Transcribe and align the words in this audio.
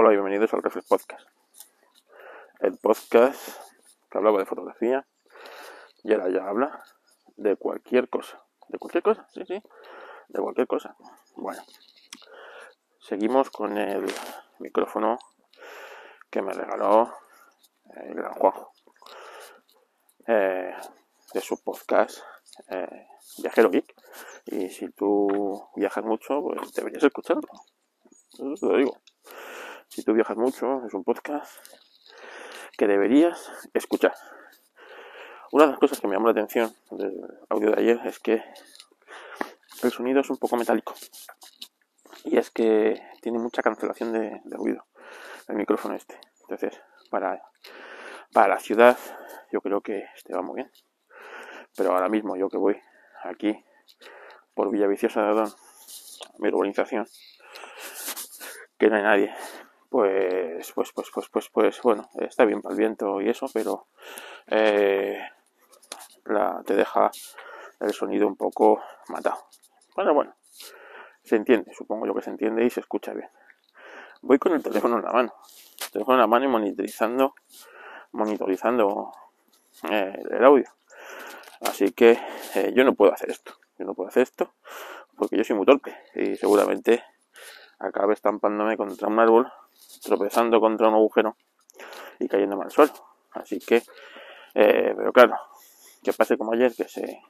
Hola 0.00 0.10
y 0.10 0.12
bienvenidos 0.12 0.54
al 0.54 0.62
Reflex 0.62 0.86
Podcast. 0.86 1.28
El 2.60 2.78
podcast 2.78 3.60
que 4.08 4.16
hablaba 4.16 4.38
de 4.38 4.46
fotografía 4.46 5.04
y 6.04 6.12
ahora 6.12 6.30
ya 6.30 6.48
habla 6.48 6.84
de 7.36 7.56
cualquier 7.56 8.08
cosa. 8.08 8.40
¿De 8.68 8.78
cualquier 8.78 9.02
cosa? 9.02 9.26
Sí, 9.34 9.42
sí. 9.44 9.60
De 10.28 10.40
cualquier 10.40 10.68
cosa. 10.68 10.94
Bueno, 11.34 11.60
seguimos 13.00 13.50
con 13.50 13.76
el 13.76 14.06
micrófono 14.60 15.18
que 16.30 16.42
me 16.42 16.52
regaló 16.52 17.12
el 17.96 18.14
gran 18.14 18.34
Juanjo 18.34 18.70
eh, 20.28 20.76
de 21.34 21.40
su 21.40 21.60
podcast 21.60 22.20
eh, 22.68 23.08
Viajero 23.38 23.68
Geek. 23.68 23.96
Y 24.46 24.68
si 24.68 24.90
tú 24.90 25.68
viajas 25.74 26.04
mucho, 26.04 26.40
pues 26.40 26.72
deberías 26.72 27.02
escucharlo. 27.02 27.48
Eso 28.34 28.54
te 28.60 28.66
lo 28.66 28.76
digo. 28.76 28.96
Si 29.88 30.02
tú 30.02 30.12
viajas 30.12 30.36
mucho, 30.36 30.84
es 30.86 30.94
un 30.94 31.02
podcast 31.02 31.58
que 32.76 32.86
deberías 32.86 33.50
escuchar. 33.74 34.14
Una 35.50 35.64
de 35.64 35.70
las 35.70 35.80
cosas 35.80 36.00
que 36.00 36.06
me 36.06 36.14
llamó 36.14 36.26
la 36.26 36.32
atención 36.32 36.74
del 36.90 37.14
audio 37.48 37.70
de 37.70 37.80
ayer 37.80 38.00
es 38.04 38.18
que 38.18 38.42
el 39.82 39.90
sonido 39.90 40.20
es 40.20 40.30
un 40.30 40.36
poco 40.36 40.56
metálico. 40.56 40.94
Y 42.24 42.36
es 42.36 42.50
que 42.50 43.02
tiene 43.22 43.38
mucha 43.38 43.62
cancelación 43.62 44.12
de, 44.12 44.40
ruido 44.44 44.84
el 45.48 45.56
micrófono 45.56 45.94
este. 45.94 46.20
Entonces, 46.42 46.78
para, 47.10 47.42
para 48.32 48.48
la 48.48 48.60
ciudad, 48.60 48.98
yo 49.50 49.60
creo 49.60 49.80
que 49.80 50.04
este 50.14 50.34
va 50.34 50.42
muy 50.42 50.56
bien. 50.56 50.70
Pero 51.76 51.92
ahora 51.92 52.08
mismo, 52.08 52.36
yo 52.36 52.48
que 52.48 52.58
voy 52.58 52.78
aquí 53.24 53.64
por 54.54 54.70
Villaviciosa 54.70 55.22
de 55.22 55.28
Adón, 55.28 55.52
mi 56.38 56.48
urbanización, 56.48 57.06
que 58.78 58.88
no 58.88 58.96
hay 58.96 59.02
nadie, 59.02 59.34
pues, 59.88 60.72
pues, 60.72 60.92
pues, 60.92 61.10
pues, 61.12 61.28
pues, 61.30 61.48
pues, 61.50 61.82
bueno, 61.82 62.08
está 62.20 62.44
bien 62.44 62.60
para 62.62 62.74
el 62.74 62.78
viento 62.78 63.20
y 63.20 63.28
eso, 63.28 63.46
pero 63.52 63.86
eh, 64.46 65.18
te 66.64 66.74
deja 66.74 67.10
el 67.80 67.92
sonido 67.92 68.26
un 68.26 68.36
poco 68.36 68.82
matado. 69.08 69.48
Bueno, 69.94 70.14
bueno, 70.14 70.34
se 71.22 71.36
entiende, 71.36 71.72
supongo 71.74 72.06
yo 72.06 72.14
que 72.14 72.22
se 72.22 72.30
entiende 72.30 72.64
y 72.64 72.70
se 72.70 72.80
escucha 72.80 73.12
bien. 73.12 73.30
Voy 74.22 74.38
con 74.38 74.52
el 74.52 74.62
teléfono 74.62 74.96
en 74.98 75.04
la 75.04 75.12
mano, 75.12 75.34
el 75.80 75.90
teléfono 75.90 76.16
en 76.16 76.20
la 76.20 76.26
mano 76.26 76.44
y 76.44 76.48
monitorizando, 76.48 77.34
monitorizando 78.12 79.12
eh, 79.90 80.22
el 80.30 80.44
audio. 80.44 80.70
Así 81.60 81.92
que 81.92 82.18
eh, 82.54 82.72
yo 82.74 82.84
no 82.84 82.94
puedo 82.94 83.12
hacer 83.12 83.30
esto, 83.30 83.54
yo 83.78 83.84
no 83.84 83.94
puedo 83.94 84.08
hacer 84.08 84.24
esto 84.24 84.52
porque 85.16 85.36
yo 85.36 85.44
soy 85.44 85.56
muy 85.56 85.66
torpe 85.66 85.96
y 86.14 86.36
seguramente 86.36 87.02
acabe 87.78 88.14
estampándome 88.14 88.76
contra 88.76 89.08
un 89.08 89.18
árbol 89.18 89.52
tropezando 90.00 90.60
contra 90.60 90.88
un 90.88 90.94
agujero 90.94 91.36
y 92.18 92.28
cayéndome 92.28 92.64
al 92.64 92.70
suelo. 92.70 92.92
Así 93.32 93.58
que, 93.58 93.82
eh, 94.54 94.94
pero 94.96 95.12
claro, 95.12 95.36
que 96.02 96.12
pase 96.12 96.36
como 96.36 96.52
ayer, 96.52 96.74
que 96.74 96.88
se 96.88 97.20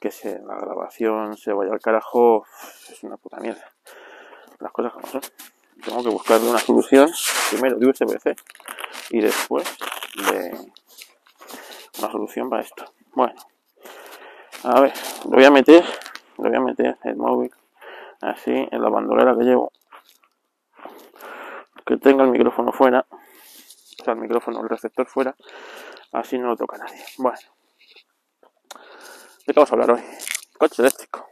que 0.00 0.10
se, 0.10 0.38
la 0.40 0.56
grabación 0.56 1.36
se 1.36 1.52
vaya 1.52 1.72
al 1.72 1.80
carajo, 1.80 2.44
es 2.90 3.02
una 3.02 3.16
puta 3.16 3.38
mierda. 3.38 3.72
Las 4.58 4.72
cosas 4.72 4.92
como 4.92 5.06
son. 5.06 5.22
Tengo 5.84 6.02
que 6.02 6.08
buscarle 6.08 6.48
una 6.48 6.58
solución, 6.58 7.10
primero 7.50 7.76
de 7.76 7.86
USB-C 7.86 8.34
y 9.10 9.20
después 9.20 9.64
de 10.30 10.58
una 11.98 12.10
solución 12.10 12.48
para 12.48 12.62
esto. 12.62 12.84
Bueno, 13.12 13.34
a 14.64 14.80
ver, 14.80 14.92
lo 15.24 15.32
voy 15.32 15.44
a 15.44 15.50
meter, 15.50 15.84
lo 16.38 16.48
voy 16.48 16.56
a 16.56 16.60
meter 16.60 16.98
el 17.04 17.16
móvil 17.16 17.52
así 18.22 18.66
en 18.70 18.82
la 18.82 18.88
bandolera 18.88 19.36
que 19.36 19.44
llevo 19.44 19.70
que 21.86 21.96
tenga 21.98 22.24
el 22.24 22.30
micrófono 22.30 22.72
fuera, 22.72 23.06
o 23.10 24.04
sea, 24.04 24.14
el 24.14 24.20
micrófono, 24.20 24.60
el 24.60 24.68
receptor 24.68 25.06
fuera, 25.06 25.36
así 26.12 26.36
no 26.36 26.48
lo 26.48 26.56
toca 26.56 26.76
nadie. 26.76 27.02
Bueno, 27.18 27.38
¿de 29.46 29.46
qué 29.46 29.52
vamos 29.54 29.70
a 29.70 29.74
hablar 29.74 29.90
hoy? 29.92 30.02
Coche 30.58 30.82
eléctrico. 30.82 31.28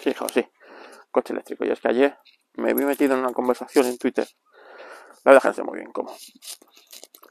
Sí, 0.00 0.10
hijo, 0.10 0.28
sí, 0.28 0.46
coche 1.10 1.32
eléctrico. 1.32 1.64
Y 1.64 1.70
es 1.70 1.80
que 1.80 1.88
ayer 1.88 2.18
me 2.54 2.72
vi 2.72 2.84
metido 2.84 3.14
en 3.14 3.20
una 3.20 3.32
conversación 3.32 3.86
en 3.86 3.98
Twitter. 3.98 4.28
La 5.24 5.32
verdad 5.32 5.54
que 5.54 5.62
muy 5.62 5.78
bien 5.78 5.92
cómo. 5.92 6.14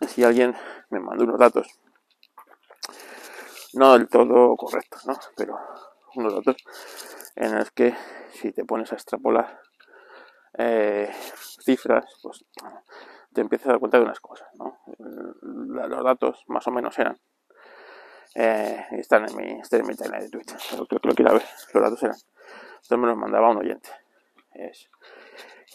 Si 0.08 0.24
alguien 0.24 0.56
me 0.90 1.00
mandó 1.00 1.24
unos 1.24 1.40
datos, 1.40 1.68
no 3.74 3.94
del 3.94 4.10
todo 4.10 4.56
correctos, 4.58 5.06
¿no? 5.06 5.18
Pero 5.38 5.58
unos 6.16 6.34
datos 6.34 6.58
en 7.36 7.56
los 7.56 7.72
que 7.72 7.96
si 8.34 8.52
te 8.52 8.66
pones 8.66 8.92
a 8.92 8.96
extrapolar 8.96 9.62
eh, 10.58 11.12
cifras, 11.64 12.06
pues 12.22 12.46
te 13.34 13.42
empiezas 13.42 13.68
a 13.68 13.72
dar 13.72 13.80
cuenta 13.80 13.98
de 13.98 14.04
unas 14.04 14.20
cosas, 14.20 14.48
¿no? 14.56 14.80
Los 15.42 16.04
datos 16.04 16.44
más 16.48 16.68
o 16.68 16.72
menos 16.72 16.98
eran. 17.00 17.20
Eh, 18.36 18.86
están 18.92 19.28
en 19.28 19.36
mi, 19.36 19.60
están 19.60 19.82
en 19.82 19.88
mi 19.88 19.94
de 19.94 20.30
Twitter, 20.30 20.58
creo 20.88 21.00
que 21.02 21.08
lo 21.08 21.16
quiera 21.16 21.34
ver. 21.34 21.44
Los 21.74 21.84
datos 21.84 22.04
eran. 22.04 22.18
Esto 22.82 22.98
me 22.98 23.08
los 23.08 23.18
mandaba 23.18 23.50
un 23.50 23.58
oyente. 23.58 23.90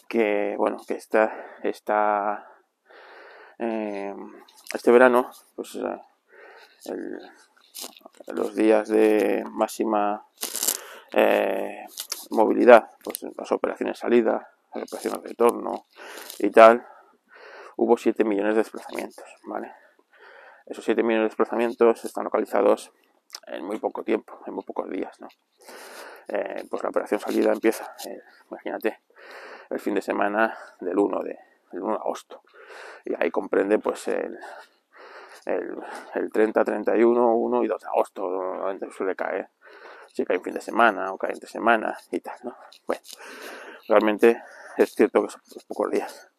Que, 0.07 0.55
bueno, 0.57 0.77
que 0.87 0.95
está, 0.95 1.57
está 1.63 2.47
eh, 3.57 4.15
este 4.73 4.91
verano, 4.91 5.29
pues 5.55 5.77
los 8.27 8.55
días 8.55 8.87
de 8.87 9.43
máxima 9.51 10.25
movilidad, 12.29 12.89
pues 13.03 13.23
las 13.37 13.51
operaciones 13.51 13.99
salida, 13.99 14.49
la 14.73 14.83
operación 14.83 15.21
de 15.21 15.29
retorno 15.29 15.85
y 16.39 16.49
tal, 16.51 16.85
hubo 17.77 17.97
7 17.97 18.23
millones 18.23 18.55
de 18.55 18.59
desplazamientos, 18.59 19.25
¿vale? 19.43 19.73
Esos 20.65 20.85
7 20.85 21.01
millones 21.01 21.25
de 21.25 21.29
desplazamientos 21.29 22.05
están 22.05 22.25
localizados 22.25 22.91
en 23.47 23.65
muy 23.65 23.79
poco 23.79 24.03
tiempo, 24.03 24.39
en 24.45 24.53
muy 24.53 24.63
pocos 24.63 24.89
días, 24.89 25.19
¿no? 25.19 25.27
Eh, 26.27 26.63
pues 26.69 26.83
la 26.83 26.89
operación 26.89 27.19
salida 27.19 27.51
empieza, 27.51 27.95
eh, 28.05 28.21
imagínate, 28.49 29.01
el 29.69 29.79
fin 29.79 29.95
de 29.95 30.01
semana 30.01 30.55
del 30.79 30.97
1 30.97 31.21
de, 31.21 31.39
1 31.71 31.87
de 31.87 31.95
agosto. 31.95 32.43
Y 33.05 33.13
ahí 33.15 33.31
comprende 33.31 33.79
pues 33.79 34.07
el, 34.09 34.37
el, 35.45 36.31
30, 36.31 36.63
31, 36.63 37.35
1 37.35 37.63
y 37.63 37.67
2 37.67 37.81
de 37.81 37.87
agosto, 37.87 38.29
normalmente 38.29 38.91
suele 38.91 39.15
caer, 39.15 39.49
si 40.07 40.25
cae 40.25 40.37
un 40.37 40.43
fin 40.43 40.53
de 40.53 40.61
semana 40.61 41.11
o 41.11 41.17
cae 41.17 41.31
entre 41.31 41.49
semana 41.49 41.97
y 42.11 42.19
tal, 42.19 42.37
¿no? 42.43 42.55
Bueno, 42.85 43.01
realmente 43.87 44.41
es 44.83 44.93
cierto 44.93 45.23
que 45.23 45.29
son 45.29 45.41
pocos 45.67 45.91
días. 45.91 46.29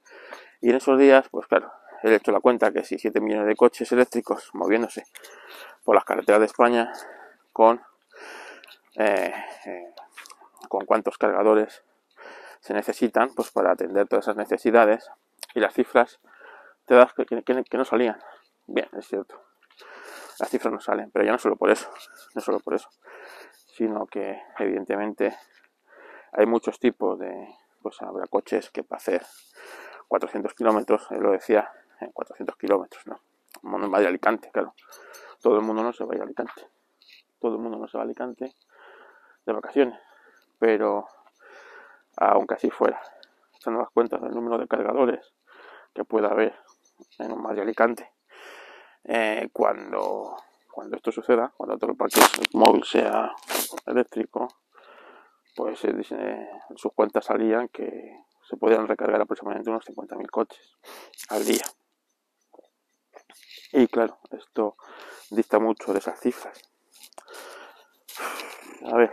Y 0.60 0.70
en 0.70 0.76
esos 0.76 0.98
días, 0.98 1.28
pues 1.30 1.46
claro, 1.46 1.72
he 2.02 2.14
hecho 2.14 2.32
la 2.32 2.40
cuenta 2.40 2.72
que 2.72 2.84
si 2.84 2.98
7 2.98 3.20
millones 3.20 3.46
de 3.46 3.56
coches 3.56 3.90
eléctricos 3.92 4.50
moviéndose 4.54 5.04
por 5.84 5.94
las 5.94 6.04
carreteras 6.04 6.40
de 6.40 6.46
España 6.46 6.92
con, 7.52 7.82
eh, 8.96 9.32
eh, 9.66 9.94
con 10.68 10.86
cuántos 10.86 11.18
cargadores 11.18 11.82
se 12.60 12.74
necesitan 12.74 13.34
pues 13.34 13.50
para 13.50 13.72
atender 13.72 14.06
todas 14.08 14.26
esas 14.26 14.36
necesidades 14.36 15.10
y 15.54 15.60
las 15.60 15.74
cifras 15.74 16.20
te 16.84 16.94
das 16.94 17.12
que, 17.12 17.24
que, 17.24 17.78
no 17.78 17.84
salían. 17.84 18.18
Bien, 18.66 18.88
es 18.98 19.06
cierto. 19.06 19.40
Las 20.38 20.48
cifras 20.48 20.72
no 20.72 20.80
salen, 20.80 21.10
pero 21.10 21.24
ya 21.24 21.32
no 21.32 21.38
solo 21.38 21.56
por 21.56 21.70
eso, 21.70 21.90
no 22.34 22.40
solo 22.40 22.60
por 22.60 22.74
eso, 22.74 22.88
sino 23.66 24.06
que 24.06 24.40
evidentemente 24.58 25.36
hay 26.32 26.46
muchos 26.46 26.78
tipos 26.78 27.18
de, 27.18 27.48
pues 27.82 28.00
habrá 28.02 28.26
coches 28.26 28.70
que 28.70 28.82
para 28.82 28.98
hacer 28.98 29.22
400 30.08 30.54
kilómetros, 30.54 31.06
él 31.10 31.20
lo 31.20 31.30
decía, 31.32 31.70
en 32.00 32.10
400 32.12 32.56
kilómetros, 32.56 33.06
¿no? 33.06 33.20
En 33.62 33.90
de 33.90 34.06
Alicante, 34.06 34.50
claro. 34.50 34.74
Todo 35.40 35.56
el 35.56 35.62
mundo 35.62 35.82
no 35.82 35.92
se 35.92 36.04
va 36.04 36.12
a 36.12 36.16
ir 36.16 36.22
a 36.22 36.24
Alicante. 36.24 36.68
Todo 37.38 37.56
el 37.56 37.60
mundo 37.60 37.78
no 37.78 37.88
se 37.88 37.96
va 37.96 38.02
a 38.02 38.04
Alicante 38.04 38.54
de 39.46 39.52
vacaciones. 39.52 39.98
Pero, 40.58 41.06
aunque 42.16 42.54
así 42.54 42.70
fuera, 42.70 43.00
se 43.58 43.70
nos 43.70 43.80
das 43.80 43.90
cuenta 43.92 44.18
del 44.18 44.32
número 44.32 44.58
de 44.58 44.66
cargadores 44.66 45.32
que 45.94 46.04
pueda 46.04 46.28
haber 46.28 46.54
en 47.18 47.32
un 47.32 47.54
de 47.54 47.62
Alicante. 47.62 48.12
Eh, 49.04 49.48
cuando, 49.52 50.36
cuando 50.72 50.96
esto 50.96 51.10
suceda, 51.12 51.52
cuando 51.56 51.78
todo 51.78 51.92
el 51.92 51.96
parque 51.96 52.20
móvil 52.52 52.84
sea 52.84 53.32
eléctrico, 53.86 54.48
pues 55.60 55.84
en 55.84 56.76
sus 56.76 56.92
cuentas 56.94 57.26
salían 57.26 57.68
que 57.68 58.24
se 58.48 58.56
podían 58.56 58.88
recargar 58.88 59.20
aproximadamente 59.20 59.68
unos 59.68 59.84
50.000 59.84 60.30
coches 60.30 60.78
al 61.28 61.44
día. 61.44 61.64
Y 63.72 63.86
claro, 63.88 64.18
esto 64.30 64.76
dista 65.30 65.58
mucho 65.58 65.92
de 65.92 65.98
esas 65.98 66.18
cifras. 66.18 66.58
A 68.90 68.96
ver, 68.96 69.12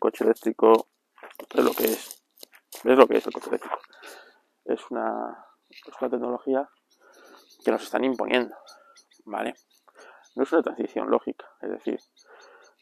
coche 0.00 0.24
eléctrico 0.24 0.88
es 1.54 1.64
lo 1.64 1.72
que 1.72 1.84
es. 1.84 2.22
Es 2.82 2.98
lo 2.98 3.06
que 3.06 3.18
es 3.18 3.26
el 3.28 3.32
coche 3.32 3.50
eléctrico. 3.50 3.78
Es 4.64 4.90
una, 4.90 5.46
es 5.70 5.94
una 6.00 6.10
tecnología 6.10 6.68
que 7.64 7.70
nos 7.70 7.84
están 7.84 8.02
imponiendo, 8.02 8.56
¿vale? 9.26 9.54
No 10.34 10.42
es 10.42 10.52
una 10.52 10.62
transición 10.62 11.08
lógica, 11.08 11.46
es 11.60 11.70
decir, 11.70 12.00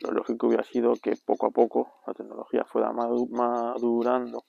lo 0.03 0.13
lógico 0.13 0.47
hubiera 0.47 0.65
sido 0.65 0.95
que 0.97 1.15
poco 1.25 1.47
a 1.47 1.51
poco 1.51 2.01
la 2.07 2.15
tecnología 2.15 2.65
fuera 2.65 2.93
madurando 2.93 4.45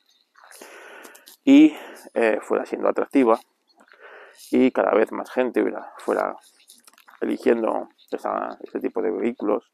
y 1.44 1.74
fuera 2.42 2.66
siendo 2.66 2.90
atractiva 2.90 3.40
y 4.52 4.72
cada 4.72 4.92
vez 4.94 5.12
más 5.12 5.30
gente 5.32 5.64
fuera 5.98 6.36
eligiendo 7.22 7.90
este 8.64 8.80
tipo 8.80 9.02
de 9.02 9.12
vehículos, 9.12 9.72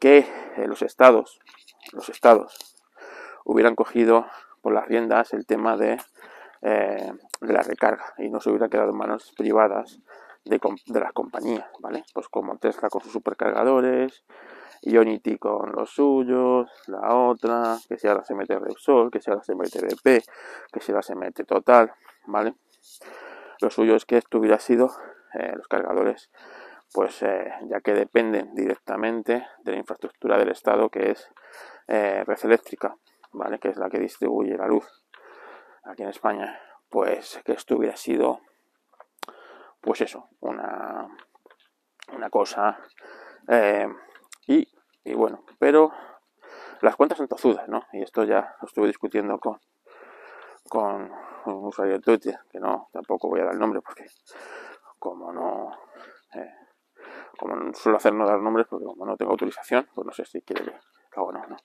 que 0.00 0.26
los 0.66 0.82
estados, 0.82 1.38
los 1.92 2.08
estados 2.08 2.76
hubieran 3.44 3.74
cogido 3.74 4.26
por 4.60 4.72
las 4.72 4.86
riendas 4.86 5.32
el 5.32 5.46
tema 5.46 5.76
de, 5.76 6.00
eh, 6.62 7.12
de 7.40 7.52
la 7.52 7.62
recarga 7.62 8.14
y 8.18 8.28
no 8.30 8.40
se 8.40 8.50
hubiera 8.50 8.68
quedado 8.68 8.90
en 8.90 8.96
manos 8.96 9.32
privadas 9.36 10.00
de, 10.44 10.60
de, 10.86 11.00
las 11.00 11.12
compañías, 11.12 11.66
¿vale? 11.80 12.04
Pues 12.12 12.28
como 12.28 12.56
Tesla 12.58 12.88
con 12.88 13.02
sus 13.02 13.12
supercargadores, 13.12 14.24
Ionity 14.84 15.38
con 15.38 15.72
los 15.72 15.90
suyos, 15.90 16.70
la 16.86 17.14
otra, 17.14 17.78
que 17.88 17.98
si 17.98 18.06
ahora 18.06 18.24
se 18.24 18.34
mete 18.34 18.58
Repsol, 18.58 19.10
que 19.10 19.20
si 19.20 19.30
ahora 19.30 19.42
se 19.42 19.54
mete 19.54 19.80
BP, 19.80 20.24
que 20.72 20.80
si 20.80 20.92
ahora 20.92 21.02
se 21.02 21.14
mete 21.14 21.44
Total, 21.44 21.92
¿vale? 22.26 22.54
Lo 23.60 23.70
suyo 23.70 23.96
es 23.96 24.04
que 24.04 24.18
esto 24.18 24.38
hubiera 24.38 24.58
sido 24.58 24.90
eh, 25.34 25.52
los 25.56 25.68
cargadores, 25.68 26.30
pues 26.92 27.22
eh, 27.22 27.52
ya 27.68 27.80
que 27.80 27.94
dependen 27.94 28.54
directamente 28.54 29.46
de 29.62 29.72
la 29.72 29.78
infraestructura 29.78 30.36
del 30.36 30.50
Estado, 30.50 30.90
que 30.90 31.12
es 31.12 31.28
eh, 31.88 32.22
red 32.26 32.38
eléctrica, 32.44 32.96
¿vale? 33.32 33.58
Que 33.58 33.68
es 33.68 33.76
la 33.76 33.88
que 33.88 33.98
distribuye 33.98 34.56
la 34.56 34.66
luz 34.66 34.86
aquí 35.84 36.02
en 36.02 36.10
España, 36.10 36.60
pues 36.88 37.40
que 37.44 37.52
esto 37.52 37.76
hubiera 37.76 37.96
sido, 37.96 38.40
pues 39.80 40.02
eso, 40.02 40.28
una, 40.40 41.08
una 42.12 42.30
cosa. 42.30 42.78
Y, 45.04 45.14
bueno, 45.14 45.44
pero 45.58 45.92
las 46.80 46.96
cuentas 46.96 47.18
son 47.18 47.28
tozudas, 47.28 47.68
¿no? 47.68 47.86
Y 47.92 48.02
esto 48.02 48.24
ya 48.24 48.56
lo 48.60 48.68
estuve 48.68 48.86
discutiendo 48.88 49.38
con, 49.38 49.58
con 50.68 51.10
un 51.46 51.66
usuario 51.66 51.94
de 51.94 52.00
Twitter, 52.00 52.38
que 52.50 52.58
no, 52.58 52.88
tampoco 52.92 53.28
voy 53.28 53.40
a 53.40 53.44
dar 53.44 53.54
el 53.54 53.60
nombre 53.60 53.80
porque 53.80 54.06
como 54.98 55.32
no, 55.32 55.78
eh, 56.34 56.54
como 57.38 57.74
suelo 57.74 57.98
hacer 57.98 58.14
no 58.14 58.26
dar 58.26 58.40
nombres 58.40 58.66
porque 58.68 58.86
como 58.86 59.04
no 59.04 59.16
tengo 59.16 59.32
autorización, 59.32 59.88
pues 59.94 60.06
no 60.06 60.12
sé 60.12 60.24
si 60.24 60.40
quiere 60.42 60.64
que 60.64 61.20
hago 61.20 61.32
no, 61.32 61.46
no. 61.46 61.56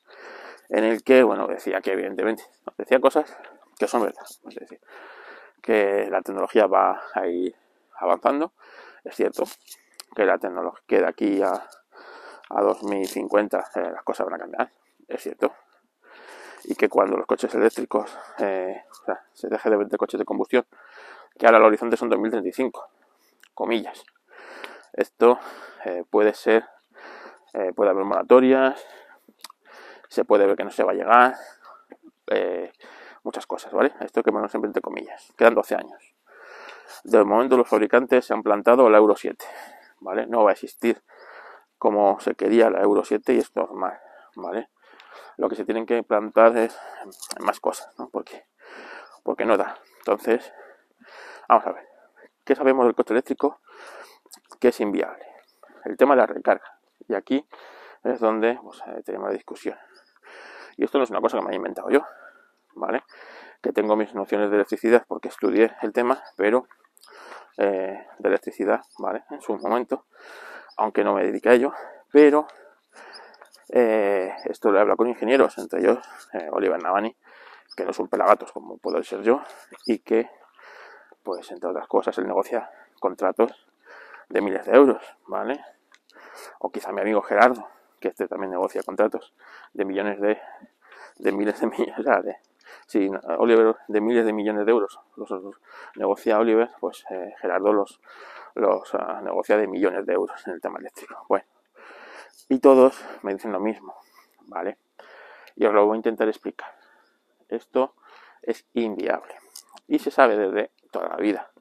En 0.70 0.84
el 0.84 1.04
que, 1.04 1.24
bueno, 1.24 1.48
decía 1.48 1.82
que 1.82 1.94
evidentemente, 1.94 2.44
decía 2.78 3.00
cosas 3.00 3.36
que 3.78 3.88
son 3.88 4.04
verdad, 4.04 4.26
es 4.48 4.56
decir, 4.56 4.80
que 5.62 6.08
la 6.12 6.22
tecnología 6.22 6.68
va 6.68 7.02
a 7.14 7.28
ir 7.28 7.56
avanzando, 7.98 8.54
es 9.04 9.16
cierto, 9.16 9.44
que 10.16 10.26
la 10.26 10.38
tecnología, 10.38 10.84
que 10.86 11.00
de 11.00 11.08
aquí 11.08 11.42
a, 11.42 11.68
a 12.50 12.62
2050 12.62 13.72
eh, 13.76 13.92
las 13.94 14.04
cosas 14.04 14.26
van 14.26 14.36
a 14.36 14.40
cambiar, 14.40 14.72
es 15.08 15.22
cierto, 15.22 15.54
y 16.66 16.76
que 16.76 16.90
cuando 16.90 17.18
los 17.18 17.26
coches 17.26 17.54
eléctricos, 17.56 18.16
eh, 18.40 18.84
se 19.34 19.48
deje 19.48 19.70
de 19.70 19.78
vender 19.78 19.98
coches 19.98 20.20
de 20.20 20.26
combustión, 20.26 20.66
que 21.38 21.46
ahora 21.46 21.60
el 21.60 21.64
horizonte 21.64 21.96
son 21.96 22.10
2035, 22.10 22.90
comillas. 23.54 24.04
Esto 24.94 25.40
eh, 25.86 26.04
puede 26.10 26.34
ser, 26.34 26.66
puede 27.76 27.92
haber 27.92 28.04
moratorias, 28.04 28.84
se 30.08 30.26
puede 30.26 30.46
ver 30.46 30.56
que 30.56 30.64
no 30.64 30.72
se 30.72 30.84
va 30.84 30.92
a 30.92 30.96
llegar, 30.96 31.36
muchas 33.24 33.46
cosas, 33.46 33.72
¿vale? 33.74 33.94
Esto 34.02 34.24
que 34.24 34.32
ponemos 34.32 34.52
siempre 34.52 34.68
entre 34.68 34.82
comillas. 34.82 35.34
Quedan 35.38 35.56
12 35.56 35.76
años. 35.76 36.16
De 37.04 37.24
momento 37.24 37.58
los 37.58 37.68
fabricantes 37.68 38.26
se 38.26 38.34
han 38.34 38.44
plantado 38.44 38.90
la 38.90 38.98
Euro 38.98 39.16
7, 39.16 39.46
¿vale? 40.00 40.26
No 40.28 40.44
va 40.44 40.52
a 40.52 40.54
existir 40.54 41.02
como 41.80 42.20
se 42.20 42.36
quería 42.36 42.70
la 42.70 42.82
Euro 42.82 43.04
7 43.04 43.34
y 43.34 43.40
es 43.40 43.56
normal, 43.56 44.00
¿vale? 44.36 44.70
lo 45.40 45.48
que 45.48 45.56
se 45.56 45.64
tienen 45.64 45.86
que 45.86 46.04
plantar 46.04 46.56
es 46.58 46.78
más 47.40 47.62
cosas, 47.62 47.98
¿no? 47.98 48.10
Porque, 48.10 48.46
porque 49.24 49.46
no 49.46 49.56
da. 49.56 49.78
Entonces, 50.00 50.52
vamos 51.48 51.66
a 51.66 51.72
ver. 51.72 51.88
¿Qué 52.44 52.56
sabemos 52.56 52.86
del 52.86 52.94
coche 52.94 53.14
eléctrico? 53.14 53.62
Que 54.60 54.68
es 54.68 54.80
inviable. 54.82 55.26
El 55.86 55.96
tema 55.96 56.14
de 56.14 56.22
la 56.22 56.26
recarga. 56.28 56.80
Y 57.08 57.14
aquí 57.14 57.48
es 58.04 58.20
donde 58.20 58.60
pues, 58.62 58.82
eh, 58.88 59.02
tenemos 59.06 59.30
la 59.30 59.34
discusión. 59.34 59.78
Y 60.76 60.84
esto 60.84 60.98
no 60.98 61.06
es 61.06 61.10
una 61.10 61.22
cosa 61.22 61.38
que 61.38 61.44
me 61.44 61.50
haya 61.50 61.58
inventado 61.58 61.90
yo, 61.90 62.06
¿vale? 62.76 63.04
Que 63.62 63.72
tengo 63.72 63.96
mis 63.96 64.14
nociones 64.14 64.50
de 64.50 64.58
electricidad 64.58 65.06
porque 65.08 65.30
estudié 65.30 65.74
el 65.82 65.94
tema, 65.94 66.22
pero 66.36 66.68
eh, 67.58 68.08
de 68.18 68.28
electricidad, 68.28 68.82
¿vale? 68.98 69.24
En 69.30 69.40
su 69.42 69.58
momento, 69.58 70.06
aunque 70.78 71.04
no 71.04 71.14
me 71.14 71.24
dediqué 71.24 71.50
a 71.50 71.54
ello, 71.54 71.74
pero 72.12 72.48
eh, 73.70 74.34
esto 74.46 74.72
lo 74.72 74.78
he 74.78 74.82
hablado 74.82 74.98
con 74.98 75.08
ingenieros, 75.08 75.58
entre 75.58 75.82
ellos 75.82 76.00
eh, 76.34 76.48
Oliver 76.52 76.82
Navani, 76.82 77.16
que 77.76 77.84
no 77.84 77.92
es 77.92 78.00
un 78.00 78.08
pelagatos 78.08 78.52
como 78.52 78.78
puedo 78.78 79.02
ser 79.04 79.22
yo, 79.22 79.42
y 79.86 80.00
que, 80.00 80.30
pues 81.24 81.52
entre 81.52 81.70
otras 81.70 81.88
cosas, 81.88 82.18
él 82.18 82.28
negocia 82.28 82.70
contratos 83.00 83.68
de 84.30 84.42
miles 84.42 84.66
de 84.66 84.76
euros, 84.76 85.04
¿vale? 85.28 85.64
O 86.60 86.72
quizá 86.72 86.92
mi 86.92 87.02
amigo 87.02 87.22
Gerardo, 87.22 87.68
que 88.00 88.10
este 88.10 88.28
también 88.28 88.52
negocia 88.52 88.82
contratos 88.84 89.34
de 89.74 89.86
millones 89.86 90.20
de, 90.20 90.40
de 91.18 91.32
miles 91.32 91.60
de 91.60 91.68
millones, 91.68 92.24
de, 92.24 92.38
sí, 92.86 93.10
Oliver 93.38 93.76
de 93.88 94.02
miles 94.02 94.26
de 94.26 94.34
millones 94.34 94.66
de 94.66 94.72
euros 94.72 95.00
los, 95.16 95.32
negocia 95.96 96.40
Oliver, 96.40 96.70
pues 96.80 97.06
eh, 97.10 97.34
Gerardo 97.40 97.74
los, 97.74 98.00
los 98.56 98.94
ah, 98.96 99.22
negocia 99.24 99.58
de 99.58 99.68
millones 99.68 100.06
de 100.06 100.14
euros 100.14 100.46
en 100.48 100.54
el 100.54 100.62
tema 100.62 100.80
eléctrico. 100.80 101.26
Bueno, 101.28 101.46
y 102.48 102.60
todos 102.60 103.04
me 103.22 103.34
dicen 103.34 103.52
lo 103.52 103.60
mismo, 103.60 103.96
¿vale? 104.48 104.78
Y 105.56 105.66
os 105.66 105.74
lo 105.74 105.86
voy 105.86 105.96
a 105.96 105.98
intentar 105.98 106.28
explicar. 106.28 106.74
Esto 107.48 107.96
es 108.42 108.66
inviable. 108.74 109.36
Y 109.88 110.00
se 110.00 110.12
sabe 110.12 110.38
desde 110.38 110.72
toda 110.92 111.10
la 111.10 111.18
vida. 111.18 111.52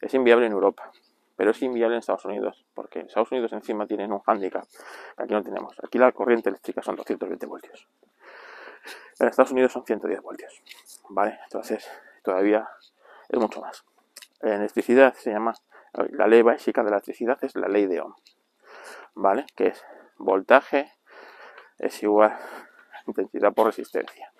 Es 0.00 0.12
inviable 0.14 0.46
en 0.46 0.52
Europa, 0.52 0.90
pero 1.36 1.50
es 1.50 1.62
inviable 1.62 1.96
en 1.96 2.00
Estados 2.00 2.24
Unidos, 2.24 2.64
porque 2.74 3.00
en 3.00 3.06
Estados 3.06 3.32
Unidos 3.32 3.52
encima 3.52 3.86
tienen 3.86 4.12
un 4.12 4.20
handicap 4.26 4.64
que 5.16 5.22
aquí 5.22 5.32
no 5.32 5.42
tenemos. 5.42 5.76
Aquí 5.82 5.98
la 5.98 6.12
corriente 6.12 6.50
eléctrica 6.50 6.82
son 6.82 6.96
220 6.96 7.46
voltios. 7.46 7.88
En 9.18 9.28
Estados 9.28 9.52
Unidos 9.52 9.72
son 9.72 9.84
110 9.84 10.20
voltios, 10.20 10.62
¿vale? 11.08 11.38
Entonces, 11.44 11.88
todavía 12.22 12.68
es 13.28 13.38
mucho 13.38 13.60
más. 13.60 13.84
En 14.42 14.54
electricidad 14.54 15.14
se 15.14 15.30
llama, 15.30 15.54
la 16.10 16.26
ley 16.26 16.42
básica 16.42 16.82
de 16.82 16.90
la 16.90 16.96
electricidad 16.96 17.38
es 17.42 17.56
la 17.56 17.68
ley 17.68 17.86
de 17.86 18.00
Ohm, 18.00 18.14
¿vale? 19.14 19.46
Que 19.56 19.68
es 19.68 19.84
voltaje 20.18 20.92
es 21.78 22.02
igual 22.02 22.32
a 22.32 23.02
intensidad 23.06 23.52
por 23.52 23.66
resistencia. 23.66 24.32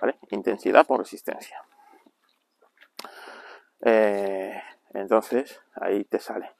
¿Vale? 0.00 0.18
Intensidad 0.30 0.86
por 0.86 1.00
resistencia. 1.00 1.62
Eh, 3.80 4.62
entonces, 4.92 5.60
ahí 5.74 6.04
te 6.04 6.18
sale. 6.18 6.52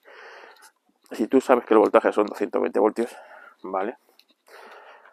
Si 1.10 1.26
tú 1.26 1.40
sabes 1.40 1.64
que 1.64 1.74
el 1.74 1.80
voltaje 1.80 2.12
son 2.12 2.26
220 2.26 2.78
voltios, 2.78 3.16
¿vale? 3.62 3.96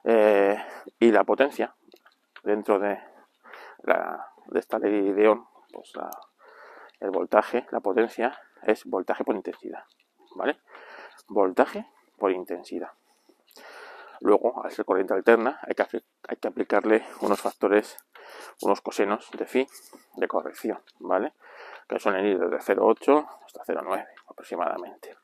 Eh, 0.03 0.57
y 0.99 1.11
la 1.11 1.23
potencia 1.23 1.73
dentro 2.43 2.79
de, 2.79 2.99
esta 4.55 4.79
ley 4.79 5.11
de 5.11 5.27
Ohm, 5.27 5.47
pues 5.71 5.93
el 6.99 7.11
voltaje, 7.11 7.65
la 7.71 7.79
potencia 7.79 8.39
es 8.63 8.85
voltaje 8.85 9.23
por 9.23 9.35
intensidad, 9.35 9.83
¿vale? 10.35 10.59
Voltaje 11.27 11.87
por 12.17 12.31
intensidad. 12.31 12.91
Luego, 14.19 14.63
al 14.63 14.71
ser 14.71 14.85
corriente 14.85 15.15
alterna, 15.15 15.59
hay 15.63 15.73
que, 15.73 16.03
hay 16.27 16.37
que 16.37 16.47
aplicarle 16.47 17.03
unos 17.21 17.41
factores, 17.41 17.97
unos 18.61 18.81
cosenos 18.81 19.29
de 19.31 19.45
phi 19.45 19.67
de 20.17 20.27
corrección, 20.27 20.79
¿vale? 20.99 21.33
Que 21.89 21.99
suelen 21.99 22.25
ir 22.25 22.39
desde 22.39 22.75
0,8 22.75 23.27
hasta 23.45 23.63
0,9 23.63 24.07
aproximadamente. 24.27 25.17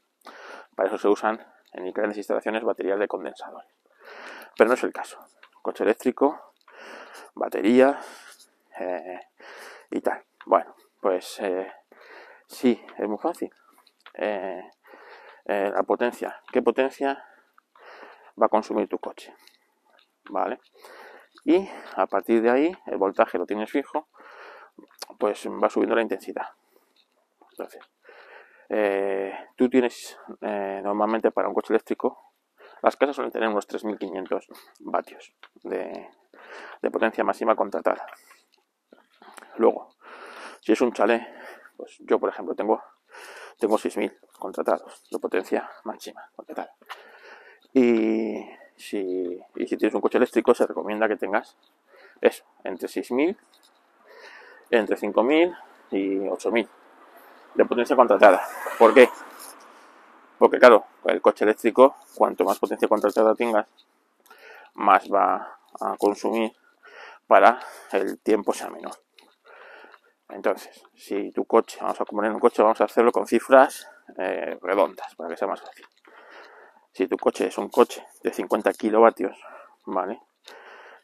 Para 0.75 0.89
eso 0.89 0.97
se 0.97 1.07
usan 1.07 1.45
en 1.74 1.91
grandes 1.93 2.17
instalaciones 2.17 2.63
baterías 2.63 3.00
de 3.00 3.07
condensadores. 3.07 3.69
Pero 4.57 4.67
no 4.69 4.74
es 4.74 4.83
el 4.83 4.91
caso. 4.91 5.19
Coche 5.62 5.83
eléctrico, 5.83 6.46
batería 7.38 8.00
eh, 8.79 9.20
y 9.91 10.01
tal. 10.01 10.24
Bueno, 10.46 10.75
pues 11.01 11.39
eh, 11.39 11.72
sí, 12.48 12.84
es 12.98 13.08
muy 13.08 13.17
fácil. 13.17 13.53
Eh, 14.13 14.63
la 15.46 15.84
potencia. 15.84 16.41
¿Qué 16.51 16.62
potencia 16.62 17.24
va 18.41 18.48
a 18.48 18.50
consumir 18.50 18.88
tu 18.89 19.00
coche. 19.00 19.34
¿Vale? 20.29 20.60
Y 21.46 21.67
a 21.96 22.06
partir 22.08 22.41
de 22.41 22.50
ahí, 22.50 22.77
el 22.88 22.98
voltaje 22.98 23.38
lo 23.38 23.46
tienes 23.46 23.72
fijo, 23.72 24.10
pues 25.17 25.48
va 25.48 25.70
subiendo 25.70 25.96
la 25.96 26.01
intensidad. 26.01 26.48
Entonces, 27.51 27.82
tú 29.56 29.70
tienes 29.70 30.20
normalmente 30.41 31.32
para 31.32 31.48
un 31.48 31.53
coche 31.53 31.72
eléctrico, 31.72 32.34
las 32.82 32.98
casas 32.98 33.15
suelen 33.15 33.32
tener 33.32 33.48
unos 33.48 33.65
3500 33.67 34.48
vatios 34.82 35.34
de, 35.63 36.10
potencia 36.91 37.23
máxima 37.23 37.55
contratada. 37.55 38.05
Luego, 39.57 39.89
si 40.61 40.73
es 40.73 40.81
un 40.81 40.93
chalet, 40.93 41.21
pues 41.75 41.97
yo 41.99 42.19
por 42.19 42.29
ejemplo 42.29 42.55
tengo, 42.55 42.81
tengo 43.59 43.77
6000 43.77 44.17
contratados 44.37 45.03
de 45.09 45.19
potencia 45.19 45.69
máxima 45.83 46.29
contratada. 46.35 46.73
Y 47.73 48.45
si, 48.75 49.39
y 49.55 49.67
si 49.67 49.77
tienes 49.77 49.95
un 49.95 50.01
coche 50.01 50.17
eléctrico, 50.17 50.53
se 50.53 50.65
recomienda 50.65 51.07
que 51.07 51.15
tengas 51.15 51.55
eso, 52.21 52.45
entre 52.63 52.87
6.000 52.87 53.37
entre 54.69 54.97
5.000 54.97 55.57
y 55.91 56.17
8.000 56.19 56.67
de 57.55 57.65
potencia 57.65 57.95
contratada. 57.95 58.41
¿Por 58.77 58.93
qué? 58.93 59.09
Porque 60.37 60.59
claro, 60.59 60.85
el 61.05 61.21
coche 61.21 61.45
eléctrico, 61.45 61.95
cuanto 62.15 62.43
más 62.43 62.59
potencia 62.59 62.87
contratada 62.87 63.33
tengas, 63.33 63.67
más 64.75 65.11
va 65.11 65.56
a 65.81 65.96
consumir 65.98 66.53
para 67.27 67.60
el 67.91 68.19
tiempo 68.19 68.53
sea 68.53 68.69
menor. 68.69 68.96
Entonces, 70.29 70.81
si 70.96 71.31
tu 71.31 71.46
coche, 71.46 71.77
vamos 71.81 72.01
a 72.01 72.05
poner 72.05 72.31
un 72.31 72.39
coche, 72.39 72.62
vamos 72.62 72.81
a 72.81 72.86
hacerlo 72.86 73.12
con 73.12 73.27
cifras 73.27 73.88
eh, 74.17 74.57
redondas 74.62 75.15
para 75.15 75.29
que 75.29 75.38
sea 75.38 75.48
más 75.48 75.62
fácil. 75.62 75.86
Si 76.91 77.07
tu 77.07 77.17
coche 77.17 77.48
es 77.48 77.57
un 77.57 77.69
coche 77.69 78.05
de 78.24 78.34
50 78.34 78.74
kilovatios, 78.74 79.38
¿vale? 79.86 80.19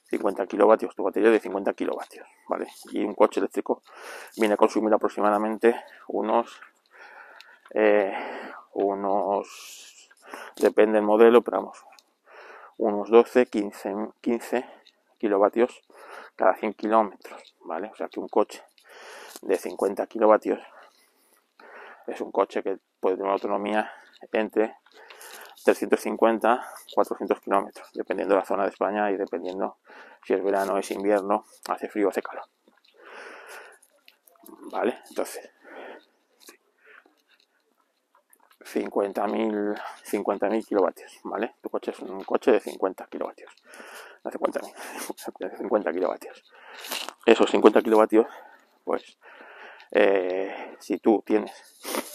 50 0.10 0.46
kilovatios, 0.48 0.96
tu 0.96 1.04
batería 1.04 1.30
de 1.30 1.40
50 1.40 1.74
kilovatios, 1.74 2.28
¿vale? 2.48 2.68
Y 2.92 3.04
un 3.04 3.16
coche 3.16 3.40
eléctrico 3.40 3.82
viene 4.38 4.56
a 4.56 4.58
consumir 4.58 4.94
aproximadamente 4.94 5.84
unos, 6.08 6.60
eh, 7.74 8.14
unos, 8.74 10.10
depende 10.58 10.96
del 10.96 11.04
modelo, 11.04 11.42
pero 11.42 11.58
vamos, 11.58 11.84
unos 12.78 13.10
12, 13.10 13.46
15, 13.46 13.96
15 14.22 14.66
kilovatios 15.18 15.82
cada 16.36 16.56
100 16.56 16.74
kilómetros, 16.74 17.56
¿vale? 17.62 17.90
O 17.92 17.96
sea 17.96 18.08
que 18.08 18.20
un 18.20 18.28
coche 18.28 18.64
de 19.42 19.58
50 19.58 20.08
kilovatios 20.08 20.60
es 22.08 22.22
un 22.22 22.32
coche 22.32 22.64
que 22.64 22.80
puede 23.00 23.16
tener 23.16 23.26
una 23.26 23.34
autonomía 23.34 23.92
entre 24.32 24.76
350 25.64 26.66
400 26.94 27.40
kilómetros, 27.40 27.90
dependiendo 27.94 28.36
de 28.36 28.42
la 28.42 28.46
zona 28.46 28.64
de 28.64 28.70
España 28.70 29.12
y 29.12 29.18
dependiendo 29.18 29.78
si 30.26 30.34
es 30.34 30.44
verano, 30.44 30.78
es 30.78 30.90
invierno, 30.92 31.46
hace 31.70 31.90
frío, 31.90 32.10
hace 32.10 32.22
calor. 32.22 32.46
¿Vale? 34.72 35.00
Entonces, 35.10 35.50
50.000 38.64 39.82
50 40.04 40.50
kilovatios, 40.62 41.20
¿vale? 41.24 41.56
Tu 41.62 41.70
coche 41.70 41.92
es 41.92 42.00
un 42.00 42.24
coche 42.24 42.52
de 42.52 42.60
50 42.60 43.08
kilovatios. 43.08 43.52
No 44.24 44.32
50.000, 44.32 45.58
50 45.58 45.92
kilovatios. 45.92 46.44
Esos 47.26 47.50
50 47.50 47.82
kilovatios, 47.82 48.28
pues, 48.84 49.18
eh, 49.92 50.76
si 50.80 50.98
tú 50.98 51.24
tienes 51.26 51.52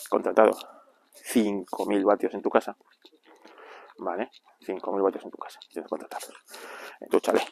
contratado 0.09 0.53
5.000 1.33 2.05
vatios 2.05 2.35
en 2.35 2.43
tu 2.43 2.51
casa, 2.51 2.77
¿vale? 3.99 4.31
5.000 4.61 5.03
vatios 5.03 5.25
en 5.25 5.31
tu 5.31 5.39
casa, 5.39 5.61
tienes 5.71 5.89
contratados 5.89 6.35
en 7.01 7.09
tu 7.09 7.21
chalet. 7.21 7.47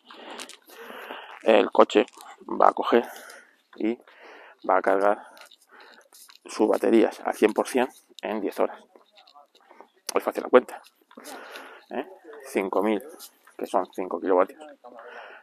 El 1.42 1.70
coche 1.70 2.06
va 2.48 2.68
a 2.68 2.72
coger 2.72 3.06
y 3.76 3.98
va 4.68 4.78
a 4.78 4.82
cargar 4.82 5.28
sus 6.46 6.68
baterías 6.68 7.20
al 7.20 7.34
100% 7.34 8.05
en 8.22 8.40
10 8.40 8.60
horas. 8.60 8.82
Es 10.14 10.22
fácil 10.22 10.42
la 10.42 10.48
cuenta. 10.48 10.82
¿eh? 11.90 12.06
5.000, 12.52 13.02
que 13.56 13.66
son 13.66 13.86
5 13.92 14.20
kilovatios. 14.20 14.62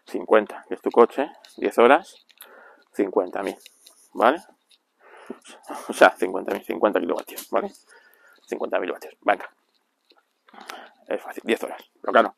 50, 0.06 0.66
que 0.68 0.74
es 0.74 0.82
tu 0.82 0.92
coche, 0.92 1.32
10 1.58 1.78
horas, 1.78 2.26
50.000, 2.96 3.58
¿vale? 4.14 4.42
O 5.88 5.94
sea, 5.94 6.16
50.000, 6.16 6.66
50 6.66 7.00
kilovatios, 7.00 7.50
¿vale? 7.50 7.72
50.000 8.50 8.92
vatios, 8.92 9.16
venga. 9.22 9.50
Es 11.08 11.22
fácil, 11.22 11.44
10 11.46 11.64
horas. 11.64 11.82
Pero 12.02 12.12
claro, 12.12 12.36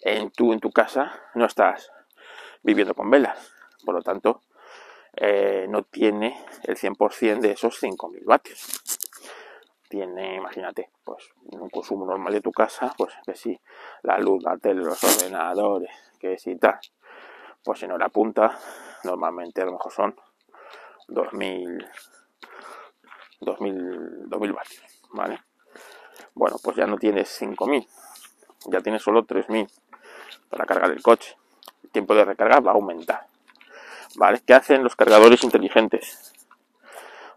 en 0.00 0.30
tu, 0.30 0.52
en 0.52 0.60
tu 0.60 0.70
casa 0.70 1.12
no 1.34 1.44
estás 1.44 1.90
viviendo 2.62 2.94
con 2.94 3.10
velas. 3.10 3.52
Por 3.84 3.94
lo 3.94 4.02
tanto, 4.02 4.42
eh, 5.14 5.66
no 5.68 5.82
tiene 5.82 6.44
el 6.64 6.76
100% 6.76 7.40
de 7.40 7.52
esos 7.52 7.82
5.000 7.82 8.24
vatios. 8.24 8.95
Tiene, 9.88 10.36
imagínate, 10.36 10.90
pues 11.04 11.30
un 11.44 11.70
consumo 11.70 12.04
normal 12.06 12.32
de 12.32 12.40
tu 12.40 12.50
casa, 12.50 12.92
pues 12.98 13.14
que 13.24 13.36
si 13.36 13.58
la 14.02 14.18
luz, 14.18 14.42
la 14.42 14.56
tele, 14.56 14.82
los 14.82 15.02
ordenadores, 15.02 15.90
que 16.18 16.38
si 16.38 16.56
tal, 16.56 16.78
pues 17.62 17.86
no 17.86 17.96
la 17.96 18.08
punta, 18.08 18.58
normalmente 19.04 19.62
a 19.62 19.66
lo 19.66 19.72
mejor 19.72 19.92
son 19.92 20.16
2.000, 21.08 21.88
2.000, 23.40 24.28
2.000 24.28 24.54
vatios, 24.54 25.02
¿vale? 25.12 25.40
Bueno, 26.34 26.56
pues 26.62 26.76
ya 26.76 26.86
no 26.86 26.98
tienes 26.98 27.40
5.000, 27.40 27.86
ya 28.66 28.80
tienes 28.80 29.02
solo 29.02 29.24
3.000 29.24 29.70
para 30.48 30.66
cargar 30.66 30.90
el 30.90 31.02
coche. 31.02 31.36
El 31.84 31.90
tiempo 31.90 32.14
de 32.14 32.24
recarga 32.24 32.60
va 32.60 32.72
a 32.72 32.74
aumentar. 32.74 33.26
¿Vale? 34.16 34.40
¿Qué 34.44 34.54
hacen 34.54 34.82
los 34.82 34.96
cargadores 34.96 35.44
inteligentes? 35.44 36.32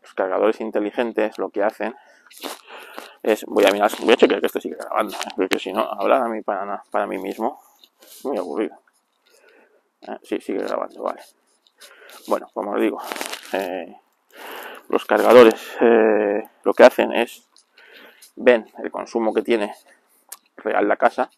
Los 0.02 0.14
cargadores 0.14 0.62
inteligentes 0.62 1.38
lo 1.38 1.50
que 1.50 1.64
hacen 1.64 1.96
es, 3.24 3.46
voy 3.46 3.66
a 3.66 3.72
mirar, 3.72 3.92
voy 4.00 4.14
a 4.14 4.18
chequear 4.18 4.40
que 4.40 4.48
esto 4.48 4.62
sigue 4.62 4.76
grabando, 4.76 5.16
¿eh? 5.16 5.32
porque 5.36 5.60
si 5.60 5.74
no, 5.74 5.82
hablar 5.82 6.24
a 6.24 6.30
mí 6.30 6.42
para, 6.42 6.84
para 6.90 7.08
mí 7.08 7.18
mismo, 7.18 7.62
muy 8.24 8.38
aburrido. 8.38 8.78
¿Eh? 10.02 10.18
Sí, 10.24 10.40
sigue 10.40 10.60
grabando, 10.60 11.04
vale. 11.04 11.22
Bueno, 12.28 12.50
como 12.54 12.72
os 12.72 12.82
digo, 12.82 13.02
eh, 13.54 13.96
los 14.88 15.06
cargadores 15.06 15.78
lo 16.64 16.74
que 16.74 16.84
hacen 16.84 17.14
es 17.14 17.48
ven 18.36 18.66
el 18.84 18.92
consumo 18.92 19.34
que 19.34 19.42
tiene 19.42 19.74
real 20.58 20.88
la 20.88 20.98
casa. 20.98 21.30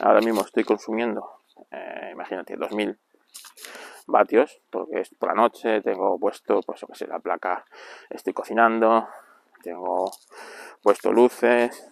Ahora 0.00 0.20
mismo 0.20 0.42
estoy 0.42 0.64
consumiendo, 0.64 1.42
imagínate, 2.12 2.56
2000 2.56 2.98
vatios, 4.06 4.60
porque 4.70 5.00
es 5.00 5.10
por 5.10 5.30
la 5.30 5.34
noche, 5.34 5.80
tengo 5.82 6.18
puesto, 6.18 6.60
pues, 6.62 6.84
que 6.86 6.94
sé, 6.94 7.06
la 7.06 7.18
placa, 7.18 7.64
estoy 8.08 8.32
cocinando, 8.32 9.08
tengo 9.62 10.10
puesto 10.82 11.12
luces, 11.12 11.90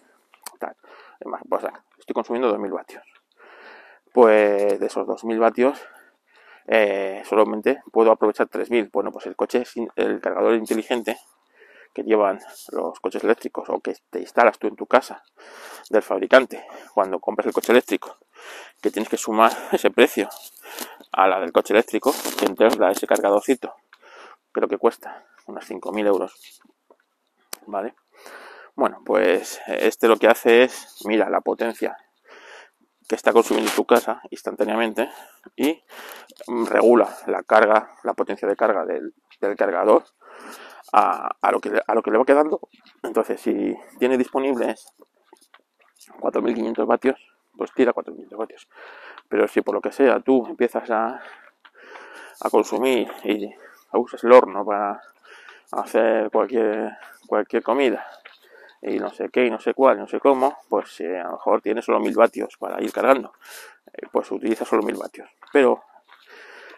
tal. 0.59 0.75
Estoy 1.97 2.13
consumiendo 2.13 2.49
2000 2.49 2.71
vatios. 2.71 3.03
Pues 4.13 4.79
de 4.79 4.85
esos 4.85 5.05
2000 5.05 5.39
vatios, 5.39 5.79
eh, 6.67 7.21
solamente 7.25 7.81
puedo 7.91 8.11
aprovechar 8.11 8.47
3000. 8.47 8.89
Bueno, 8.91 9.11
pues 9.11 9.25
el 9.27 9.35
coche, 9.35 9.63
el 9.95 10.21
cargador 10.21 10.55
inteligente 10.55 11.17
que 11.93 12.03
llevan 12.03 12.39
los 12.71 12.99
coches 12.99 13.23
eléctricos 13.23 13.69
o 13.69 13.79
que 13.79 13.95
te 14.09 14.19
instalas 14.19 14.59
tú 14.59 14.67
en 14.67 14.75
tu 14.75 14.85
casa 14.85 15.23
del 15.89 16.03
fabricante 16.03 16.65
cuando 16.93 17.19
compras 17.19 17.47
el 17.47 17.53
coche 17.53 17.71
eléctrico, 17.71 18.17
que 18.81 18.91
tienes 18.91 19.09
que 19.09 19.17
sumar 19.17 19.51
ese 19.71 19.89
precio 19.91 20.29
a 21.11 21.27
la 21.27 21.39
del 21.39 21.51
coche 21.51 21.73
eléctrico, 21.73 22.13
que 22.37 22.45
entonces 22.45 22.79
da 22.79 22.91
ese 22.91 23.07
cargadorcito, 23.07 23.73
creo 24.51 24.67
que 24.67 24.77
cuesta 24.77 25.25
unos 25.47 25.65
5.000 25.65 26.07
euros. 26.07 26.61
¿Vale? 27.69 27.93
Bueno, 28.75 29.01
pues 29.05 29.61
este 29.67 30.07
lo 30.07 30.17
que 30.17 30.27
hace 30.27 30.63
es, 30.63 31.03
mira 31.05 31.29
la 31.29 31.41
potencia 31.41 31.95
que 33.07 33.15
está 33.15 33.31
consumiendo 33.31 33.71
tu 33.71 33.85
casa 33.85 34.21
instantáneamente 34.31 35.09
y 35.55 35.83
regula 36.67 37.09
la 37.27 37.43
carga, 37.43 37.95
la 38.03 38.13
potencia 38.13 38.47
de 38.47 38.55
carga 38.55 38.85
del, 38.85 39.13
cargador 39.57 40.03
a, 40.93 41.29
a, 41.41 41.51
lo 41.51 41.59
que, 41.59 41.79
a 41.85 41.93
lo 41.93 42.01
que 42.01 42.11
le 42.11 42.17
va 42.17 42.25
quedando. 42.25 42.59
Entonces, 43.03 43.39
si 43.39 43.75
tiene 43.99 44.17
disponibles 44.17 44.93
4.500 46.19 46.85
vatios, 46.87 47.19
pues 47.55 47.71
tira 47.73 47.93
4.500 47.93 48.37
vatios. 48.37 48.67
Pero 49.27 49.47
si 49.47 49.61
por 49.61 49.75
lo 49.75 49.81
que 49.81 49.91
sea 49.91 50.19
tú 50.21 50.45
empiezas 50.47 50.89
a, 50.89 51.19
a 52.41 52.49
consumir 52.49 53.11
y 53.23 53.53
usas 53.93 54.23
el 54.23 54.31
horno 54.31 54.65
para 54.65 55.01
hacer 55.71 56.29
cualquier, 56.31 56.97
cualquier 57.27 57.63
comida 57.63 58.05
y 58.81 58.97
no 58.97 59.09
sé 59.09 59.29
qué 59.29 59.45
y 59.45 59.49
no 59.49 59.59
sé 59.59 59.73
cuál, 59.73 59.99
no 59.99 60.07
sé 60.07 60.19
cómo, 60.19 60.57
pues 60.69 60.99
eh, 61.01 61.19
a 61.19 61.25
lo 61.25 61.31
mejor 61.33 61.61
tienes 61.61 61.85
solo 61.85 61.99
1000 61.99 62.15
vatios 62.15 62.57
para 62.57 62.81
ir 62.81 62.91
cargando. 62.91 63.33
Eh, 63.93 64.07
pues 64.11 64.31
utiliza 64.31 64.65
solo 64.65 64.83
1000 64.83 64.95
vatios. 64.95 65.29
Pero, 65.51 65.83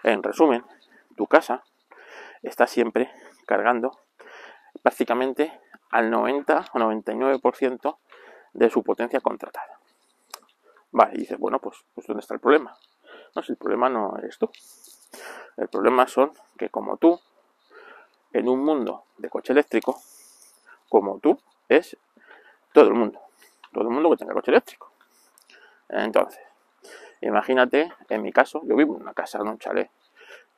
en 0.04 0.24
resumen, 0.24 0.64
tu 1.16 1.28
casa 1.28 1.64
está 2.42 2.66
siempre 2.66 3.12
cargando 3.46 4.00
prácticamente 4.82 5.60
al 5.92 6.10
90 6.10 6.66
o 6.74 6.80
99% 6.80 7.98
de 8.54 8.70
su 8.70 8.84
potencia 8.84 9.20
contratada. 9.20 9.80
Vale, 10.92 11.12
y 11.16 11.20
dices, 11.20 11.38
bueno, 11.38 11.60
pues, 11.60 11.78
pues 11.94 12.08
¿dónde 12.08 12.22
está 12.22 12.34
el 12.34 12.40
problema? 12.40 12.76
No, 13.36 13.44
si 13.44 13.52
el 13.54 13.58
problema 13.58 13.90
no 13.90 14.18
es 14.24 14.38
tú. 14.38 14.50
El 15.58 15.68
problema 15.68 16.08
son 16.08 16.34
que 16.58 16.70
como 16.70 16.98
tú, 16.98 17.20
en 18.34 18.50
un 18.50 18.64
mundo 18.64 19.04
de 19.18 19.30
coche 19.30 19.54
eléctrico, 19.54 20.00
como 20.90 21.20
tú, 21.20 21.40
es 21.70 21.98
todo 22.74 22.88
el 22.88 22.94
mundo. 22.94 23.20
Todo 23.72 23.86
el 23.86 23.90
mundo 23.90 24.10
que 24.12 24.18
tenga 24.18 24.34
coche 24.34 24.52
eléctrico. 24.52 24.92
Entonces, 25.90 26.42
imagínate, 27.22 27.92
en 28.10 28.22
mi 28.22 28.32
caso, 28.32 28.62
yo 28.64 28.76
vivo 28.76 28.96
en 28.96 29.04
una 29.04 29.14
casa, 29.14 29.40
en 29.40 29.48
un 29.48 29.60
chalet 29.60 29.90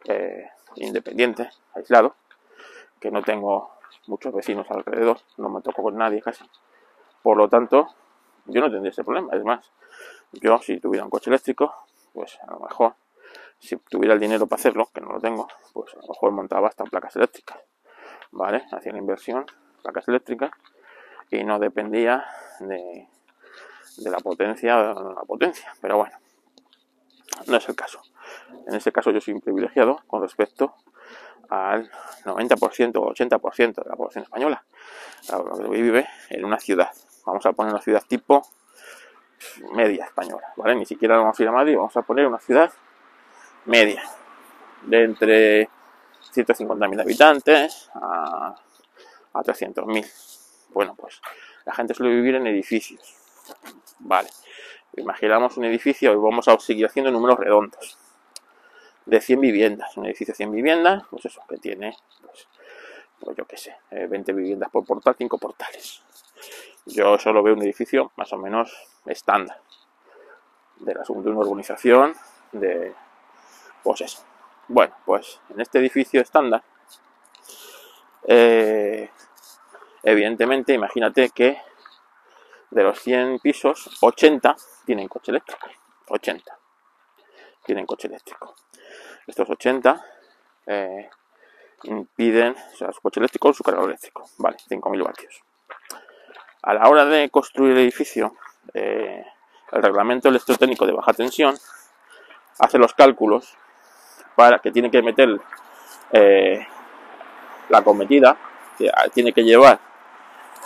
eh, 0.06 0.50
independiente, 0.76 1.50
aislado, 1.76 2.16
que 3.00 3.12
no 3.12 3.22
tengo 3.22 3.72
muchos 4.08 4.34
vecinos 4.34 4.70
alrededor, 4.70 5.20
no 5.38 5.50
me 5.50 5.62
toco 5.62 5.84
con 5.84 5.98
nadie 5.98 6.22
casi. 6.22 6.44
Por 7.22 7.38
lo 7.38 7.48
tanto, 7.48 7.88
yo 8.46 8.62
no 8.62 8.70
tendría 8.70 8.92
ese 8.92 9.04
problema. 9.04 9.34
Es 9.36 9.44
más, 9.44 9.72
yo 10.34 10.58
si 10.60 10.80
tuviera 10.80 11.06
un 11.06 11.10
coche 11.10 11.30
eléctrico, 11.30 11.74
pues 12.14 12.40
a 12.42 12.52
lo 12.52 12.60
mejor 12.60 12.96
si 13.64 13.78
tuviera 13.78 14.14
el 14.14 14.20
dinero 14.20 14.46
para 14.46 14.60
hacerlo, 14.60 14.90
que 14.94 15.00
no 15.00 15.14
lo 15.14 15.22
tengo, 15.22 15.48
pues 15.72 15.94
a 15.94 16.02
lo 16.02 16.08
mejor 16.10 16.32
montaba 16.32 16.68
hasta 16.68 16.84
placas 16.84 17.16
eléctricas, 17.16 17.58
¿vale? 18.32 18.66
Hacía 18.72 18.92
la 18.92 18.98
inversión, 18.98 19.46
placas 19.82 20.08
eléctricas, 20.10 20.52
y 21.32 21.44
no 21.46 21.60
dependía 21.60 22.26
de, 22.60 23.08
de 23.98 24.10
la 24.10 24.18
potencia 24.20 24.78
o 24.78 25.14
la 25.14 25.22
potencia, 25.22 25.74
pero 25.80 25.98
bueno, 25.98 26.18
no 27.48 27.56
es 27.58 27.70
el 27.70 27.76
caso. 27.76 28.02
En 28.68 28.76
ese 28.76 28.92
caso 28.92 29.12
yo 29.12 29.22
soy 29.22 29.34
un 29.34 29.42
privilegiado 29.42 30.02
con 30.08 30.22
respecto 30.22 30.76
al 31.50 31.90
90% 32.26 32.98
o 32.98 33.14
80% 33.14 33.84
de 33.84 33.90
la 33.90 33.96
población 33.96 34.26
española, 34.26 34.64
que 35.26 35.70
vive 35.70 36.06
en 36.30 36.44
una 36.44 36.60
ciudad. 36.60 36.90
Vamos 37.26 37.46
a 37.46 37.54
poner 37.54 37.74
una 37.74 37.82
ciudad 37.82 38.04
tipo 38.06 38.42
media 39.74 40.06
española, 40.06 40.54
¿vale? 40.58 40.76
Ni 40.76 40.86
siquiera 40.86 41.16
vamos 41.18 41.40
a 41.40 41.44
ir 41.44 41.50
a 41.50 41.54
Madrid, 41.54 41.78
vamos 41.78 41.96
a 41.96 42.02
poner 42.02 42.28
una 42.28 42.40
ciudad 42.40 42.74
media, 43.66 44.04
de 44.84 45.04
entre 45.04 45.70
150.000 46.34 47.02
habitantes 47.02 47.90
a, 47.96 48.56
a 49.34 49.42
300.000. 49.42 50.70
Bueno, 50.70 50.96
pues 50.96 51.22
la 51.66 51.74
gente 51.74 51.94
suele 51.94 52.14
vivir 52.14 52.36
en 52.36 52.48
edificios, 52.48 53.16
¿vale? 54.00 54.30
Imaginamos 54.96 55.58
un 55.58 55.66
edificio 55.66 56.14
y 56.14 56.16
vamos 56.16 56.48
a 56.48 56.60
seguir 56.60 56.86
haciendo 56.86 57.12
números 57.12 57.40
redondos 57.40 57.98
de 59.06 59.22
100 59.22 59.42
viviendas. 59.42 59.98
Un 59.98 60.06
edificio 60.06 60.34
de 60.34 60.38
100 60.38 60.52
viviendas, 60.52 61.04
pues 61.10 61.26
eso, 61.26 61.42
que 61.50 61.58
tiene, 61.58 61.96
pues, 62.22 62.48
pues 63.20 63.38
yo 63.38 63.46
qué 63.46 63.58
sé, 63.58 63.76
20 63.92 64.32
eh, 64.32 64.36
viviendas 64.36 64.70
por 64.70 64.86
portal, 64.86 65.16
5 65.18 65.38
portales. 65.38 66.04
Yo 66.86 67.18
solo 67.18 67.42
veo 67.42 67.54
un 67.54 67.62
edificio 67.62 68.12
más 68.18 68.32
o 68.34 68.38
menos 68.38 68.72
estándar 69.06 69.60
de, 70.80 70.94
la, 70.94 71.04
de 71.04 71.30
urbanización 71.30 72.14
de, 72.52 72.94
pues 73.84 74.02
eso. 74.02 74.24
Bueno, 74.68 74.96
pues 75.06 75.40
en 75.50 75.62
este 75.62 75.80
edificio 75.80 76.22
estándar, 76.22 76.64
eh, 78.28 79.10
evidentemente, 80.02 80.74
imagínate 80.74 81.30
que 81.30 81.62
de 82.72 82.84
los 82.84 83.00
100 83.00 83.40
pisos, 83.40 83.98
80 84.02 84.56
tienen 84.86 85.08
coche 85.08 85.32
eléctrico. 85.32 85.68
80 86.08 86.58
tienen 87.66 87.86
coche 87.86 88.08
eléctrico. 88.08 88.56
Estos 89.28 89.50
80 89.50 90.06
eh, 90.66 91.10
impiden, 91.84 92.56
o 92.74 92.76
sea, 92.76 92.92
su 92.92 93.02
coche 93.02 93.20
eléctrico 93.20 93.54
su 93.54 93.64
cargador 93.64 93.90
eléctrico, 93.90 94.30
vale, 94.38 94.58
5.000 94.70 95.04
vatios. 95.04 95.42
A 96.62 96.74
la 96.74 96.90
hora 96.90 97.06
de 97.06 97.30
construir 97.30 97.74
el 97.74 97.80
edificio, 97.80 98.36
eh, 98.74 99.26
el 99.72 99.84
reglamento 99.84 100.30
electrotécnico 100.30 100.86
de 100.86 100.94
baja 100.94 101.14
tensión 101.14 101.56
hace 102.60 102.78
los 102.78 102.94
cálculos 102.94 103.58
para 104.36 104.60
que 104.60 104.72
tiene 104.72 104.90
que 104.90 105.02
meter 105.02 105.40
eh, 106.12 106.66
la 107.70 107.82
cometida, 107.84 108.38
tiene 109.14 109.32
que 109.32 109.44
llevar 109.44 109.80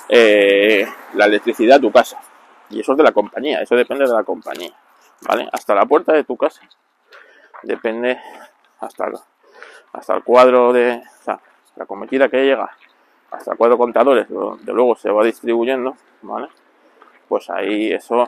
la 0.10 1.26
electricidad 1.26 1.78
a 1.78 1.82
tu 1.82 1.92
casa. 1.92 2.20
Y 2.70 2.80
eso 2.80 2.94
es 2.94 2.98
de 2.98 3.04
la 3.04 3.12
compañía, 3.12 3.62
eso 3.62 3.76
depende 3.76 4.06
de 4.06 4.14
la 4.14 4.24
compañía. 4.24 4.72
¿Vale? 5.22 5.50
Hasta 5.52 5.74
la 5.74 5.86
puerta 5.86 6.14
de 6.14 6.24
tu 6.24 6.38
casa 6.38 6.62
depende 7.64 8.20
hasta 8.80 9.12
hasta 9.94 10.16
el 10.16 10.24
cuadro 10.24 10.74
de 10.74 11.02
la 11.76 11.86
cometida 11.86 12.30
que 12.30 12.44
llega 12.44 12.70
hasta 13.32 13.52
el 13.52 13.58
cuadro 13.58 13.78
contadores 13.78 14.28
de 14.30 14.74
luego 14.74 14.96
se 14.96 15.10
va 15.10 15.24
distribuyendo 15.24 15.96
vale 16.22 16.50
pues 17.28 17.50
ahí 17.50 17.92
eso 17.92 18.28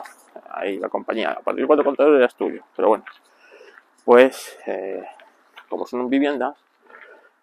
ahí 0.50 0.78
la 0.78 0.88
compañía 0.88 1.30
a 1.30 1.40
partir 1.40 1.60
del 1.60 1.66
cuadro 1.66 1.84
contadores 1.84 2.20
ya 2.20 2.26
es 2.26 2.34
tuyo 2.34 2.62
pero 2.74 2.88
bueno 2.88 3.04
pues 4.04 4.58
eh, 4.66 5.04
como 5.70 5.86
son 5.86 6.10
viviendas 6.10 6.58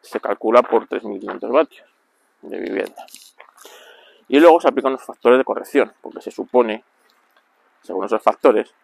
se 0.02 0.20
calcula 0.20 0.62
por 0.62 0.88
3.500 0.88 1.52
vatios 1.52 1.88
de 2.44 2.60
vivienda 2.60 3.06
y 4.28 4.40
luego 4.40 4.62
se 4.62 4.68
aplican 4.68 4.92
los 4.92 5.04
factores 5.04 5.40
de 5.40 5.44
corrección 5.44 5.92
porque 6.02 6.22
se 6.22 6.30
supone 6.30 6.84
según 7.82 8.06
esos 8.06 8.22
factores 8.22 8.76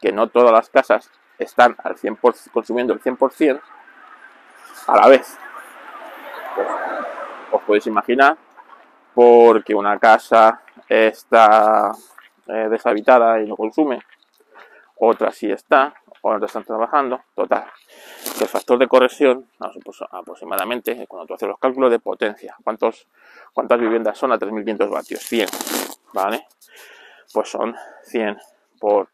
que 0.00 0.12
no 0.12 0.28
todas 0.28 0.52
las 0.52 0.68
casas 0.70 1.10
están 1.38 1.76
al 1.82 1.96
100%, 1.96 2.50
consumiendo 2.50 2.92
el 2.94 3.00
100% 3.00 3.60
a 4.86 4.96
la 4.96 5.08
vez. 5.08 5.38
Pues, 6.54 6.68
os 7.52 7.62
podéis 7.62 7.86
imaginar, 7.86 8.36
porque 9.14 9.74
una 9.74 9.98
casa 9.98 10.62
está 10.88 11.92
eh, 12.46 12.68
deshabitada 12.70 13.40
y 13.40 13.46
no 13.46 13.56
consume, 13.56 14.00
otra 14.98 15.30
sí 15.32 15.50
está, 15.50 15.94
otras 16.22 16.44
están 16.50 16.64
trabajando, 16.64 17.20
total. 17.34 17.66
El 18.40 18.48
factor 18.48 18.78
de 18.78 18.86
corrección, 18.86 19.48
pues, 19.82 19.98
aproximadamente, 20.10 21.06
cuando 21.06 21.26
tú 21.26 21.34
haces 21.34 21.48
los 21.48 21.58
cálculos 21.58 21.90
de 21.90 21.98
potencia, 21.98 22.54
¿cuántos, 22.62 23.06
¿cuántas 23.54 23.80
viviendas 23.80 24.18
son 24.18 24.32
a 24.32 24.38
3.500 24.38 24.90
vatios? 24.90 25.20
100, 25.22 25.48
¿vale? 26.12 26.46
Pues 27.32 27.48
son 27.48 27.74
100 28.04 28.38
por 28.78 29.08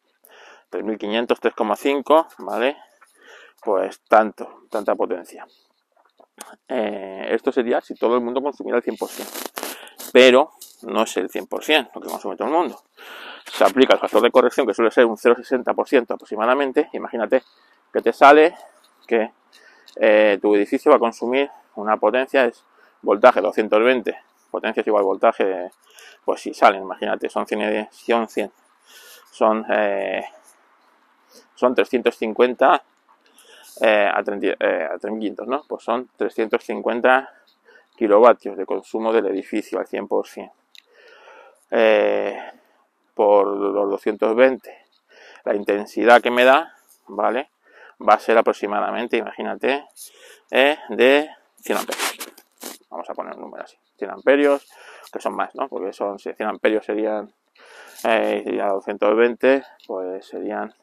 3500, 0.71 1.41
3,5, 1.41 2.27
¿vale? 2.39 2.77
Pues 3.63 4.01
tanto, 4.09 4.65
tanta 4.69 4.97
potencia. 4.97 5.47
Eh, 6.67 7.29
esto 7.31 7.53
sería 7.53 7.81
si 7.81 7.95
todo 7.95 8.17
el 8.17 8.23
mundo 8.23 8.43
consumiera 8.43 8.79
el 8.79 8.85
100%. 8.85 9.53
Pero 10.13 10.53
no 10.83 11.05
es 11.05 11.17
el 11.17 11.29
100% 11.29 11.91
lo 11.95 12.01
que 12.01 12.09
consume 12.09 12.37
todo 12.37 12.49
el 12.49 12.55
mundo. 12.55 12.83
Se 13.53 13.65
aplica 13.65 13.95
el 13.95 14.01
factor 14.01 14.21
de 14.21 14.31
corrección 14.31 14.67
que 14.67 14.75
suele 14.75 14.91
ser 14.91 15.07
un 15.07 15.17
0,60% 15.17 16.15
aproximadamente. 16.15 16.89
Imagínate 16.93 17.43
que 17.93 18.01
te 18.01 18.13
sale 18.13 18.55
que 19.07 19.33
eh, 19.97 20.39
tu 20.41 20.55
edificio 20.55 20.91
va 20.91 20.97
a 20.97 21.01
consumir 21.01 21.51
una 21.77 21.97
potencia, 21.97 22.45
es 22.45 22.65
voltaje 23.03 23.41
220, 23.41 24.17
potencia 24.51 24.81
es 24.81 24.87
igual 24.87 25.05
voltaje, 25.05 25.71
pues 26.25 26.41
si 26.41 26.55
salen, 26.55 26.83
imagínate, 26.83 27.29
son 27.29 27.47
100, 27.47 27.89
son 27.91 28.29
100, 28.29 28.53
son 29.31 29.67
eh, 29.71 30.25
son 31.55 31.75
350 31.75 32.83
eh, 33.81 34.11
a, 34.13 34.23
30, 34.23 34.57
eh, 34.59 35.35
¿no? 35.47 35.63
Pues 35.67 35.85
son 35.85 36.11
350 36.17 37.33
kilovatios 37.97 38.57
de 38.57 38.67
consumo 38.67 39.13
del 39.13 39.27
edificio 39.27 39.79
al 39.79 39.87
100%. 39.87 40.53
Eh, 41.71 42.37
por 43.15 43.47
los 43.47 43.91
220, 43.91 44.77
la 45.45 45.55
intensidad 45.55 46.21
que 46.21 46.31
me 46.31 46.45
da, 46.45 46.75
¿vale? 47.07 47.51
Va 48.07 48.15
a 48.15 48.19
ser 48.19 48.37
aproximadamente, 48.37 49.17
imagínate, 49.17 49.85
eh, 50.51 50.79
de 50.89 51.31
100 51.61 51.79
amperios. 51.79 52.19
Vamos 52.91 53.09
a 53.09 53.15
poner 53.15 53.35
un 53.35 53.43
número 53.43 53.65
así, 53.65 53.77
100 53.99 54.11
amperios, 54.11 54.67
que 55.13 55.21
son 55.21 55.35
más, 55.35 55.55
¿no? 55.55 55.69
Porque 55.69 55.93
son 55.93 56.19
100 56.19 56.37
amperios 56.43 56.85
serían, 56.85 57.33
eh, 58.05 58.43
220, 58.45 59.63
pues 59.87 60.27
serían 60.27 60.75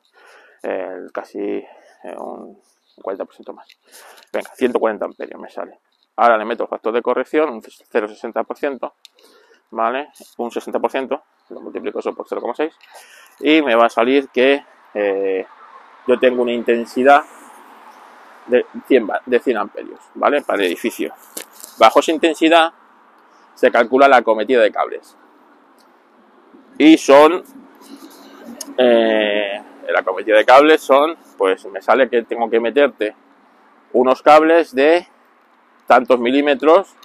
casi 1.14 1.40
eh, 1.40 2.16
un 2.18 2.62
40% 3.02 3.54
más. 3.54 3.68
Venga, 4.32 4.50
140 4.54 5.06
amperios 5.06 5.40
me 5.40 5.50
sale. 5.50 5.80
Ahora 6.16 6.38
le 6.38 6.46
meto 6.46 6.64
el 6.64 6.70
factor 6.70 6.94
de 6.94 7.02
corrección, 7.02 7.50
un 7.50 7.62
0,60%, 7.62 8.94
¿vale? 9.72 10.10
Un 10.38 10.52
60%, 10.52 11.22
lo 11.50 11.62
multiplico 11.62 12.00
eso 12.00 12.14
por 12.14 12.28
0,6 12.28 12.72
y 13.40 13.62
me 13.62 13.76
va 13.76 13.86
a 13.86 13.90
salir 13.90 14.30
que 14.30 14.66
eh, 14.94 15.46
yo 16.10 16.18
tengo 16.18 16.42
una 16.42 16.54
intensidad 16.54 17.24
de 18.48 18.66
100, 18.88 19.08
de 19.28 19.40
100 19.40 19.58
amperios, 19.58 20.00
¿vale? 20.16 20.42
Para 20.42 20.58
el 20.58 20.66
edificio. 20.66 21.14
Bajo 21.78 22.00
esa 22.00 22.12
intensidad 22.12 22.74
se 23.54 23.72
calcula 23.72 24.08
la 24.08 24.24
cometida 24.24 24.60
de 24.64 24.72
cables. 24.72 25.16
Y 26.80 26.98
son 26.98 27.44
eh, 28.76 29.62
la 29.88 30.02
cometida 30.02 30.38
de 30.38 30.46
cables 30.46 30.82
son, 30.82 31.16
pues 31.38 31.64
me 31.68 31.80
sale 31.80 32.10
que 32.10 32.24
tengo 32.24 32.50
que 32.50 32.60
meterte 32.60 33.16
unos 33.94 34.24
cables 34.24 34.74
de 34.74 35.06
tantos 35.86 36.20
milímetros 36.20 36.96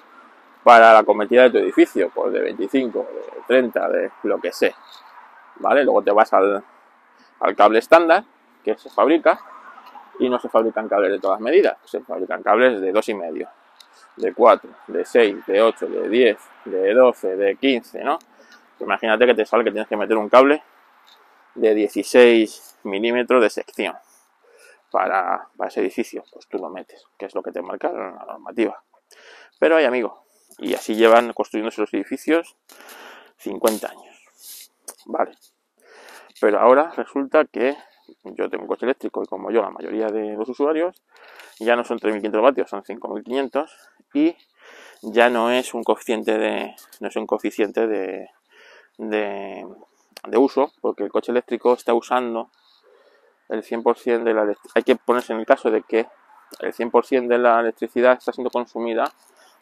para 0.63 0.95
la 0.95 1.03
cometida 1.03 1.43
de 1.43 1.51
tu 1.51 1.59
edificio, 1.59 2.11
pues 2.15 2.33
de 2.33 2.41
25, 2.41 2.99
de 3.01 3.43
30, 3.49 3.89
de 3.91 4.11
lo 4.23 4.41
que 4.41 4.51
sea. 4.51 4.75
¿Vale? 5.57 5.85
Luego 5.85 6.01
te 6.01 6.11
vas 6.11 6.33
al, 6.33 6.65
al 7.41 7.55
cable 7.55 7.81
estándar 7.81 8.25
que 8.65 8.77
se 8.77 8.91
fabrica 8.91 9.39
y 10.19 10.29
no 10.29 10.39
se 10.39 10.49
fabrican 10.49 10.89
cables 10.89 11.13
de 11.13 11.21
todas 11.21 11.41
medidas, 11.41 11.77
se 11.85 12.01
fabrican 12.01 12.43
cables 12.43 12.81
de 12.81 12.93
2,5, 12.93 13.49
de 14.17 14.33
4, 14.33 14.71
de 14.89 15.05
6, 15.05 15.47
de 15.47 15.63
8, 15.63 15.87
de 15.87 16.09
10, 16.09 16.39
de 16.67 16.95
12, 16.95 17.37
de 17.37 17.57
15, 17.57 18.05
¿no? 18.05 18.19
Imagínate 18.81 19.27
que 19.27 19.35
te 19.35 19.47
sale 19.47 19.65
que 19.65 19.71
tienes 19.71 19.89
que 19.89 19.97
meter 19.97 20.17
un 20.17 20.29
cable 20.29 20.63
de 21.55 21.75
16 21.75 22.79
milímetros 22.85 23.43
de 23.43 23.51
sección 23.51 23.95
para, 24.91 25.49
ese 25.67 25.81
edificio, 25.81 26.25
pues 26.33 26.47
tú 26.47 26.59
lo 26.59 26.71
metes, 26.71 27.05
que 27.19 27.27
es 27.27 27.35
lo 27.35 27.43
que 27.43 27.51
te 27.51 27.63
marca 27.63 27.91
la 27.91 28.25
normativa. 28.25 28.83
Pero 29.59 29.77
hay 29.77 29.85
amigos, 29.85 30.13
y 30.59 30.75
así 30.75 30.95
llevan 30.95 31.33
construyéndose 31.33 31.81
los 31.81 31.93
edificios 31.95 32.57
50 33.39 33.89
años. 33.89 34.71
Vale. 35.07 35.33
Pero 36.41 36.61
ahora 36.61 36.93
resulta 36.97 37.45
que 37.45 37.77
yo 38.25 38.49
tengo 38.49 38.65
un 38.65 38.69
coche 38.69 38.87
eléctrico 38.87 39.23
y 39.23 39.27
como 39.27 39.51
yo 39.51 39.63
la 39.63 39.71
mayoría 39.71 40.09
de 40.09 40.35
los 40.35 40.49
usuarios, 40.49 41.03
ya 41.59 41.77
no 41.77 41.85
son 41.85 41.99
3.500 41.99 42.43
vatios, 42.43 42.71
son 42.71 42.83
5.500 42.83 43.69
y 44.15 44.37
ya 45.03 45.29
no 45.31 45.51
es 45.51 45.75
un 45.75 45.83
coeficiente 45.83 46.39
de, 46.39 46.75
no 47.01 47.09
es 47.09 47.15
coeficiente 47.27 47.87
de, 47.87 48.31
de, 48.99 49.67
de 50.27 50.39
uso, 50.39 50.73
porque 50.81 51.05
el 51.05 51.11
coche 51.11 51.33
eléctrico 51.33 51.75
está 51.75 51.95
usando 51.95 52.51
el 53.49 53.63
100% 53.63 54.23
de 54.23 54.35
la 54.35 54.55
hay 54.75 54.83
que 54.83 54.97
ponerse 54.97 55.33
en 55.33 55.41
el 55.41 55.47
caso 55.47 55.71
de 55.71 55.83
que 55.83 56.07
el 56.61 56.73
100% 56.73 57.27
de 57.27 57.39
la 57.39 57.61
electricidad 57.61 58.15
está 58.15 58.33
siendo 58.33 58.51
consumida 58.51 59.13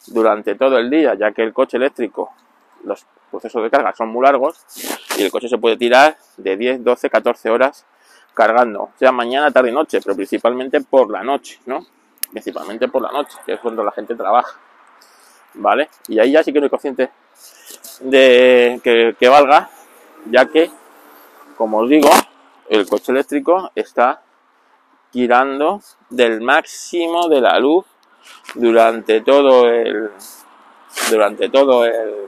durante 0.07 0.55
todo 0.55 0.77
el 0.77 0.89
día, 0.89 1.15
ya 1.15 1.31
que 1.31 1.43
el 1.43 1.53
coche 1.53 1.77
eléctrico, 1.77 2.31
los 2.83 3.05
procesos 3.31 3.63
de 3.63 3.69
carga 3.69 3.93
son 3.95 4.09
muy 4.09 4.23
largos 4.23 4.59
y 5.17 5.23
el 5.23 5.31
coche 5.31 5.47
se 5.47 5.57
puede 5.57 5.77
tirar 5.77 6.17
de 6.37 6.57
10, 6.57 6.83
12, 6.83 7.09
14 7.09 7.49
horas 7.49 7.85
cargando, 8.33 8.89
sea 8.97 9.11
mañana, 9.11 9.51
tarde 9.51 9.69
y 9.69 9.73
noche, 9.73 9.99
pero 10.01 10.15
principalmente 10.15 10.81
por 10.81 11.09
la 11.09 11.23
noche, 11.23 11.59
¿no? 11.65 11.85
Principalmente 12.31 12.87
por 12.87 13.01
la 13.01 13.11
noche, 13.11 13.37
que 13.45 13.53
es 13.53 13.59
cuando 13.59 13.83
la 13.83 13.91
gente 13.91 14.15
trabaja, 14.15 14.57
¿vale? 15.55 15.89
Y 16.07 16.19
ahí 16.19 16.31
ya 16.31 16.43
sí 16.43 16.51
que 16.51 16.59
no 16.59 16.65
hay 16.65 16.69
consciente 16.69 17.11
de 18.01 18.79
que, 18.83 19.15
que 19.19 19.29
valga, 19.29 19.69
ya 20.25 20.45
que, 20.47 20.71
como 21.57 21.79
os 21.79 21.89
digo, 21.89 22.09
el 22.69 22.87
coche 22.87 23.11
eléctrico 23.11 23.71
está 23.75 24.21
tirando 25.11 25.81
del 26.09 26.41
máximo 26.41 27.27
de 27.29 27.39
la 27.39 27.59
luz 27.59 27.85
durante 28.55 29.21
todo 29.21 29.69
el 29.69 30.09
durante 31.09 31.49
todo 31.49 31.85
el 31.85 32.27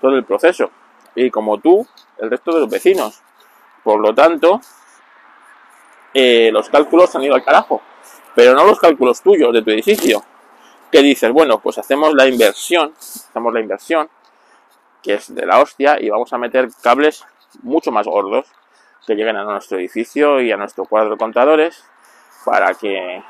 todo 0.00 0.16
el 0.16 0.24
proceso 0.24 0.70
y 1.14 1.30
como 1.30 1.58
tú 1.58 1.86
el 2.18 2.30
resto 2.30 2.52
de 2.52 2.60
los 2.60 2.70
vecinos 2.70 3.20
por 3.84 4.00
lo 4.00 4.12
tanto 4.12 4.60
eh, 6.14 6.50
los 6.52 6.68
cálculos 6.68 7.14
han 7.14 7.22
ido 7.22 7.34
al 7.34 7.44
carajo 7.44 7.82
pero 8.34 8.54
no 8.54 8.64
los 8.64 8.78
cálculos 8.78 9.20
tuyos 9.20 9.52
de 9.52 9.62
tu 9.62 9.70
edificio 9.70 10.22
que 10.90 11.02
dices 11.02 11.30
bueno 11.32 11.60
pues 11.60 11.78
hacemos 11.78 12.14
la 12.14 12.26
inversión 12.26 12.92
hacemos 12.98 13.52
la 13.52 13.60
inversión 13.60 14.08
que 15.02 15.14
es 15.14 15.34
de 15.34 15.46
la 15.46 15.60
hostia 15.60 16.00
y 16.00 16.08
vamos 16.10 16.32
a 16.32 16.38
meter 16.38 16.68
cables 16.82 17.24
mucho 17.62 17.90
más 17.90 18.06
gordos 18.06 18.46
que 19.06 19.14
lleguen 19.14 19.36
a 19.36 19.44
nuestro 19.44 19.78
edificio 19.78 20.40
y 20.40 20.52
a 20.52 20.56
nuestro 20.56 20.84
cuadro 20.84 21.12
de 21.12 21.16
contadores 21.16 21.82
para 22.44 22.74
que, 22.74 23.22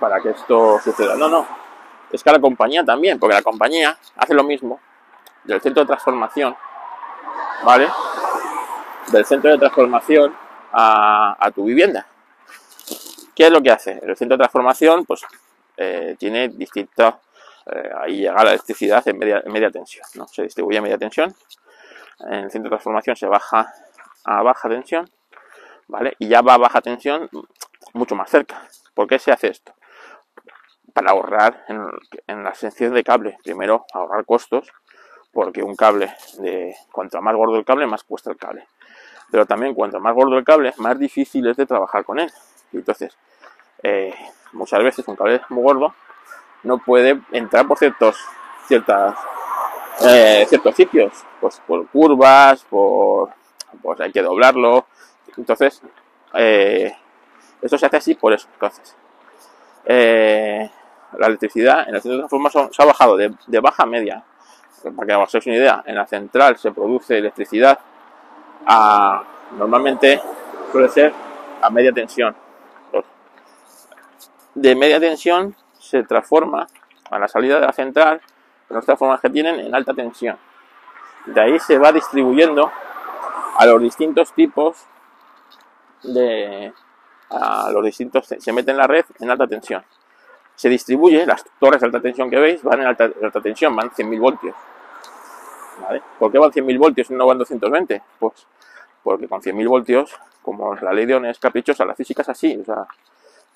para 0.00 0.20
que 0.20 0.30
esto 0.30 0.80
suceda. 0.80 1.14
No, 1.14 1.28
no, 1.28 1.46
es 2.10 2.22
que 2.22 2.32
la 2.32 2.40
compañía 2.40 2.84
también, 2.84 3.18
porque 3.18 3.36
la 3.36 3.42
compañía 3.42 3.96
hace 4.16 4.34
lo 4.34 4.42
mismo 4.42 4.80
del 5.44 5.60
centro 5.60 5.82
de 5.82 5.86
transformación, 5.86 6.56
¿vale? 7.64 7.88
Del 9.12 9.24
centro 9.24 9.52
de 9.52 9.58
transformación 9.58 10.34
a, 10.74 11.50
tu 11.54 11.64
vivienda. 11.64 12.06
¿Qué 13.34 13.46
es 13.46 13.50
lo 13.50 13.62
que 13.62 13.70
hace? 13.70 14.00
El 14.02 14.16
centro 14.16 14.36
de 14.36 14.42
transformación, 14.42 15.04
pues, 15.04 15.22
eh, 15.76 16.16
tiene 16.18 16.48
distintos, 16.48 17.14
eh, 17.66 17.90
ahí 17.98 18.18
llega 18.18 18.44
la 18.44 18.50
electricidad 18.50 19.06
en 19.08 19.18
media, 19.18 19.42
en 19.44 19.72
tensión, 19.72 20.06
¿no? 20.14 20.28
Se 20.28 20.42
distribuye 20.42 20.78
a 20.78 20.82
media 20.82 20.98
tensión. 20.98 21.34
En 22.20 22.44
el 22.44 22.50
centro 22.50 22.64
de 22.64 22.76
transformación 22.76 23.16
se 23.16 23.26
baja 23.26 23.72
a 24.24 24.42
baja 24.42 24.68
tensión, 24.68 25.10
¿vale? 25.88 26.14
Y 26.18 26.28
ya 26.28 26.42
va 26.42 26.54
a 26.54 26.58
baja 26.58 26.80
tensión 26.80 27.28
mucho 27.92 28.14
más 28.14 28.30
cerca. 28.30 28.62
¿Por 28.94 29.08
qué 29.08 29.18
se 29.18 29.32
hace 29.32 29.48
esto? 29.48 29.74
Para 30.92 31.10
ahorrar 31.10 31.64
en, 31.68 32.44
la 32.44 32.50
extensión 32.50 32.94
de 32.94 33.02
cable. 33.02 33.36
Primero, 33.42 33.84
ahorrar 33.92 34.24
costos, 34.24 34.72
porque 35.32 35.62
un 35.62 35.74
cable, 35.74 36.14
de 36.38 36.74
cuanto 36.92 37.20
más 37.20 37.34
gordo 37.34 37.56
el 37.56 37.64
cable, 37.64 37.86
más 37.86 38.04
cuesta 38.04 38.30
el 38.30 38.36
cable. 38.36 38.66
Pero 39.34 39.46
también, 39.46 39.74
cuanto 39.74 39.98
más 39.98 40.14
gordo 40.14 40.38
el 40.38 40.44
cable, 40.44 40.72
más 40.76 40.96
difícil 40.96 41.44
es 41.48 41.56
de 41.56 41.66
trabajar 41.66 42.04
con 42.04 42.20
él. 42.20 42.30
Entonces, 42.72 43.16
eh, 43.82 44.14
muchas 44.52 44.80
veces 44.80 45.08
un 45.08 45.16
cable 45.16 45.40
muy 45.48 45.64
gordo 45.64 45.92
no 46.62 46.78
puede 46.78 47.20
entrar 47.32 47.66
por 47.66 47.76
ciertos, 47.76 48.16
ciertas, 48.68 49.16
eh, 50.06 50.46
ciertos 50.48 50.76
sitios, 50.76 51.24
pues 51.40 51.60
por 51.66 51.88
curvas, 51.88 52.62
por 52.70 53.30
pues 53.82 54.00
hay 54.02 54.12
que 54.12 54.22
doblarlo. 54.22 54.86
Entonces, 55.36 55.82
eh, 56.34 56.96
esto 57.60 57.76
se 57.76 57.86
hace 57.86 57.96
así 57.96 58.14
por 58.14 58.34
eso. 58.34 58.46
Entonces, 58.52 58.94
la 59.84 61.26
electricidad 61.26 61.88
en 61.88 61.96
el 61.96 62.00
centro 62.00 62.12
de 62.12 62.18
transformación 62.20 62.72
se 62.72 62.80
ha 62.80 62.86
bajado 62.86 63.16
de, 63.16 63.34
baja 63.60 63.82
a 63.82 63.86
media. 63.86 64.22
Para 64.94 65.08
que 65.08 65.14
os 65.14 65.34
hagáis 65.34 65.46
una 65.48 65.56
idea, 65.56 65.82
en 65.86 65.96
la 65.96 66.06
central 66.06 66.56
se 66.56 66.70
produce 66.70 67.18
electricidad 67.18 67.80
a, 68.66 69.22
normalmente 69.58 70.20
suele 70.72 70.88
ser 70.88 71.12
a 71.62 71.70
media 71.70 71.92
tensión. 71.92 72.34
De 74.54 74.74
media 74.76 75.00
tensión 75.00 75.54
se 75.78 76.04
transforma 76.04 76.66
a 77.10 77.18
la 77.18 77.28
salida 77.28 77.58
de 77.60 77.66
la 77.66 77.72
central, 77.72 78.20
transformadores 78.68 79.22
que 79.22 79.30
tienen 79.30 79.60
en 79.60 79.74
alta 79.74 79.94
tensión. 79.94 80.38
De 81.26 81.40
ahí 81.40 81.58
se 81.58 81.78
va 81.78 81.92
distribuyendo 81.92 82.70
a 83.56 83.66
los 83.66 83.80
distintos 83.80 84.32
tipos 84.32 84.84
de 86.02 86.72
a 87.30 87.70
los 87.72 87.84
distintos 87.84 88.26
se 88.26 88.52
mete 88.52 88.70
en 88.70 88.76
la 88.76 88.86
red 88.86 89.04
en 89.18 89.30
alta 89.30 89.46
tensión 89.46 89.82
se 90.54 90.68
distribuye 90.68 91.26
las 91.26 91.44
torres 91.58 91.80
de 91.80 91.86
alta 91.86 92.00
tensión 92.00 92.30
que 92.30 92.38
veis 92.38 92.62
van 92.62 92.80
en 92.80 92.86
alta, 92.86 93.10
tensión 93.42 93.74
van 93.74 93.90
100.000 93.90 94.20
voltios. 94.20 94.54
¿por 96.18 96.30
qué 96.30 96.38
van 96.38 96.50
100.000 96.50 96.78
voltios 96.78 97.10
y 97.10 97.14
no 97.14 97.26
van 97.26 97.38
220? 97.38 98.02
pues 98.18 98.46
porque 99.04 99.28
con 99.28 99.40
100.000 99.40 99.68
voltios 99.68 100.18
como 100.42 100.74
la 100.74 100.92
ley 100.92 101.06
de 101.06 101.14
Ohm 101.14 101.26
es 101.26 101.38
caprichosa 101.38 101.84
la 101.84 101.94
física 101.94 102.22
es 102.22 102.28
así 102.28 102.58
o 102.60 102.64
sea 102.64 102.86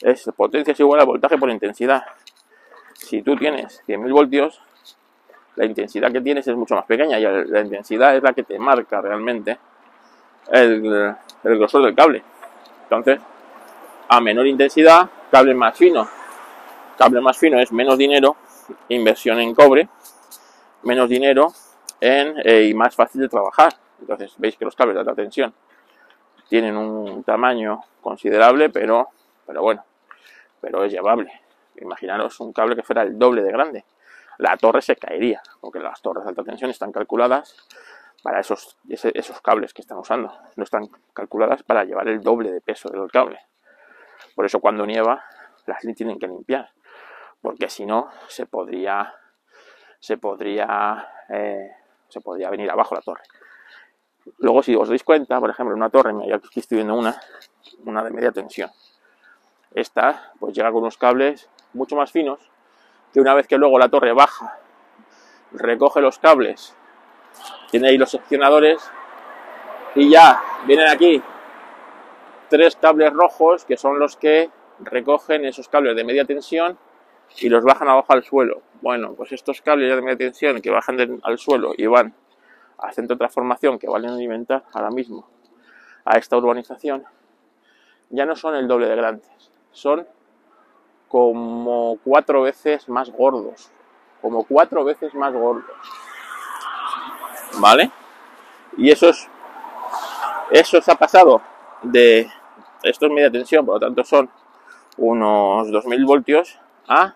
es 0.00 0.30
potencia 0.36 0.72
es 0.72 0.80
igual 0.80 1.00
a 1.00 1.04
voltaje 1.04 1.36
por 1.36 1.50
intensidad 1.50 2.04
si 2.94 3.22
tú 3.22 3.34
tienes 3.34 3.82
100.000 3.88 4.12
voltios 4.12 4.60
la 5.58 5.64
intensidad 5.64 6.12
que 6.12 6.20
tienes 6.20 6.46
es 6.46 6.54
mucho 6.54 6.76
más 6.76 6.84
pequeña 6.86 7.18
y 7.18 7.24
la 7.24 7.60
intensidad 7.60 8.16
es 8.16 8.22
la 8.22 8.32
que 8.32 8.44
te 8.44 8.58
marca 8.60 9.00
realmente 9.00 9.58
el, 10.52 11.16
grosor 11.42 11.84
del 11.84 11.94
cable. 11.94 12.22
Entonces, 12.84 13.20
a 14.08 14.20
menor 14.20 14.46
intensidad, 14.46 15.08
cable 15.30 15.54
más 15.54 15.76
fino. 15.76 16.08
Cable 16.96 17.20
más 17.20 17.36
fino 17.36 17.58
es 17.58 17.72
menos 17.72 17.98
dinero, 17.98 18.36
inversión 18.88 19.40
en 19.40 19.52
cobre, 19.54 19.88
menos 20.84 21.08
dinero 21.08 21.52
en, 22.00 22.34
eh, 22.44 22.68
y 22.70 22.74
más 22.74 22.94
fácil 22.94 23.20
de 23.22 23.28
trabajar. 23.28 23.74
Entonces, 24.00 24.34
veis 24.38 24.56
que 24.56 24.64
los 24.64 24.74
cables 24.74 24.94
de 24.94 25.00
alta 25.00 25.14
tensión 25.14 25.54
tienen 26.48 26.76
un 26.76 27.22
tamaño 27.24 27.80
considerable, 28.00 28.70
pero, 28.70 29.08
pero 29.46 29.62
bueno, 29.62 29.84
pero 30.60 30.84
es 30.84 30.92
llevable. 30.92 31.32
Imaginaros 31.76 32.40
un 32.40 32.52
cable 32.52 32.74
que 32.74 32.82
fuera 32.82 33.02
el 33.02 33.18
doble 33.18 33.42
de 33.42 33.52
grande. 33.52 33.84
La 34.38 34.56
torre 34.56 34.82
se 34.82 34.96
caería, 34.96 35.42
porque 35.60 35.78
las 35.78 36.00
torres 36.00 36.24
de 36.24 36.30
alta 36.30 36.44
tensión 36.44 36.70
están 36.70 36.92
calculadas 36.92 37.56
para 38.22 38.40
esos, 38.40 38.76
esos 38.88 39.40
cables 39.40 39.72
que 39.74 39.82
están 39.82 39.98
usando. 39.98 40.32
No 40.56 40.64
están 40.64 40.88
calculadas 41.12 41.62
para 41.62 41.84
llevar 41.84 42.08
el 42.08 42.20
doble 42.20 42.50
de 42.50 42.60
peso 42.60 42.88
del 42.88 43.10
cable. 43.10 43.40
Por 44.34 44.44
eso 44.44 44.60
cuando 44.60 44.86
nieva 44.86 45.24
las 45.66 45.80
tienen 45.94 46.18
que 46.18 46.26
limpiar. 46.26 46.70
Porque 47.40 47.68
si 47.68 47.86
no 47.86 48.10
se 48.28 48.46
podría 48.46 49.14
se 50.00 50.16
podría 50.16 51.08
eh, 51.28 51.70
se 52.08 52.20
podría 52.20 52.50
venir 52.50 52.70
abajo 52.70 52.94
la 52.94 53.00
torre. 53.00 53.22
Luego 54.38 54.62
si 54.62 54.74
os 54.74 54.88
dais 54.88 55.02
cuenta, 55.04 55.40
por 55.40 55.50
ejemplo, 55.50 55.74
una 55.74 55.90
torre, 55.90 56.12
aquí 56.32 56.60
estoy 56.60 56.76
viendo 56.76 56.94
una, 56.94 57.20
una 57.84 58.02
de 58.04 58.10
media 58.10 58.32
tensión. 58.32 58.70
Esta 59.74 60.32
pues 60.38 60.54
llega 60.54 60.70
con 60.70 60.82
unos 60.82 60.96
cables 60.96 61.48
mucho 61.72 61.96
más 61.96 62.10
finos 62.10 62.38
que 63.12 63.20
una 63.20 63.34
vez 63.34 63.46
que 63.46 63.56
luego 63.56 63.78
la 63.78 63.88
torre 63.88 64.12
baja, 64.12 64.58
recoge 65.52 66.00
los 66.00 66.18
cables 66.18 66.74
tiene 67.70 67.88
ahí 67.88 67.98
los 67.98 68.10
seccionadores 68.10 68.90
y 69.94 70.10
ya 70.10 70.42
vienen 70.66 70.88
aquí 70.88 71.22
tres 72.48 72.76
cables 72.76 73.12
rojos 73.12 73.64
que 73.64 73.76
son 73.76 73.98
los 73.98 74.16
que 74.16 74.50
recogen 74.80 75.44
esos 75.44 75.68
cables 75.68 75.96
de 75.96 76.04
media 76.04 76.24
tensión 76.24 76.78
y 77.40 77.48
los 77.48 77.64
bajan 77.64 77.88
abajo 77.88 78.12
al 78.12 78.24
suelo. 78.24 78.62
Bueno, 78.80 79.14
pues 79.14 79.32
estos 79.32 79.60
cables 79.60 79.94
de 79.94 80.00
media 80.00 80.16
tensión 80.16 80.60
que 80.62 80.70
bajan 80.70 81.20
al 81.22 81.38
suelo 81.38 81.72
y 81.76 81.86
van 81.86 82.14
al 82.78 82.92
centro 82.94 83.14
de 83.14 83.18
transformación 83.18 83.78
que 83.78 83.88
valen 83.88 84.10
alimentar 84.10 84.64
ahora 84.72 84.90
mismo 84.90 85.26
a 86.04 86.16
esta 86.16 86.36
urbanización, 86.36 87.04
ya 88.10 88.24
no 88.24 88.36
son 88.36 88.54
el 88.54 88.68
doble 88.68 88.88
de 88.88 88.96
grandes, 88.96 89.30
son 89.72 90.06
como 91.08 91.98
cuatro 92.04 92.42
veces 92.42 92.88
más 92.88 93.10
gordos, 93.10 93.70
como 94.20 94.44
cuatro 94.44 94.84
veces 94.84 95.14
más 95.14 95.32
gordos. 95.32 95.64
¿vale? 97.60 97.90
Y 98.76 98.90
eso 98.90 99.08
es, 99.08 99.28
eso 100.50 100.80
se 100.80 100.92
ha 100.92 100.94
pasado 100.94 101.42
de, 101.82 102.30
esto 102.82 103.06
es 103.06 103.12
media 103.12 103.30
tensión, 103.30 103.64
por 103.64 103.74
lo 103.74 103.80
tanto 103.80 104.04
son 104.04 104.30
unos 104.96 105.70
2000 105.70 106.04
voltios 106.04 106.58
a 106.86 107.14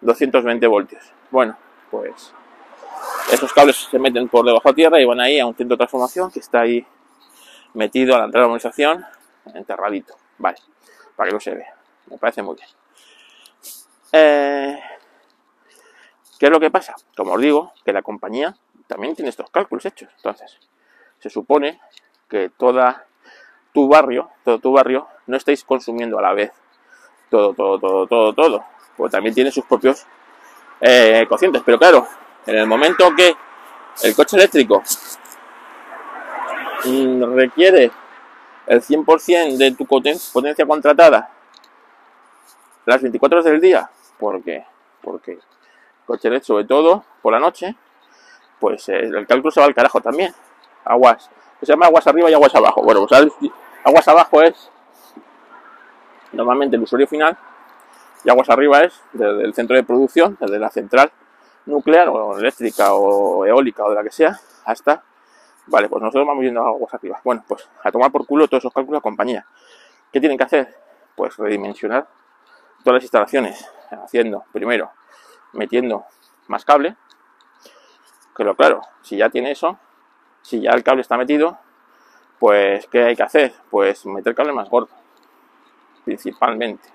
220 0.00 0.66
voltios. 0.66 1.12
Bueno, 1.30 1.56
pues 1.90 2.34
esos 3.32 3.52
cables 3.52 3.88
se 3.90 3.98
meten 3.98 4.28
por 4.28 4.44
debajo 4.44 4.68
de 4.68 4.74
tierra 4.74 5.00
y 5.00 5.04
van 5.04 5.20
ahí 5.20 5.38
a 5.38 5.46
un 5.46 5.54
centro 5.54 5.74
de 5.74 5.78
transformación 5.78 6.30
que 6.30 6.40
está 6.40 6.60
ahí 6.60 6.86
metido 7.74 8.14
a 8.14 8.18
la 8.18 8.24
entrada 8.24 8.46
de 8.46 8.48
la 8.48 8.54
organización 8.54 9.04
enterradito, 9.54 10.14
vale, 10.38 10.58
para 11.16 11.28
que 11.28 11.34
no 11.34 11.40
se 11.40 11.54
vea. 11.54 11.74
Me 12.06 12.18
parece 12.18 12.42
muy 12.42 12.56
bien. 12.56 12.68
Eh, 14.12 14.80
¿Qué 16.38 16.46
es 16.46 16.52
lo 16.52 16.60
que 16.60 16.70
pasa? 16.70 16.94
Como 17.16 17.32
os 17.32 17.40
digo, 17.40 17.72
que 17.84 17.92
la 17.92 18.02
compañía 18.02 18.56
también 18.86 19.14
tiene 19.14 19.30
estos 19.30 19.50
cálculos 19.50 19.84
hechos. 19.84 20.08
Entonces, 20.16 20.58
se 21.18 21.30
supone 21.30 21.80
que 22.28 22.50
toda 22.50 23.06
tu 23.72 23.88
barrio, 23.88 24.30
todo 24.44 24.58
tu 24.58 24.72
barrio, 24.72 25.08
no 25.26 25.36
estáis 25.36 25.64
consumiendo 25.64 26.18
a 26.18 26.22
la 26.22 26.32
vez 26.32 26.52
todo, 27.30 27.52
todo, 27.54 27.78
todo, 27.78 28.06
todo, 28.06 28.32
todo. 28.32 28.64
Pues 28.96 29.12
también 29.12 29.34
tiene 29.34 29.50
sus 29.50 29.64
propios 29.64 30.06
eh, 30.80 31.26
cocientes. 31.28 31.62
Pero 31.64 31.78
claro, 31.78 32.06
en 32.48 32.56
el 32.56 32.66
momento 32.66 33.14
que 33.14 33.36
el 34.02 34.14
coche 34.16 34.36
eléctrico 34.36 34.82
mm, 36.86 37.34
requiere 37.34 37.90
el 38.66 38.80
100% 38.80 39.58
de 39.58 39.72
tu 39.72 39.84
potencia 39.84 40.66
contratada 40.66 41.30
las 42.86 43.02
24 43.02 43.38
horas 43.38 43.52
del 43.52 43.60
día, 43.60 43.90
porque 44.18 44.64
porque 45.02 45.38
coche 46.06 46.28
eléctrico, 46.28 46.54
sobre 46.54 46.64
todo 46.64 47.04
por 47.20 47.34
la 47.34 47.38
noche, 47.38 47.76
pues 48.58 48.88
el 48.88 49.26
cálculo 49.26 49.50
se 49.50 49.60
va 49.60 49.66
al 49.66 49.74
carajo 49.74 50.00
también. 50.00 50.34
Aguas, 50.86 51.28
se 51.60 51.66
llama 51.66 51.84
aguas 51.84 52.06
arriba 52.06 52.30
y 52.30 52.34
aguas 52.34 52.54
abajo. 52.54 52.82
Bueno, 52.82 53.06
pues 53.06 53.30
aguas 53.84 54.08
abajo 54.08 54.40
es 54.40 54.70
normalmente 56.32 56.76
el 56.76 56.82
usuario 56.82 57.06
final 57.06 57.36
y 58.24 58.30
aguas 58.30 58.48
arriba 58.48 58.84
es 58.84 59.02
desde 59.12 59.44
el 59.44 59.52
centro 59.52 59.76
de 59.76 59.82
producción, 59.82 60.38
desde 60.40 60.58
la 60.58 60.70
central 60.70 61.12
nuclear 61.68 62.08
o 62.08 62.38
eléctrica 62.38 62.94
o 62.94 63.44
eólica 63.44 63.84
o 63.84 63.90
de 63.90 63.94
la 63.94 64.02
que 64.02 64.10
sea, 64.10 64.38
hasta, 64.64 65.02
vale, 65.66 65.88
pues 65.88 66.02
nosotros 66.02 66.26
vamos 66.26 66.44
yendo 66.44 66.62
a 66.62 66.68
aguas 66.68 66.92
arriba. 66.94 67.20
Bueno, 67.22 67.44
pues 67.46 67.68
a 67.82 67.92
tomar 67.92 68.10
por 68.10 68.26
culo 68.26 68.48
todos 68.48 68.62
esos 68.62 68.72
cálculos 68.72 69.02
compañía. 69.02 69.46
¿Qué 70.12 70.20
tienen 70.20 70.38
que 70.38 70.44
hacer? 70.44 70.74
Pues 71.14 71.36
redimensionar 71.36 72.08
todas 72.82 72.94
las 72.94 73.02
instalaciones, 73.02 73.70
haciendo 73.90 74.44
primero, 74.52 74.90
metiendo 75.52 76.04
más 76.46 76.64
cable, 76.64 76.96
pero 78.36 78.54
claro, 78.54 78.82
si 79.02 79.16
ya 79.16 79.28
tiene 79.28 79.50
eso, 79.50 79.78
si 80.42 80.60
ya 80.60 80.70
el 80.70 80.82
cable 80.82 81.02
está 81.02 81.16
metido, 81.16 81.58
pues 82.38 82.86
¿qué 82.86 83.02
hay 83.02 83.16
que 83.16 83.24
hacer? 83.24 83.52
Pues 83.68 84.06
meter 84.06 84.34
cable 84.34 84.52
más 84.52 84.70
gordo, 84.70 84.90
principalmente. 86.04 86.88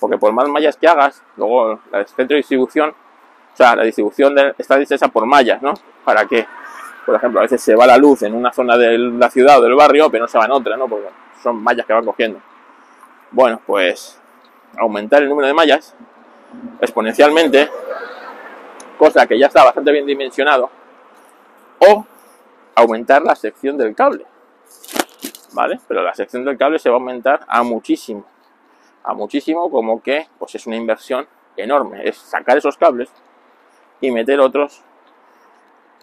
Porque 0.00 0.18
por 0.18 0.32
más 0.32 0.48
mallas 0.48 0.76
que 0.76 0.88
hagas, 0.88 1.22
luego 1.36 1.78
el 1.92 2.06
centro 2.08 2.34
de 2.34 2.38
distribución, 2.38 2.94
o 3.52 3.56
sea, 3.56 3.76
la 3.76 3.82
distribución 3.82 4.34
está 4.56 4.80
hecha 4.80 5.08
por 5.08 5.26
mallas, 5.26 5.60
¿no? 5.60 5.74
Para 6.04 6.26
que, 6.26 6.46
por 7.04 7.14
ejemplo, 7.14 7.40
a 7.40 7.42
veces 7.42 7.60
se 7.60 7.74
va 7.74 7.86
la 7.86 7.98
luz 7.98 8.22
en 8.22 8.34
una 8.34 8.52
zona 8.52 8.76
de 8.78 8.96
la 8.96 9.30
ciudad 9.30 9.58
o 9.58 9.62
del 9.62 9.74
barrio, 9.74 10.10
pero 10.10 10.24
no 10.24 10.28
se 10.28 10.38
va 10.38 10.46
en 10.46 10.52
otra, 10.52 10.76
¿no? 10.76 10.88
Porque 10.88 11.08
son 11.42 11.62
mallas 11.62 11.86
que 11.86 11.92
van 11.92 12.04
cogiendo. 12.04 12.40
Bueno, 13.30 13.60
pues 13.66 14.18
aumentar 14.78 15.22
el 15.22 15.28
número 15.28 15.48
de 15.48 15.54
mallas 15.54 15.94
exponencialmente, 16.80 17.68
cosa 18.98 19.26
que 19.26 19.38
ya 19.38 19.46
está 19.46 19.64
bastante 19.64 19.92
bien 19.92 20.06
dimensionado, 20.06 20.70
o 21.78 22.06
aumentar 22.74 23.22
la 23.22 23.34
sección 23.34 23.76
del 23.76 23.94
cable. 23.94 24.24
¿Vale? 25.52 25.78
Pero 25.86 26.02
la 26.02 26.14
sección 26.14 26.44
del 26.46 26.56
cable 26.56 26.78
se 26.78 26.88
va 26.88 26.96
a 26.96 26.98
aumentar 26.98 27.44
a 27.46 27.62
muchísimo. 27.62 28.24
A 29.04 29.12
muchísimo, 29.12 29.70
como 29.70 30.02
que 30.02 30.28
pues 30.38 30.54
es 30.54 30.66
una 30.66 30.76
inversión 30.76 31.26
enorme. 31.56 32.08
Es 32.08 32.16
sacar 32.16 32.56
esos 32.56 32.78
cables 32.78 33.10
y 34.02 34.10
meter 34.10 34.40
otros 34.40 34.82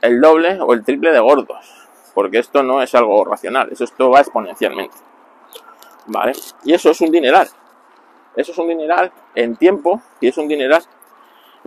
el 0.02 0.20
doble 0.20 0.60
o 0.62 0.74
el 0.74 0.84
triple 0.84 1.12
de 1.12 1.20
gordos. 1.20 1.88
Porque 2.16 2.40
esto 2.40 2.64
no 2.64 2.82
es 2.82 2.96
algo 2.96 3.24
racional, 3.24 3.70
eso 3.72 3.84
esto 3.84 4.10
va 4.10 4.22
exponencialmente. 4.22 4.98
¿Vale? 6.08 6.34
Y 6.64 6.74
eso 6.74 6.90
es 6.90 7.00
un 7.02 7.12
dineral. 7.12 7.48
Eso 8.36 8.52
es 8.52 8.58
un 8.58 8.68
dineral 8.68 9.12
en 9.36 9.56
tiempo 9.56 10.02
y 10.20 10.30
es 10.30 10.38
un 10.38 10.48
dineral 10.48 10.84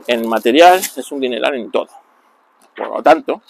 en 0.07 0.29
material, 0.29 0.79
es 0.79 1.12
un 1.12 1.21
dineral 1.21 1.55
en 1.55 1.71
todo. 1.71 1.88
Por 2.77 2.88
lo 2.88 3.03
tanto, 3.03 3.42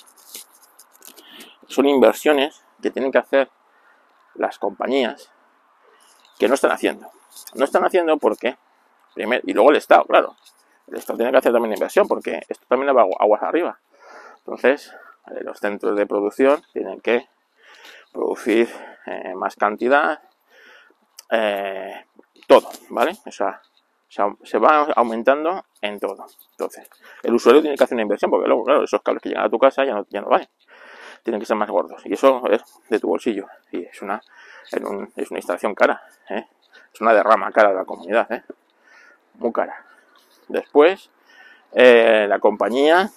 son 1.68 1.86
inversiones 1.86 2.62
que 2.82 2.90
tienen 2.90 3.12
que 3.12 3.18
hacer 3.18 3.50
las 4.34 4.58
compañías 4.58 5.30
que 6.38 6.48
no 6.48 6.54
están 6.54 6.72
haciendo. 6.72 7.10
No 7.54 7.64
están 7.64 7.84
haciendo 7.84 8.16
porque, 8.18 8.56
primero, 9.14 9.42
y 9.46 9.52
luego 9.52 9.70
el 9.70 9.76
Estado, 9.76 10.04
claro. 10.04 10.36
El 10.92 10.98
Estado 10.98 11.16
tiene 11.16 11.32
que 11.32 11.38
hacer 11.38 11.52
también 11.52 11.72
inversión 11.72 12.06
porque 12.06 12.42
esto 12.46 12.66
también 12.68 12.94
va 12.94 13.06
aguas 13.18 13.42
arriba. 13.42 13.78
Entonces, 14.38 14.94
eh, 15.28 15.42
los 15.42 15.58
centros 15.58 15.96
de 15.96 16.06
producción 16.06 16.62
tienen 16.74 17.00
que 17.00 17.28
producir 18.12 18.68
eh, 19.06 19.32
más 19.34 19.56
cantidad, 19.56 20.20
eh, 21.30 22.04
todo, 22.46 22.68
¿vale? 22.90 23.12
O 23.24 23.32
sea, 23.32 23.62
se 24.06 24.58
va 24.58 24.82
aumentando 24.94 25.64
en 25.80 25.98
todo. 25.98 26.26
Entonces, 26.50 26.90
el 27.22 27.32
usuario 27.32 27.62
tiene 27.62 27.78
que 27.78 27.84
hacer 27.84 27.96
una 27.96 28.02
inversión 28.02 28.30
porque 28.30 28.46
luego, 28.46 28.62
claro, 28.64 28.84
esos 28.84 29.00
cables 29.00 29.22
que 29.22 29.30
llegan 29.30 29.46
a 29.46 29.50
tu 29.50 29.58
casa 29.58 29.86
ya 29.86 29.94
no, 29.94 30.06
ya 30.10 30.20
no 30.20 30.28
valen. 30.28 30.48
Tienen 31.22 31.40
que 31.40 31.46
ser 31.46 31.56
más 31.56 31.70
gordos. 31.70 32.02
Y 32.04 32.12
eso 32.12 32.42
es 32.50 32.62
de 32.90 33.00
tu 33.00 33.08
bolsillo. 33.08 33.46
Y 33.70 33.84
es 33.84 34.02
una, 34.02 34.20
es 35.16 35.30
una 35.30 35.38
instalación 35.38 35.74
cara. 35.74 36.02
Es 36.28 37.00
una 37.00 37.14
derrama 37.14 37.50
cara 37.50 37.70
de 37.70 37.76
la 37.76 37.84
comunidad. 37.86 38.44
Muy 39.38 39.52
cara. 39.52 39.86
Después, 40.48 41.10
eh, 41.72 42.26
la 42.28 42.38
compañía 42.38 43.10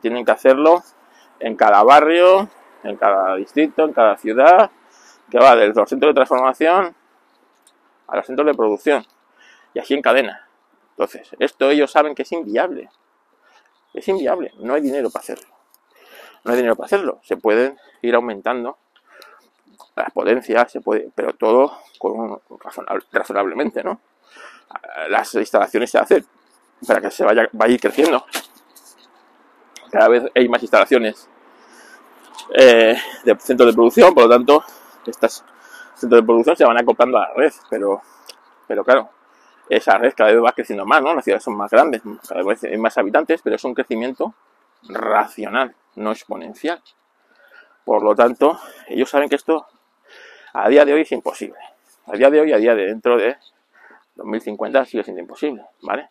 tiene 0.00 0.24
que 0.24 0.30
hacerlo 0.30 0.82
en 1.40 1.56
cada 1.56 1.82
barrio, 1.82 2.48
en 2.82 2.96
cada 2.96 3.36
distrito, 3.36 3.84
en 3.84 3.92
cada 3.92 4.16
ciudad, 4.16 4.70
que 5.30 5.38
va 5.38 5.56
desde 5.56 5.74
los 5.74 5.88
centros 5.88 6.10
de 6.10 6.14
transformación 6.14 6.94
a 8.06 8.16
los 8.16 8.26
centros 8.26 8.46
de 8.46 8.54
producción 8.54 9.04
y 9.72 9.78
así 9.78 9.94
en 9.94 10.02
cadena. 10.02 10.46
Entonces, 10.90 11.28
esto 11.38 11.70
ellos 11.70 11.90
saben 11.90 12.14
que 12.14 12.22
es 12.22 12.32
inviable. 12.32 12.90
Es 13.92 14.06
inviable, 14.08 14.52
no 14.58 14.74
hay 14.74 14.82
dinero 14.82 15.10
para 15.10 15.22
hacerlo. 15.22 15.48
No 16.44 16.52
hay 16.52 16.56
dinero 16.58 16.76
para 16.76 16.86
hacerlo. 16.86 17.20
Se 17.22 17.36
pueden 17.36 17.78
ir 18.02 18.14
aumentando 18.14 18.78
las 19.96 20.12
potencias, 20.12 20.70
se 20.70 20.80
puede, 20.80 21.10
pero 21.14 21.32
todo 21.34 21.78
con 21.98 22.40
razonablemente, 23.12 23.82
¿no? 23.82 24.00
Las 25.08 25.34
instalaciones 25.34 25.90
se 25.90 25.98
hacen 25.98 26.26
para 26.86 27.00
que 27.00 27.10
se 27.10 27.24
vaya, 27.24 27.48
vaya 27.52 27.76
creciendo. 27.78 28.24
Cada 29.90 30.08
vez 30.08 30.24
hay 30.34 30.48
más 30.48 30.62
instalaciones 30.62 31.28
eh, 32.52 32.96
de 33.24 33.36
centros 33.38 33.68
de 33.68 33.74
producción, 33.74 34.14
por 34.14 34.24
lo 34.24 34.30
tanto, 34.30 34.64
estas 35.06 35.44
centros 35.94 36.20
de 36.20 36.26
producción 36.26 36.56
se 36.56 36.64
van 36.64 36.78
acoplando 36.78 37.18
a 37.18 37.28
la 37.28 37.34
red, 37.34 37.52
pero, 37.70 38.02
pero 38.66 38.84
claro, 38.84 39.10
esa 39.68 39.96
red 39.98 40.12
cada 40.14 40.32
vez 40.32 40.42
va 40.42 40.52
creciendo 40.52 40.84
más, 40.84 41.02
¿no? 41.02 41.14
Las 41.14 41.24
ciudades 41.24 41.44
son 41.44 41.56
más 41.56 41.70
grandes, 41.70 42.02
cada 42.28 42.42
vez 42.42 42.64
hay 42.64 42.76
más 42.76 42.96
habitantes, 42.98 43.40
pero 43.42 43.56
es 43.56 43.64
un 43.64 43.74
crecimiento 43.74 44.34
racional, 44.88 45.74
no 45.96 46.12
exponencial. 46.12 46.82
Por 47.84 48.02
lo 48.02 48.14
tanto, 48.14 48.58
ellos 48.88 49.10
saben 49.10 49.28
que 49.28 49.36
esto 49.36 49.66
a 50.52 50.68
día 50.68 50.84
de 50.84 50.94
hoy 50.94 51.02
es 51.02 51.12
imposible. 51.12 51.58
A 52.06 52.16
día 52.16 52.30
de 52.30 52.40
hoy, 52.40 52.52
a 52.52 52.58
día 52.58 52.74
de 52.74 52.86
dentro 52.86 53.16
de 53.16 53.36
2050 54.16 54.84
sigue 54.84 55.04
siendo 55.04 55.20
imposible, 55.20 55.64
¿vale? 55.82 56.08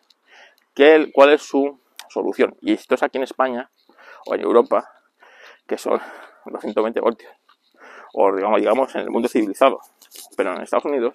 ¿Qué, 0.74 1.10
¿Cuál 1.12 1.32
es 1.32 1.42
su 1.42 1.80
solución? 2.08 2.56
Y 2.60 2.72
esto 2.72 2.94
es 2.94 3.02
aquí 3.02 3.18
en 3.18 3.24
España 3.24 3.70
o 4.26 4.34
en 4.34 4.40
Europa, 4.40 4.90
que 5.66 5.78
son 5.78 6.00
220 6.46 7.00
voltios 7.00 7.32
o 8.14 8.34
digamos, 8.34 8.60
digamos 8.60 8.94
en 8.94 9.02
el 9.02 9.10
mundo 9.10 9.28
civilizado. 9.28 9.80
Pero 10.36 10.54
en 10.54 10.62
Estados 10.62 10.84
Unidos 10.84 11.14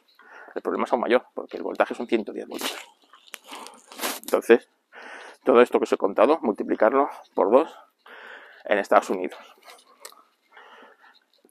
el 0.56 0.62
problema 0.62 0.84
es 0.84 0.92
aún 0.92 1.02
mayor, 1.02 1.26
porque 1.34 1.58
el 1.58 1.64
voltaje 1.64 1.96
son 1.96 2.08
110 2.08 2.48
voltios. 2.48 2.78
Entonces, 4.22 4.68
todo 5.44 5.62
esto 5.62 5.80
que 5.80 5.84
os 5.84 5.94
he 5.94 5.98
contado, 5.98 6.40
multiplicarlo 6.42 7.10
por 7.34 7.52
dos 7.52 7.74
en 8.66 8.80
Estados 8.80 9.10
Unidos. 9.10 9.40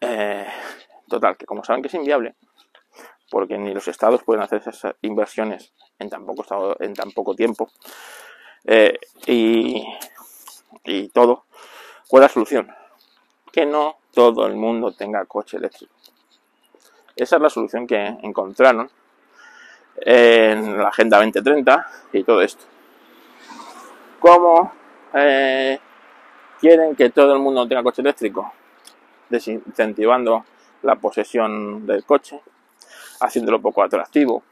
Eh, 0.01 0.47
total, 1.09 1.37
que 1.37 1.47
como 1.47 1.65
saben 1.65 1.83
que 1.83 1.89
es 1.89 1.95
inviable, 1.95 2.37
porque 3.31 3.59
ni 3.59 3.75
los 3.75 3.89
estados 3.89 4.23
pueden 4.23 4.43
hacer 4.43 4.63
esas 4.67 4.95
inversiones 5.03 5.73
en 5.99 6.09
tan 6.09 6.25
poco, 6.25 6.43
estado, 6.43 6.77
en 6.81 6.95
tan 6.95 7.11
poco 7.13 7.35
tiempo, 7.35 7.71
eh, 8.65 8.99
y, 9.27 9.85
y 10.85 11.09
todo, 11.09 11.45
¿cuál 12.09 12.25
es 12.25 12.31
la 12.31 12.35
solución? 12.35 12.69
Que 13.53 13.67
no 13.67 13.99
todo 14.13 14.47
el 14.47 14.57
mundo 14.57 14.93
tenga 14.93 15.25
coche 15.27 15.57
eléctrico. 15.57 15.95
Esa 17.15 17.37
es 17.37 17.43
la 17.43 17.51
solución 17.51 17.87
que 17.87 18.17
encontraron 18.23 18.91
en 19.97 20.79
la 20.79 20.89
Agenda 20.89 21.19
2030 21.19 21.87
y 22.13 22.23
todo 22.23 22.41
esto. 22.43 22.65
¿Cómo 24.21 24.73
eh, 25.15 25.79
quieren 26.61 26.95
que 26.95 27.11
todo 27.11 27.33
el 27.33 27.41
mundo 27.41 27.67
tenga 27.67 27.83
coche 27.83 28.03
eléctrico? 28.03 28.53
Desincentivando 29.29 30.45
la 30.83 30.97
posesión 30.97 31.87
del 31.87 32.05
coche, 32.05 32.41
haciéndolo 33.21 33.61
poco 33.61 33.83
atractivo, 33.83 34.43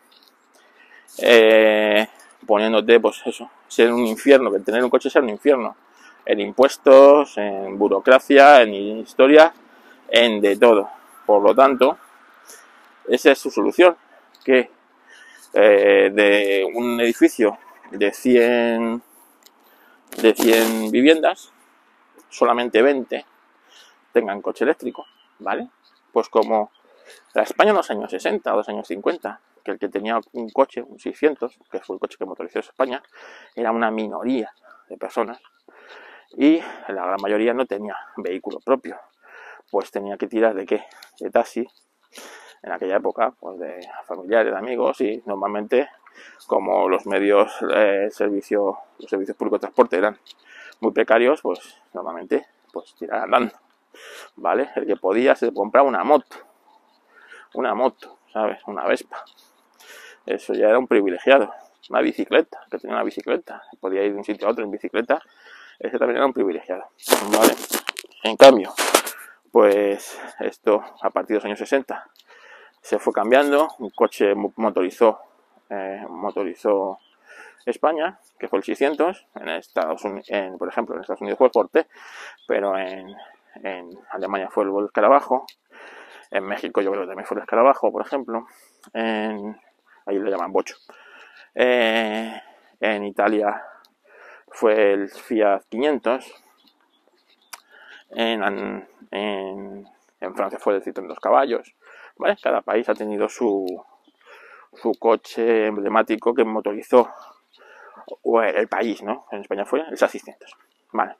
eh, 1.18 2.06
poniéndote, 2.46 3.00
pues 3.00 3.22
eso, 3.24 3.50
ser 3.68 3.92
un 3.92 4.06
infierno, 4.06 4.52
que 4.52 4.60
tener 4.60 4.82
un 4.82 4.90
coche 4.90 5.10
sea 5.10 5.22
un 5.22 5.30
infierno 5.30 5.76
en 6.24 6.40
impuestos, 6.40 7.38
en 7.38 7.78
burocracia, 7.78 8.62
en 8.62 8.74
historia, 8.74 9.52
en 10.08 10.40
de 10.40 10.56
todo. 10.56 10.88
Por 11.24 11.42
lo 11.42 11.54
tanto, 11.54 11.98
esa 13.08 13.32
es 13.32 13.38
su 13.38 13.50
solución, 13.50 13.96
que 14.44 14.70
eh, 15.54 16.10
de 16.12 16.68
un 16.74 17.00
edificio 17.00 17.58
de 17.90 18.12
100, 18.12 19.02
de 20.20 20.34
100 20.34 20.90
viviendas, 20.90 21.52
solamente 22.28 22.82
20 22.82 23.24
tengan 24.12 24.42
coche 24.42 24.64
eléctrico, 24.64 25.06
¿vale? 25.38 25.68
Pues 26.12 26.28
como 26.28 26.70
la 27.34 27.42
España 27.42 27.70
en 27.70 27.76
los 27.76 27.90
años 27.90 28.10
60 28.10 28.52
o 28.52 28.56
los 28.56 28.68
años 28.68 28.86
50, 28.88 29.40
que 29.64 29.72
el 29.72 29.78
que 29.78 29.88
tenía 29.88 30.20
un 30.32 30.48
coche, 30.50 30.82
un 30.82 30.98
600, 30.98 31.58
que 31.70 31.80
fue 31.80 31.96
el 31.96 32.00
coche 32.00 32.16
que 32.18 32.24
motorizó 32.24 32.60
España, 32.60 33.02
era 33.54 33.72
una 33.72 33.90
minoría 33.90 34.52
de 34.88 34.96
personas 34.96 35.40
y 36.36 36.60
la 36.88 37.06
gran 37.06 37.16
mayoría 37.22 37.54
no 37.54 37.66
tenía 37.66 37.96
vehículo 38.16 38.60
propio, 38.60 38.98
pues 39.70 39.90
tenía 39.90 40.16
que 40.16 40.28
tirar 40.28 40.54
de 40.54 40.66
qué? 40.66 40.84
De 41.20 41.30
taxi 41.30 41.66
en 42.62 42.72
aquella 42.72 42.96
época, 42.96 43.32
pues 43.38 43.58
de 43.58 43.80
familiares, 44.06 44.52
de 44.52 44.58
amigos 44.58 45.00
y 45.00 45.22
normalmente 45.26 45.88
como 46.46 46.88
los 46.88 47.06
medios 47.06 47.52
eh, 47.74 48.08
servicio, 48.10 48.78
los 48.98 49.10
servicios 49.10 49.36
públicos 49.36 49.60
de 49.60 49.66
transporte 49.66 49.96
eran 49.96 50.18
muy 50.80 50.92
precarios, 50.92 51.40
pues 51.42 51.78
normalmente 51.92 52.46
pues 52.72 52.94
tirar 52.94 53.24
andando, 53.24 53.54
¿vale? 54.36 54.70
El 54.76 54.86
que 54.86 54.96
podía 54.96 55.34
se 55.34 55.52
compraba 55.52 55.88
una 55.88 56.04
moto, 56.04 56.36
una 57.56 57.74
moto, 57.74 58.18
¿sabes? 58.32 58.60
Una 58.66 58.86
Vespa. 58.86 59.24
Eso 60.24 60.52
ya 60.54 60.68
era 60.68 60.78
un 60.78 60.86
privilegiado. 60.86 61.52
Una 61.88 62.00
bicicleta, 62.00 62.60
que 62.70 62.78
tenía 62.78 62.96
una 62.96 63.04
bicicleta, 63.04 63.62
podía 63.80 64.02
ir 64.02 64.12
de 64.12 64.18
un 64.18 64.24
sitio 64.24 64.48
a 64.48 64.50
otro 64.50 64.64
en 64.64 64.70
bicicleta, 64.70 65.22
ese 65.78 65.98
también 65.98 66.16
era 66.16 66.26
un 66.26 66.32
privilegiado. 66.32 66.90
En 68.24 68.36
cambio, 68.36 68.74
pues 69.52 70.20
esto 70.40 70.82
a 71.00 71.10
partir 71.10 71.28
de 71.28 71.34
los 71.34 71.44
años 71.44 71.58
60 71.60 72.10
se 72.80 72.98
fue 72.98 73.12
cambiando, 73.12 73.68
un 73.78 73.90
coche 73.90 74.34
motorizó, 74.34 75.20
eh, 75.70 76.04
motorizó 76.08 76.98
España, 77.64 78.18
que 78.38 78.48
fue 78.48 78.58
el 78.58 78.64
600, 78.64 79.26
en 79.34 79.48
Estados 79.48 80.04
Unidos, 80.04 80.28
por 80.58 80.68
ejemplo, 80.68 80.94
en 80.94 81.00
Estados 81.00 81.20
Unidos 81.20 81.38
fue 81.38 81.48
el 81.48 81.52
Forte, 81.52 81.86
pero 82.46 82.78
en, 82.78 83.14
Alemania 84.10 84.50
fue 84.50 84.64
el 84.64 84.84
Escarabajo, 84.84 85.46
en 86.30 86.44
México 86.44 86.80
yo 86.80 86.90
creo 86.90 87.02
que 87.02 87.08
también 87.08 87.26
fue 87.26 87.36
el 87.36 87.42
Escarabajo, 87.42 87.92
por 87.92 88.04
ejemplo, 88.04 88.46
ahí 88.94 90.18
le 90.18 90.30
llaman 90.30 90.52
Bocho, 90.52 90.76
eh, 91.54 92.40
en 92.80 93.04
Italia 93.04 93.62
fue 94.48 94.92
el 94.92 95.08
Fiat 95.08 95.62
500, 95.68 96.34
en, 98.10 99.86
Francia 100.34 100.58
fue 100.58 100.76
el 100.76 100.82
Citroën 100.82 101.06
dos 101.06 101.20
caballos. 101.20 101.74
Cada 102.42 102.62
país 102.62 102.88
ha 102.88 102.94
tenido 102.94 103.28
su, 103.28 103.66
su 104.74 104.92
coche 104.98 105.66
emblemático 105.66 106.34
que 106.34 106.44
motorizó 106.44 107.10
el 108.44 108.68
país, 108.68 109.02
¿no? 109.02 109.26
En 109.30 109.40
España 109.40 109.64
fue 109.64 109.80
el 109.88 109.96
600 109.96 110.56
Vale. 110.92 111.16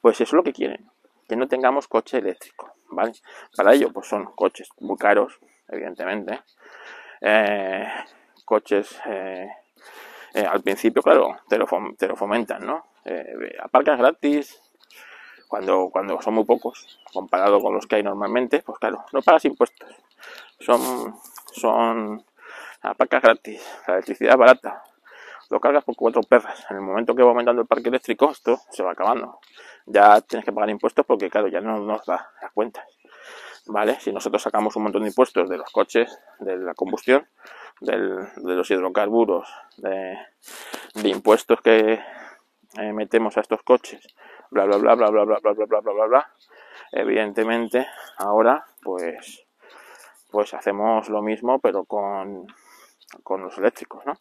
Pues 0.00 0.16
eso 0.16 0.24
es 0.24 0.32
lo 0.32 0.42
que 0.42 0.52
quieren, 0.52 0.90
que 1.28 1.36
no 1.36 1.46
tengamos 1.48 1.88
coche 1.88 2.18
eléctrico, 2.18 2.71
Para 3.56 3.74
ello, 3.74 3.92
pues 3.92 4.06
son 4.06 4.26
coches 4.26 4.68
muy 4.80 4.96
caros, 4.96 5.38
evidentemente. 5.68 6.40
Eh, 7.20 7.86
coches, 8.44 8.98
eh, 9.06 9.48
eh, 10.34 10.46
al 10.46 10.62
principio, 10.62 11.02
claro, 11.02 11.36
te 11.48 11.58
lo, 11.58 11.66
te 11.96 12.08
lo 12.08 12.16
fomentan, 12.16 12.66
¿no? 12.66 12.86
aparcas 13.60 13.98
gratis, 13.98 14.62
cuando, 15.48 15.90
cuando 15.90 16.22
son 16.22 16.34
muy 16.34 16.44
pocos, 16.44 17.00
comparado 17.12 17.60
con 17.60 17.74
los 17.74 17.86
que 17.86 17.96
hay 17.96 18.02
normalmente, 18.02 18.62
pues 18.64 18.78
claro, 18.78 19.04
no 19.12 19.20
pagas 19.22 19.44
impuestos. 19.44 19.88
Son, 20.58 21.14
son 21.52 22.24
aparcas 22.80 23.22
gratis, 23.22 23.82
la 23.86 23.94
electricidad 23.94 24.36
barata, 24.36 24.82
lo 25.52 25.60
cargas 25.60 25.84
por 25.84 25.94
cuatro 25.94 26.22
perras. 26.22 26.64
En 26.70 26.78
el 26.78 26.82
momento 26.82 27.14
que 27.14 27.22
va 27.22 27.28
aumentando 27.28 27.60
el 27.60 27.68
parque 27.68 27.90
eléctrico, 27.90 28.30
esto 28.30 28.58
se 28.70 28.82
va 28.82 28.92
acabando. 28.92 29.38
Ya 29.84 30.18
tienes 30.22 30.46
que 30.46 30.52
pagar 30.52 30.70
impuestos 30.70 31.04
porque, 31.04 31.28
claro, 31.28 31.48
ya 31.48 31.60
no 31.60 31.78
nos 31.78 32.06
da 32.06 32.30
las 32.40 32.50
cuentas. 32.52 32.86
¿Vale? 33.66 34.00
Si 34.00 34.10
nosotros 34.10 34.40
sacamos 34.40 34.74
un 34.76 34.84
montón 34.84 35.02
de 35.02 35.08
impuestos 35.08 35.50
de 35.50 35.58
los 35.58 35.70
coches, 35.70 36.18
de 36.38 36.56
la 36.56 36.72
combustión, 36.72 37.28
de 37.80 37.98
los 38.36 38.70
hidrocarburos, 38.70 39.46
de, 39.76 40.16
impuestos 41.04 41.60
que 41.60 42.02
metemos 42.94 43.36
a 43.36 43.42
estos 43.42 43.62
coches, 43.62 44.06
bla 44.50 44.64
bla 44.64 44.78
bla 44.78 44.94
bla 44.94 45.10
bla 45.10 45.24
bla 45.24 45.38
bla 45.38 45.52
bla 45.52 45.66
bla 45.66 45.80
bla 45.80 45.92
bla 45.92 46.06
bla, 46.06 46.32
evidentemente 46.92 47.86
ahora 48.16 48.64
pues 48.82 49.44
pues 50.30 50.54
hacemos 50.54 51.10
lo 51.10 51.20
mismo 51.20 51.58
pero 51.58 51.84
con, 51.84 52.46
con 53.22 53.42
los 53.42 53.56
eléctricos, 53.58 54.04
¿no? 54.06 54.16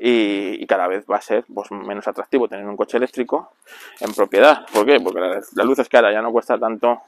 y, 0.00 0.66
cada 0.66 0.88
vez 0.88 1.04
va 1.10 1.16
a 1.16 1.20
ser 1.20 1.44
pues, 1.52 1.70
menos 1.70 2.06
atractivo 2.08 2.48
tener 2.48 2.66
un 2.66 2.76
coche 2.76 2.96
eléctrico 2.96 3.52
en 4.00 4.12
propiedad. 4.12 4.66
¿Por 4.72 4.86
qué? 4.86 5.00
Porque 5.00 5.20
la, 5.20 5.64
luz 5.64 5.78
es 5.78 5.88
cara, 5.88 6.12
ya 6.12 6.22
no 6.22 6.32
cuesta 6.32 6.58
tanto 6.58 7.02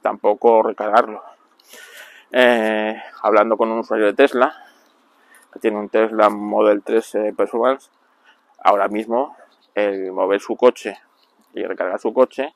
tampoco 0.00 0.62
recargarlo. 0.62 1.22
Eh, 2.30 3.00
hablando 3.22 3.56
con 3.56 3.70
un 3.70 3.80
usuario 3.80 4.06
de 4.06 4.14
Tesla, 4.14 4.54
que 5.52 5.58
tiene 5.58 5.78
un 5.78 5.88
Tesla 5.88 6.30
Model 6.30 6.82
3 6.82 7.14
eh, 7.14 7.34
Performance, 7.36 7.90
ahora 8.64 8.88
mismo 8.88 9.36
el 9.74 10.12
mover 10.12 10.40
su 10.40 10.56
coche 10.56 10.98
y 11.54 11.62
recargar 11.64 11.98
su 12.00 12.12
coche 12.12 12.54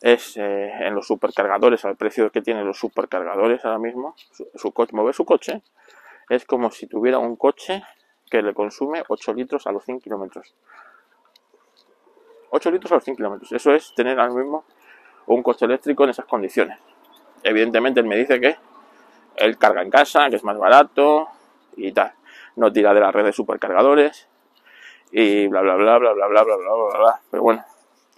es 0.00 0.36
eh, 0.36 0.70
en 0.80 0.94
los 0.94 1.06
supercargadores, 1.06 1.84
al 1.84 1.96
precio 1.96 2.30
que 2.30 2.42
tienen 2.42 2.66
los 2.66 2.78
supercargadores 2.78 3.64
ahora 3.64 3.78
mismo, 3.78 4.14
su 4.54 4.72
coche, 4.72 4.94
mover 4.94 5.14
su 5.14 5.24
coche 5.24 5.62
es 6.28 6.44
como 6.44 6.70
si 6.70 6.86
tuviera 6.86 7.18
un 7.18 7.36
coche 7.36 7.82
que 8.30 8.42
le 8.42 8.54
consume 8.54 9.02
8 9.08 9.32
litros 9.34 9.66
a 9.66 9.72
los 9.72 9.84
100 9.84 10.00
kilómetros. 10.00 10.54
8 12.50 12.70
litros 12.70 12.92
a 12.92 12.96
los 12.96 13.04
100 13.04 13.16
kilómetros. 13.16 13.52
Eso 13.52 13.72
es 13.72 13.94
tener 13.94 14.18
ahora 14.18 14.34
mismo 14.34 14.64
un 15.26 15.42
coche 15.42 15.64
eléctrico 15.64 16.04
en 16.04 16.10
esas 16.10 16.26
condiciones. 16.26 16.78
Evidentemente 17.42 18.00
él 18.00 18.06
me 18.06 18.16
dice 18.16 18.40
que 18.40 18.56
él 19.36 19.56
carga 19.58 19.82
en 19.82 19.90
casa, 19.90 20.28
que 20.28 20.36
es 20.36 20.44
más 20.44 20.58
barato 20.58 21.28
y 21.76 21.92
tal. 21.92 22.12
No 22.56 22.72
tira 22.72 22.92
de 22.92 23.00
la 23.00 23.12
red 23.12 23.24
de 23.24 23.32
supercargadores 23.32 24.28
y 25.12 25.46
bla 25.46 25.60
bla 25.62 25.76
bla 25.76 25.98
bla 25.98 26.12
bla 26.12 26.26
bla 26.26 26.42
bla 26.42 26.56
bla 26.56 26.74
bla 26.74 26.98
bla. 26.98 27.20
Pero 27.30 27.42
bueno, 27.42 27.64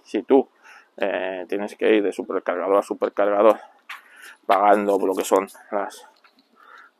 si 0.03 0.23
tú 0.23 0.49
eh, 0.97 1.45
tienes 1.47 1.75
que 1.75 1.95
ir 1.95 2.03
de 2.03 2.11
supercargador 2.11 2.77
a 2.77 2.81
supercargador 2.81 3.59
pagando 4.45 4.97
lo 5.05 5.15
que 5.15 5.23
son 5.23 5.47
las 5.71 6.10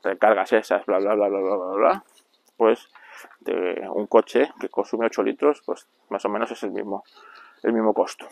recargas 0.04 0.52
esas, 0.54 0.86
bla 0.86 1.00
bla 1.00 1.16
bla 1.16 1.28
bla 1.28 1.40
bla 1.40 1.56
bla 1.56 1.76
bla, 1.76 2.04
pues 2.58 2.90
de 3.40 3.88
un 3.94 4.08
coche 4.08 4.52
que 4.60 4.70
consume 4.70 5.06
8 5.06 5.24
litros, 5.24 5.62
pues 5.66 5.88
más 6.10 6.24
o 6.26 6.30
menos 6.30 6.52
es 6.52 6.64
el 6.64 6.72
mismo, 6.72 7.04
el 7.64 7.74
mismo 7.74 7.94
costo. 7.94 8.28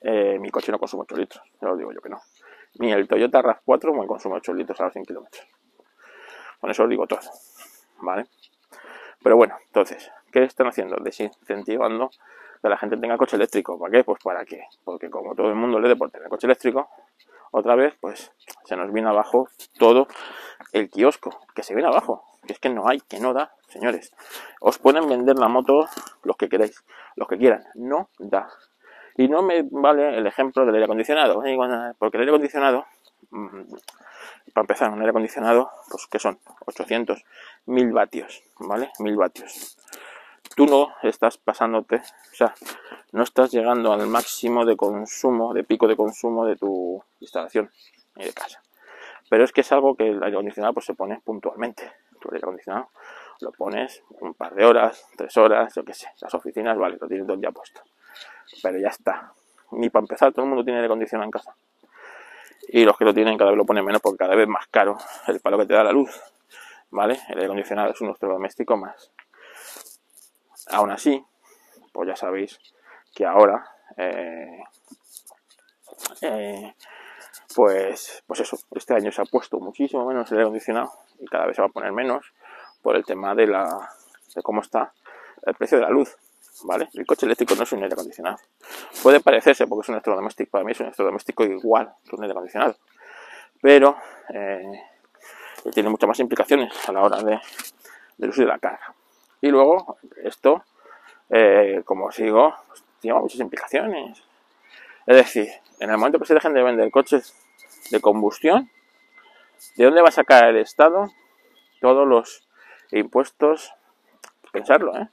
Eh, 0.00 0.38
mi 0.38 0.50
coche 0.50 0.70
no 0.70 0.78
consume 0.78 1.02
8 1.02 1.16
litros, 1.16 1.42
ya 1.60 1.68
lo 1.68 1.76
digo 1.76 1.92
yo 1.92 2.00
que 2.00 2.08
no. 2.08 2.20
Ni 2.78 2.92
el 2.92 3.08
Toyota 3.08 3.42
RAV4 3.42 3.98
me 3.98 4.06
consume 4.06 4.36
8 4.36 4.52
litros 4.54 4.80
a 4.80 4.84
los 4.84 4.92
100 4.92 5.04
kilómetros. 5.04 5.46
Con 6.60 6.70
eso 6.70 6.84
os 6.84 6.88
digo 6.88 7.06
todo, 7.06 7.20
¿vale? 8.00 8.26
Pero 9.22 9.36
bueno, 9.36 9.56
entonces, 9.66 10.10
¿qué 10.30 10.44
están 10.44 10.68
haciendo? 10.68 10.96
Desincentivando 10.96 12.10
que 12.62 12.68
la 12.68 12.76
gente 12.76 12.96
tenga 12.96 13.16
coche 13.16 13.36
eléctrico. 13.36 13.78
¿Para 13.78 13.92
qué? 13.92 14.04
Pues 14.04 14.22
para 14.22 14.44
qué. 14.44 14.64
Porque 14.84 15.10
como 15.10 15.34
todo 15.34 15.48
el 15.48 15.54
mundo 15.54 15.80
le 15.80 15.88
dé 15.88 15.96
por 15.96 16.10
tener 16.10 16.28
coche 16.28 16.46
eléctrico, 16.46 16.88
otra 17.50 17.74
vez, 17.74 17.96
pues 18.00 18.32
se 18.64 18.76
nos 18.76 18.92
viene 18.92 19.08
abajo 19.08 19.48
todo 19.78 20.06
el 20.72 20.90
kiosco, 20.90 21.40
que 21.54 21.62
se 21.62 21.74
viene 21.74 21.88
abajo 21.88 22.24
que 22.46 22.54
es 22.54 22.58
que 22.58 22.70
no 22.70 22.88
hay, 22.88 23.00
que 23.00 23.20
no 23.20 23.34
da, 23.34 23.52
señores. 23.68 24.12
Os 24.60 24.78
pueden 24.78 25.08
vender 25.08 25.36
la 25.36 25.48
moto 25.48 25.86
los 26.22 26.36
que 26.36 26.48
queráis, 26.48 26.84
los 27.16 27.28
que 27.28 27.36
quieran, 27.36 27.64
no 27.74 28.08
da. 28.18 28.48
Y 29.16 29.28
no 29.28 29.42
me 29.42 29.66
vale 29.70 30.16
el 30.16 30.26
ejemplo 30.26 30.64
del 30.64 30.74
aire 30.74 30.84
acondicionado, 30.84 31.44
¿eh? 31.44 31.56
porque 31.98 32.16
el 32.16 32.22
aire 32.22 32.32
acondicionado, 32.32 32.86
mm, 33.30 33.62
para 34.52 34.62
empezar, 34.62 34.90
un 34.90 35.00
aire 35.00 35.10
acondicionado, 35.10 35.70
pues 35.90 36.06
que 36.06 36.18
son 36.18 36.38
800, 36.66 37.22
1000 37.66 37.92
vatios, 37.92 38.42
¿vale? 38.58 38.90
1000 38.98 39.16
vatios. 39.16 39.76
Tú 40.56 40.64
no 40.64 40.94
estás 41.02 41.36
pasándote, 41.36 41.96
o 41.96 42.34
sea, 42.34 42.54
no 43.12 43.22
estás 43.24 43.52
llegando 43.52 43.92
al 43.92 44.06
máximo 44.06 44.64
de 44.64 44.74
consumo, 44.74 45.52
de 45.52 45.64
pico 45.64 45.86
de 45.86 45.96
consumo 45.96 46.46
de 46.46 46.56
tu 46.56 47.04
instalación 47.20 47.70
y 48.16 48.24
de 48.24 48.32
casa. 48.32 48.62
Pero 49.28 49.44
es 49.44 49.52
que 49.52 49.60
es 49.60 49.70
algo 49.72 49.94
que 49.96 50.08
el 50.08 50.22
aire 50.22 50.34
acondicionado 50.34 50.72
pues, 50.72 50.86
se 50.86 50.94
pone 50.94 51.20
puntualmente 51.22 51.92
tu 52.22 52.30
aire 52.30 52.38
acondicionado, 52.38 52.88
lo 53.42 53.52
pones 53.52 54.02
un 54.20 54.32
par 54.32 54.54
de 54.54 54.64
horas, 54.64 55.06
tres 55.14 55.36
horas, 55.36 55.74
yo 55.74 55.84
qué 55.84 55.92
sé, 55.92 56.08
las 56.22 56.32
oficinas, 56.32 56.78
vale, 56.78 56.96
lo 56.98 57.06
tienes 57.06 57.26
todo 57.26 57.38
ya 57.38 57.50
puesto. 57.50 57.82
Pero 58.62 58.78
ya 58.78 58.88
está. 58.88 59.34
Ni 59.72 59.90
para 59.90 60.04
empezar, 60.04 60.32
todo 60.32 60.46
el 60.46 60.48
mundo 60.48 60.64
tiene 60.64 60.78
aire 60.78 60.86
acondicionado 60.86 61.26
en 61.26 61.32
casa. 61.32 61.54
Y 62.68 62.86
los 62.86 62.96
que 62.96 63.04
lo 63.04 63.12
tienen 63.12 63.36
cada 63.36 63.50
vez 63.50 63.58
lo 63.58 63.66
ponen 63.66 63.84
menos 63.84 64.00
porque 64.00 64.16
cada 64.16 64.34
vez 64.34 64.48
más 64.48 64.66
caro 64.68 64.96
el 65.26 65.38
palo 65.40 65.58
que 65.58 65.66
te 65.66 65.74
da 65.74 65.84
la 65.84 65.92
luz. 65.92 66.18
¿Vale? 66.90 67.20
El 67.28 67.34
aire 67.34 67.44
acondicionado 67.44 67.90
es 67.90 68.00
un 68.00 68.06
electrodoméstico 68.06 68.78
más. 68.78 69.12
Aún 70.68 70.90
así, 70.90 71.24
pues 71.92 72.08
ya 72.08 72.16
sabéis 72.16 72.58
que 73.14 73.24
ahora 73.24 73.64
eh, 73.96 74.62
eh, 76.22 76.74
pues, 77.54 78.22
pues 78.26 78.40
eso, 78.40 78.58
este 78.72 78.94
año 78.94 79.10
se 79.12 79.22
ha 79.22 79.24
puesto 79.24 79.58
muchísimo 79.58 80.06
menos 80.06 80.30
el 80.30 80.38
aire 80.38 80.44
acondicionado 80.44 80.92
y 81.18 81.26
cada 81.26 81.46
vez 81.46 81.56
se 81.56 81.62
va 81.62 81.68
a 81.68 81.70
poner 81.70 81.92
menos 81.92 82.32
por 82.82 82.96
el 82.96 83.04
tema 83.04 83.34
de 83.34 83.46
la 83.46 83.90
de 84.34 84.42
cómo 84.42 84.60
está 84.60 84.92
el 85.42 85.54
precio 85.54 85.78
de 85.78 85.84
la 85.84 85.90
luz, 85.90 86.14
¿vale? 86.64 86.88
El 86.92 87.06
coche 87.06 87.24
eléctrico 87.24 87.54
no 87.54 87.62
es 87.62 87.72
un 87.72 87.82
aire 87.82 87.94
acondicionado. 87.94 88.36
Puede 89.02 89.20
parecerse 89.20 89.66
porque 89.66 89.84
es 89.84 89.88
un 89.88 89.94
electrodoméstico, 89.94 90.50
para 90.50 90.64
mí 90.64 90.72
es 90.72 90.80
un 90.80 90.86
electrodoméstico 90.86 91.44
igual 91.44 91.94
que 92.08 92.16
un 92.16 92.22
aire 92.22 92.32
acondicionado, 92.32 92.76
pero 93.62 93.96
eh, 94.28 94.80
tiene 95.72 95.88
muchas 95.88 96.08
más 96.08 96.20
implicaciones 96.20 96.88
a 96.88 96.92
la 96.92 97.02
hora 97.02 97.22
de, 97.22 97.40
del 98.18 98.30
uso 98.30 98.42
de 98.42 98.48
la 98.48 98.58
carga. 98.58 98.94
Y 99.46 99.50
luego, 99.50 99.96
esto, 100.24 100.64
eh, 101.30 101.82
como 101.84 102.10
sigo, 102.10 102.52
pues, 102.66 102.82
tiene 102.98 103.16
muchas 103.20 103.38
implicaciones. 103.38 104.20
Es 105.06 105.16
decir, 105.16 105.48
en 105.78 105.88
el 105.88 105.98
momento 105.98 106.18
que 106.18 106.24
se 106.24 106.34
dejen 106.34 106.52
de 106.52 106.64
vender 106.64 106.90
coches 106.90 107.32
de 107.92 108.00
combustión, 108.00 108.68
¿de 109.76 109.84
dónde 109.84 110.02
va 110.02 110.08
a 110.08 110.10
sacar 110.10 110.48
el 110.48 110.56
Estado 110.56 111.12
todos 111.80 112.08
los 112.08 112.48
impuestos? 112.90 113.72
Pensarlo, 114.50 114.96
¿eh? 114.96 115.10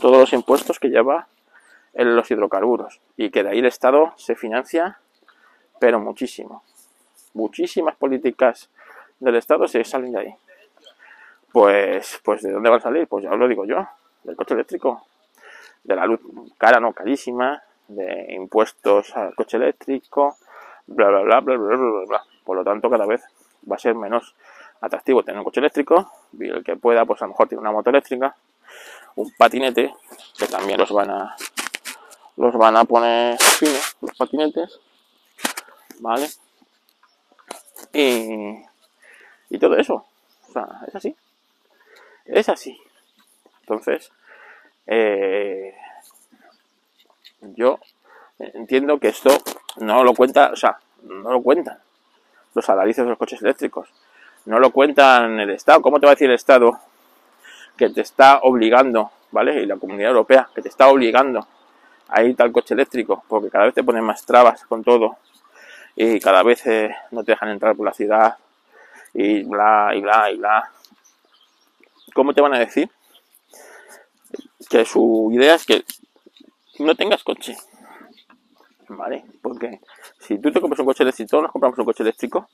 Todos 0.00 0.18
los 0.18 0.32
impuestos 0.32 0.78
que 0.78 0.90
lleva 0.90 1.26
en 1.94 2.14
los 2.14 2.30
hidrocarburos. 2.30 3.00
Y 3.16 3.30
que 3.30 3.42
de 3.42 3.50
ahí 3.50 3.58
el 3.58 3.66
Estado 3.66 4.12
se 4.16 4.36
financia, 4.36 5.00
pero 5.80 5.98
muchísimo. 5.98 6.62
Muchísimas 7.32 7.96
políticas 7.96 8.70
del 9.18 9.34
Estado 9.34 9.66
se 9.66 9.82
salen 9.82 10.12
de 10.12 10.20
ahí. 10.20 10.36
Pues, 11.54 12.20
pues 12.24 12.42
¿de 12.42 12.50
dónde 12.50 12.68
va 12.68 12.78
a 12.78 12.80
salir? 12.80 13.06
Pues 13.06 13.22
ya 13.22 13.30
os 13.30 13.38
lo 13.38 13.46
digo 13.46 13.64
yo, 13.64 13.86
del 14.24 14.34
coche 14.34 14.54
eléctrico, 14.54 15.06
de 15.84 15.94
la 15.94 16.04
luz 16.04 16.18
cara, 16.58 16.80
no 16.80 16.92
carísima, 16.92 17.62
de 17.86 18.26
impuestos 18.30 19.16
al 19.16 19.36
coche 19.36 19.58
eléctrico, 19.58 20.36
bla, 20.88 21.10
bla, 21.10 21.20
bla, 21.20 21.40
bla, 21.42 21.56
bla, 21.56 21.76
bla, 21.76 22.06
bla. 22.08 22.24
Por 22.42 22.56
lo 22.56 22.64
tanto, 22.64 22.90
cada 22.90 23.06
vez 23.06 23.22
va 23.70 23.76
a 23.76 23.78
ser 23.78 23.94
menos 23.94 24.34
atractivo 24.80 25.22
tener 25.22 25.38
un 25.38 25.44
coche 25.44 25.60
eléctrico 25.60 26.10
y 26.32 26.48
el 26.48 26.64
que 26.64 26.74
pueda, 26.74 27.04
pues 27.04 27.22
a 27.22 27.26
lo 27.26 27.28
mejor 27.28 27.46
tiene 27.46 27.60
una 27.60 27.70
moto 27.70 27.90
eléctrica, 27.90 28.34
un 29.14 29.30
patinete, 29.38 29.94
que 30.36 30.48
también 30.48 30.80
los 30.80 30.90
van 30.90 31.10
a 31.10 31.36
los 32.36 32.52
van 32.56 32.76
a 32.76 32.84
poner 32.84 33.40
finos, 33.40 33.96
los 34.00 34.16
patinetes, 34.18 34.80
¿vale? 36.00 36.26
Y, 37.92 38.58
y 39.50 39.58
todo 39.60 39.76
eso. 39.76 40.04
O 40.48 40.52
sea, 40.52 40.66
es 40.88 40.96
así. 40.96 41.14
Es 42.24 42.48
así. 42.48 42.78
Entonces, 43.60 44.12
eh, 44.86 45.74
yo 47.40 47.78
entiendo 48.38 48.98
que 48.98 49.08
esto 49.08 49.30
no 49.76 50.04
lo 50.04 50.14
cuenta, 50.14 50.50
o 50.52 50.56
sea, 50.56 50.78
no 51.02 51.32
lo 51.32 51.42
cuentan 51.42 51.78
los 52.54 52.64
salarios 52.64 52.96
de 52.96 53.04
los 53.04 53.18
coches 53.18 53.42
eléctricos. 53.42 53.88
No 54.46 54.58
lo 54.58 54.70
cuentan 54.70 55.40
el 55.40 55.50
Estado. 55.50 55.82
¿Cómo 55.82 55.98
te 55.98 56.06
va 56.06 56.12
a 56.12 56.14
decir 56.14 56.28
el 56.28 56.34
Estado 56.34 56.78
que 57.76 57.90
te 57.90 58.02
está 58.02 58.40
obligando, 58.42 59.10
¿vale? 59.30 59.62
Y 59.62 59.66
la 59.66 59.76
Comunidad 59.76 60.10
Europea, 60.10 60.48
que 60.54 60.62
te 60.62 60.68
está 60.68 60.88
obligando 60.88 61.46
a 62.08 62.22
ir 62.22 62.36
al 62.40 62.52
coche 62.52 62.74
eléctrico, 62.74 63.24
porque 63.28 63.50
cada 63.50 63.64
vez 63.64 63.74
te 63.74 63.82
ponen 63.82 64.04
más 64.04 64.24
trabas 64.24 64.64
con 64.66 64.84
todo 64.84 65.16
y 65.96 66.20
cada 66.20 66.42
vez 66.42 66.66
eh, 66.66 66.94
no 67.10 67.24
te 67.24 67.32
dejan 67.32 67.48
entrar 67.48 67.74
por 67.74 67.86
la 67.86 67.92
ciudad 67.92 68.36
y 69.12 69.42
bla, 69.44 69.92
y 69.94 70.00
bla, 70.00 70.30
y 70.30 70.36
bla. 70.36 70.70
¿Cómo 72.14 72.32
te 72.32 72.40
van 72.40 72.54
a 72.54 72.58
decir 72.58 72.90
que 74.68 74.84
su 74.84 75.30
idea 75.32 75.54
es 75.54 75.66
que 75.66 75.84
no 76.78 76.94
tengas 76.94 77.22
coche. 77.22 77.56
¿Vale? 78.88 79.24
Porque 79.42 79.80
si 80.20 80.38
tú 80.38 80.52
te 80.52 80.60
compras 80.60 80.80
un 80.80 80.86
coche 80.86 81.02
eléctrico, 81.02 81.40
nos 81.40 81.52
compramos 81.52 81.78
un 81.78 81.84
coche 81.84 82.02
eléctrico, 82.02 82.48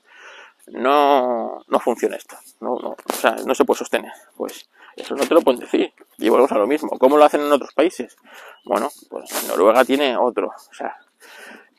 no, 0.67 1.63
no 1.67 1.79
funciona 1.79 2.15
esto. 2.15 2.37
No, 2.61 2.77
no, 2.79 2.89
o 2.91 3.13
sea, 3.13 3.35
no 3.45 3.53
se 3.53 3.65
puede 3.65 3.79
sostener. 3.79 4.11
Pues 4.37 4.69
eso 4.95 5.15
no 5.15 5.25
te 5.25 5.33
lo 5.33 5.41
pueden 5.41 5.59
decir. 5.59 5.93
Y 6.17 6.29
volvemos 6.29 6.51
a 6.51 6.57
lo 6.57 6.67
mismo. 6.67 6.97
¿Cómo 6.97 7.17
lo 7.17 7.25
hacen 7.25 7.41
en 7.41 7.51
otros 7.51 7.73
países? 7.73 8.15
Bueno, 8.63 8.89
pues 9.09 9.47
Noruega 9.47 9.83
tiene 9.83 10.15
otro. 10.15 10.47
O 10.47 10.73
sea, 10.73 10.97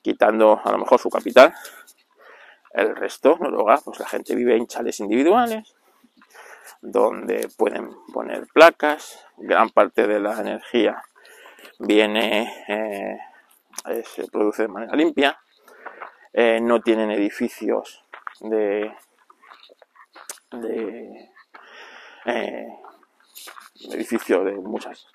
quitando 0.03 0.61
a 0.63 0.73
lo 0.73 0.79
mejor 0.79 1.01
su 1.01 1.09
capital, 1.09 1.55
el 2.75 2.95
resto, 2.95 3.39
Noruega, 3.41 3.81
pues 3.85 4.01
la 4.01 4.07
gente 4.07 4.35
vive 4.35 4.57
en 4.57 4.67
chales 4.67 5.01
individuales, 5.01 5.75
donde 6.83 7.49
pueden 7.57 7.91
poner 8.13 8.49
placas, 8.53 9.25
gran 9.39 9.71
parte 9.71 10.07
de 10.07 10.19
la 10.19 10.39
energía 10.41 11.03
viene, 11.79 12.53
eh, 12.69 13.19
se 14.05 14.27
produce 14.29 14.63
de 14.63 14.69
manera 14.69 14.95
limpia, 14.97 15.39
eh, 16.33 16.61
no 16.61 16.81
tienen 16.81 17.13
edificios 17.13 18.05
de, 18.41 18.93
eh, 22.27 22.69
edificios 23.93 24.45
de 24.45 24.53
muchas 24.53 25.07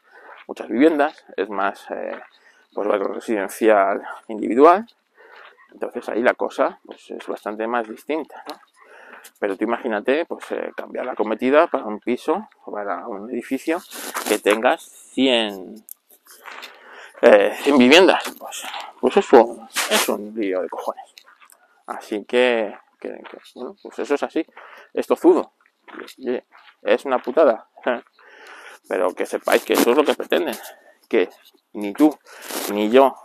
muchas 0.48 0.70
viviendas, 0.70 1.26
es 1.36 1.50
más 1.50 1.88
pues 2.74 2.88
residencial 2.88 4.02
individual, 4.30 4.88
entonces 5.74 6.08
ahí 6.08 6.22
la 6.22 6.36
cosa 6.36 6.80
pues, 6.86 7.12
es 7.12 7.28
bastante 7.28 7.68
más 7.68 7.90
distinta. 7.90 8.46
¿no? 8.48 8.56
Pero 9.40 9.56
tú 9.56 9.64
imagínate, 9.64 10.26
pues 10.26 10.52
eh, 10.52 10.72
cambiar 10.76 11.06
la 11.06 11.16
cometida 11.16 11.68
para 11.68 11.86
un 11.86 12.00
piso 12.00 12.48
o 12.66 12.72
para 12.72 13.08
un 13.08 13.30
edificio 13.30 13.80
que 14.28 14.40
tengas 14.40 14.82
100, 14.82 15.86
eh, 17.22 17.58
viviendas. 17.78 18.24
Pues, 18.38 18.64
pues 19.00 19.18
es, 19.18 19.34
un, 19.34 19.68
es 19.90 20.10
un 20.10 20.34
lío 20.36 20.62
de 20.62 20.70
cojones. 20.70 21.14
Así 21.88 22.26
que, 22.26 22.78
que, 23.00 23.22
bueno, 23.56 23.76
pues 23.82 24.00
eso 24.00 24.16
es 24.16 24.24
así. 24.24 24.46
Es 24.94 25.08
tozudo. 25.08 25.54
Es 26.82 27.06
una 27.06 27.20
putada. 27.20 27.68
Pero 28.90 29.14
que 29.14 29.26
sepáis 29.26 29.64
que 29.64 29.74
eso 29.74 29.92
es 29.92 29.98
lo 29.98 30.04
que 30.04 30.14
pretenden. 30.14 30.56
Que 31.10 31.30
ni 31.74 31.94
tú, 31.94 32.18
ni 32.74 32.90
yo, 32.90 33.16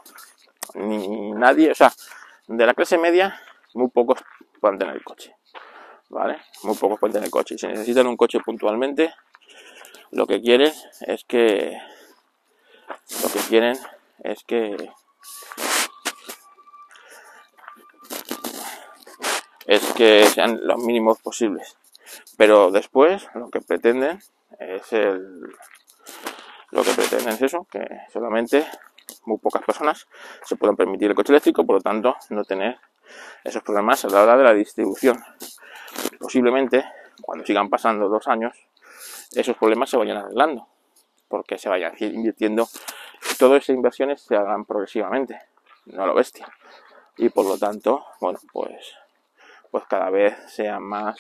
ni 0.75 1.33
nadie, 1.33 1.71
o 1.71 1.75
sea, 1.75 1.93
de 2.47 2.67
la 2.67 2.75
clase 2.75 2.99
media, 2.99 3.41
muy 3.75 3.89
pocos 3.89 4.23
pueden 4.61 4.79
tener 4.79 4.95
el 4.95 5.05
coche. 5.05 5.35
Muy 6.63 6.77
pocos 6.77 7.01
pueden 7.01 7.15
tener 7.15 7.31
coche. 7.31 7.57
Si 7.57 7.67
necesitan 7.67 8.07
un 8.07 8.17
coche 8.17 8.39
puntualmente, 8.41 9.15
lo 10.11 10.27
que 10.27 10.43
quieren 10.43 10.73
es 11.01 11.25
que 11.25 11.79
lo 13.23 13.31
que 13.33 13.39
quieren 13.49 13.79
es 14.23 14.45
que 14.45 14.91
es 19.67 19.93
que 19.95 20.27
sean 20.27 20.61
los 20.63 20.85
mínimos 20.85 21.19
posibles. 21.23 21.79
Pero 22.37 22.71
después 22.71 23.27
lo 23.35 23.49
que 23.49 23.63
pretenden 23.63 24.23
es 24.59 24.93
el 24.93 25.55
lo 26.73 26.83
que 26.83 26.91
pretenden 26.91 27.35
es 27.35 27.43
eso, 27.43 27.67
que 27.71 27.87
solamente 28.13 28.67
muy 29.25 29.39
pocas 29.39 29.63
personas 29.63 30.07
se 30.45 30.57
puedan 30.57 30.77
permitir 30.77 31.09
el 31.09 31.15
coche 31.15 31.33
eléctrico, 31.33 31.65
por 31.65 31.77
lo 31.77 31.81
tanto 31.81 32.17
no 32.29 32.45
tener 32.45 32.79
esos 33.45 33.63
problemas 33.63 34.05
a 34.05 34.09
la 34.09 34.23
hora 34.23 34.37
de 34.37 34.45
la 34.45 34.55
distribución 34.55 35.23
posiblemente 36.23 36.85
cuando 37.21 37.45
sigan 37.45 37.69
pasando 37.69 38.09
dos 38.09 38.29
años, 38.29 38.57
esos 39.35 39.57
problemas 39.57 39.91
se 39.91 39.97
vayan 39.97 40.19
arreglando, 40.19 40.69
porque 41.29 41.59
se 41.59 41.69
vayan 41.69 41.95
invirtiendo, 41.99 42.69
todas 43.39 43.63
esas 43.63 43.75
inversiones 43.75 44.23
se 44.23 44.37
hagan 44.37 44.65
progresivamente, 44.65 45.39
no 45.87 46.07
lo 46.07 46.15
bestia. 46.15 46.49
Y 47.17 47.29
por 47.29 47.45
lo 47.45 47.59
tanto, 47.59 48.05
bueno, 48.21 48.39
pues, 48.53 48.95
pues 49.71 49.85
cada 49.89 50.11
vez 50.11 50.35
sea 50.47 50.79
más 50.81 51.19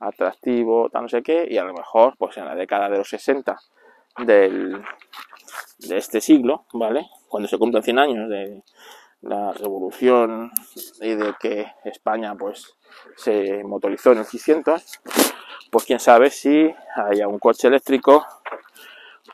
atractivo, 0.00 0.90
tal 0.90 1.02
no 1.02 1.08
sé 1.08 1.22
qué, 1.22 1.46
y 1.48 1.58
a 1.58 1.64
lo 1.64 1.72
mejor, 1.72 2.16
pues 2.18 2.36
en 2.38 2.46
la 2.46 2.54
década 2.54 2.88
de 2.88 2.98
los 2.98 3.08
60 3.08 3.56
del, 4.24 4.82
de 5.78 5.96
este 5.96 6.20
siglo, 6.20 6.64
¿vale? 6.72 7.08
Cuando 7.28 7.48
se 7.48 7.58
cumplan 7.58 7.82
100 7.82 7.98
años 7.98 8.28
de 8.28 8.62
la 9.26 9.52
revolución 9.52 10.52
y 11.00 11.14
de 11.14 11.34
que 11.40 11.72
España, 11.84 12.34
pues, 12.36 12.76
se 13.16 13.62
motorizó 13.64 14.12
en 14.12 14.18
el 14.18 14.24
600, 14.24 15.00
pues 15.70 15.84
quién 15.84 16.00
sabe 16.00 16.30
si 16.30 16.74
haya 16.94 17.26
un 17.28 17.38
coche 17.38 17.68
eléctrico 17.68 18.24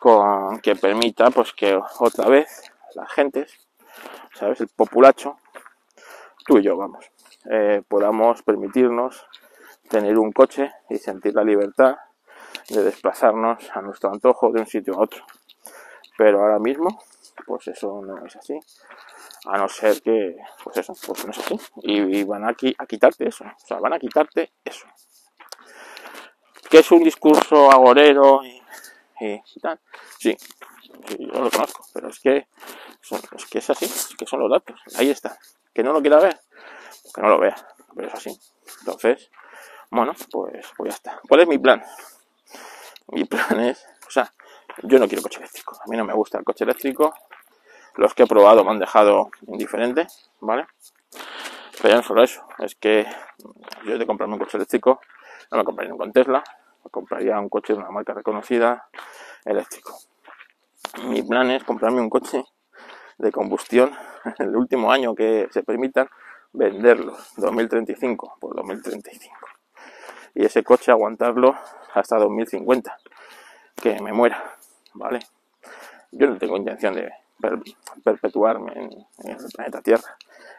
con 0.00 0.60
que 0.60 0.74
permita 0.74 1.30
pues 1.30 1.52
que 1.52 1.78
otra 2.00 2.28
vez 2.28 2.72
las 2.94 3.10
gentes, 3.12 3.68
¿sabes? 4.34 4.60
El 4.60 4.68
populacho, 4.68 5.36
tú 6.46 6.58
y 6.58 6.62
yo, 6.62 6.76
vamos, 6.76 7.04
eh, 7.50 7.82
podamos 7.86 8.42
permitirnos 8.42 9.26
tener 9.88 10.18
un 10.18 10.32
coche 10.32 10.72
y 10.88 10.96
sentir 10.96 11.34
la 11.34 11.44
libertad 11.44 11.96
de 12.68 12.82
desplazarnos 12.82 13.70
a 13.74 13.82
nuestro 13.82 14.10
antojo 14.10 14.50
de 14.50 14.60
un 14.60 14.66
sitio 14.66 14.94
a 14.94 15.02
otro. 15.02 15.22
Pero 16.16 16.40
ahora 16.40 16.58
mismo, 16.58 17.02
pues 17.46 17.68
eso 17.68 18.00
no 18.02 18.24
es 18.24 18.36
así 18.36 18.58
a 19.46 19.58
no 19.58 19.68
ser 19.68 20.00
que, 20.02 20.36
pues 20.62 20.76
eso, 20.76 20.94
pues 21.06 21.24
no 21.24 21.32
es 21.32 21.38
así. 21.38 21.58
Y, 21.82 22.24
van 22.24 22.44
a, 22.44 22.48
a 22.50 22.86
quitarte 22.86 23.28
eso, 23.28 23.44
o 23.44 23.66
sea, 23.66 23.78
van 23.78 23.92
a 23.92 23.98
quitarte 23.98 24.52
eso. 24.64 24.86
Que 26.70 26.78
es 26.78 26.90
un 26.90 27.02
discurso 27.02 27.70
agorero 27.70 28.40
y, 28.44 29.60
tal. 29.60 29.80
Sí, 30.18 30.36
yo 31.18 31.40
lo 31.40 31.50
conozco, 31.50 31.84
pero 31.92 32.08
es 32.08 32.20
que, 32.20 32.46
es 33.36 33.46
que 33.46 33.58
es 33.58 33.70
así, 33.70 33.84
es 33.84 34.14
que 34.16 34.26
son 34.26 34.40
los 34.40 34.50
datos, 34.50 34.80
ahí 34.96 35.10
está. 35.10 35.38
Que 35.74 35.82
no 35.82 35.92
lo 35.92 36.00
quiera 36.00 36.18
ver, 36.18 36.40
que 37.14 37.20
no 37.20 37.28
lo 37.28 37.38
vea, 37.38 37.56
pero 37.94 38.08
es 38.08 38.14
así. 38.14 38.38
Entonces, 38.80 39.30
bueno, 39.90 40.14
pues, 40.30 40.66
pues 40.76 40.90
ya 40.90 40.96
está. 40.96 41.20
¿Cuál 41.28 41.40
es 41.40 41.48
mi 41.48 41.58
plan? 41.58 41.82
Mi 43.08 43.24
plan 43.24 43.60
es, 43.60 43.84
o 44.06 44.10
sea, 44.10 44.32
yo 44.84 44.98
no 44.98 45.06
quiero 45.06 45.22
coche 45.22 45.38
eléctrico. 45.38 45.76
A 45.84 45.88
mí 45.88 45.96
no 45.96 46.04
me 46.04 46.14
gusta 46.14 46.38
el 46.38 46.44
coche 46.44 46.64
eléctrico. 46.64 47.12
Los 47.96 48.14
que 48.14 48.22
he 48.22 48.26
probado 48.26 48.64
me 48.64 48.70
han 48.70 48.78
dejado 48.78 49.30
indiferente, 49.46 50.06
¿vale? 50.40 50.66
Pero 51.80 51.96
no 51.96 52.02
solo 52.02 52.22
eso, 52.22 52.46
es 52.58 52.74
que 52.74 53.06
yo 53.84 53.98
de 53.98 54.06
comprarme 54.06 54.34
un 54.34 54.40
coche 54.40 54.56
eléctrico, 54.56 55.00
no 55.50 55.58
me 55.58 55.64
compraría 55.64 55.94
un 55.94 56.12
Tesla, 56.12 56.42
me 56.84 56.90
compraría 56.90 57.38
un 57.38 57.48
coche 57.48 57.72
de 57.72 57.80
una 57.80 57.90
marca 57.90 58.14
reconocida 58.14 58.88
eléctrico. 59.44 59.98
Mi 61.04 61.22
plan 61.22 61.50
es 61.50 61.64
comprarme 61.64 62.00
un 62.00 62.10
coche 62.10 62.44
de 63.18 63.32
combustión 63.32 63.92
el 64.38 64.54
último 64.56 64.92
año 64.92 65.14
que 65.14 65.48
se 65.50 65.62
permitan 65.62 66.08
venderlo, 66.52 67.16
2035 67.36 68.36
por 68.40 68.54
2035. 68.54 69.34
Y 70.34 70.44
ese 70.44 70.62
coche 70.62 70.90
aguantarlo 70.90 71.54
hasta 71.94 72.16
2050, 72.16 72.96
que 73.76 74.00
me 74.00 74.12
muera, 74.12 74.56
¿vale? 74.94 75.20
Yo 76.10 76.26
no 76.26 76.38
tengo 76.38 76.56
intención 76.56 76.94
de 76.94 77.12
perpetuarme 78.04 78.72
en, 78.74 79.30
el 79.30 79.36
planeta 79.54 79.82
Tierra. 79.82 80.16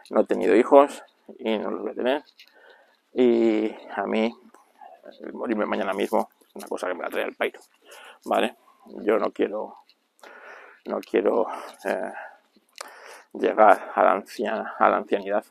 No 0.09 0.21
he 0.21 0.26
tenido 0.26 0.55
hijos, 0.55 1.03
y 1.39 1.57
no 1.57 1.71
los 1.71 1.82
voy 1.82 1.91
a 1.91 1.95
tener. 1.95 2.24
Y 3.13 3.71
a 3.95 4.05
mí, 4.05 4.34
morirme 5.34 5.65
mañana 5.65 5.93
mismo 5.93 6.30
es 6.41 6.55
una 6.55 6.67
cosa 6.67 6.88
que 6.88 6.95
me 6.95 7.03
la 7.03 7.09
trae 7.09 7.26
el 7.26 7.36
pairo, 7.36 7.59
¿vale? 8.26 8.55
Yo 9.03 9.17
no 9.17 9.32
quiero, 9.32 9.78
no 10.86 10.99
quiero 10.99 11.47
eh, 11.86 12.11
llegar 13.34 13.91
a 13.95 14.03
la, 14.03 14.11
a 14.78 14.89
la 14.89 14.97
ancianidad. 14.97 15.45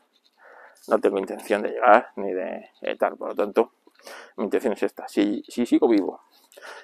No 0.87 0.99
tengo 0.99 1.17
intención 1.17 1.61
de 1.61 1.69
llegar 1.69 2.11
ni 2.17 2.33
de 2.33 2.69
tal, 2.99 3.15
por 3.15 3.29
lo 3.29 3.35
tanto, 3.35 3.71
mi 4.37 4.45
intención 4.45 4.73
es 4.73 4.83
esta. 4.83 5.07
Si, 5.07 5.43
si 5.47 5.65
sigo 5.65 5.87
vivo 5.87 6.21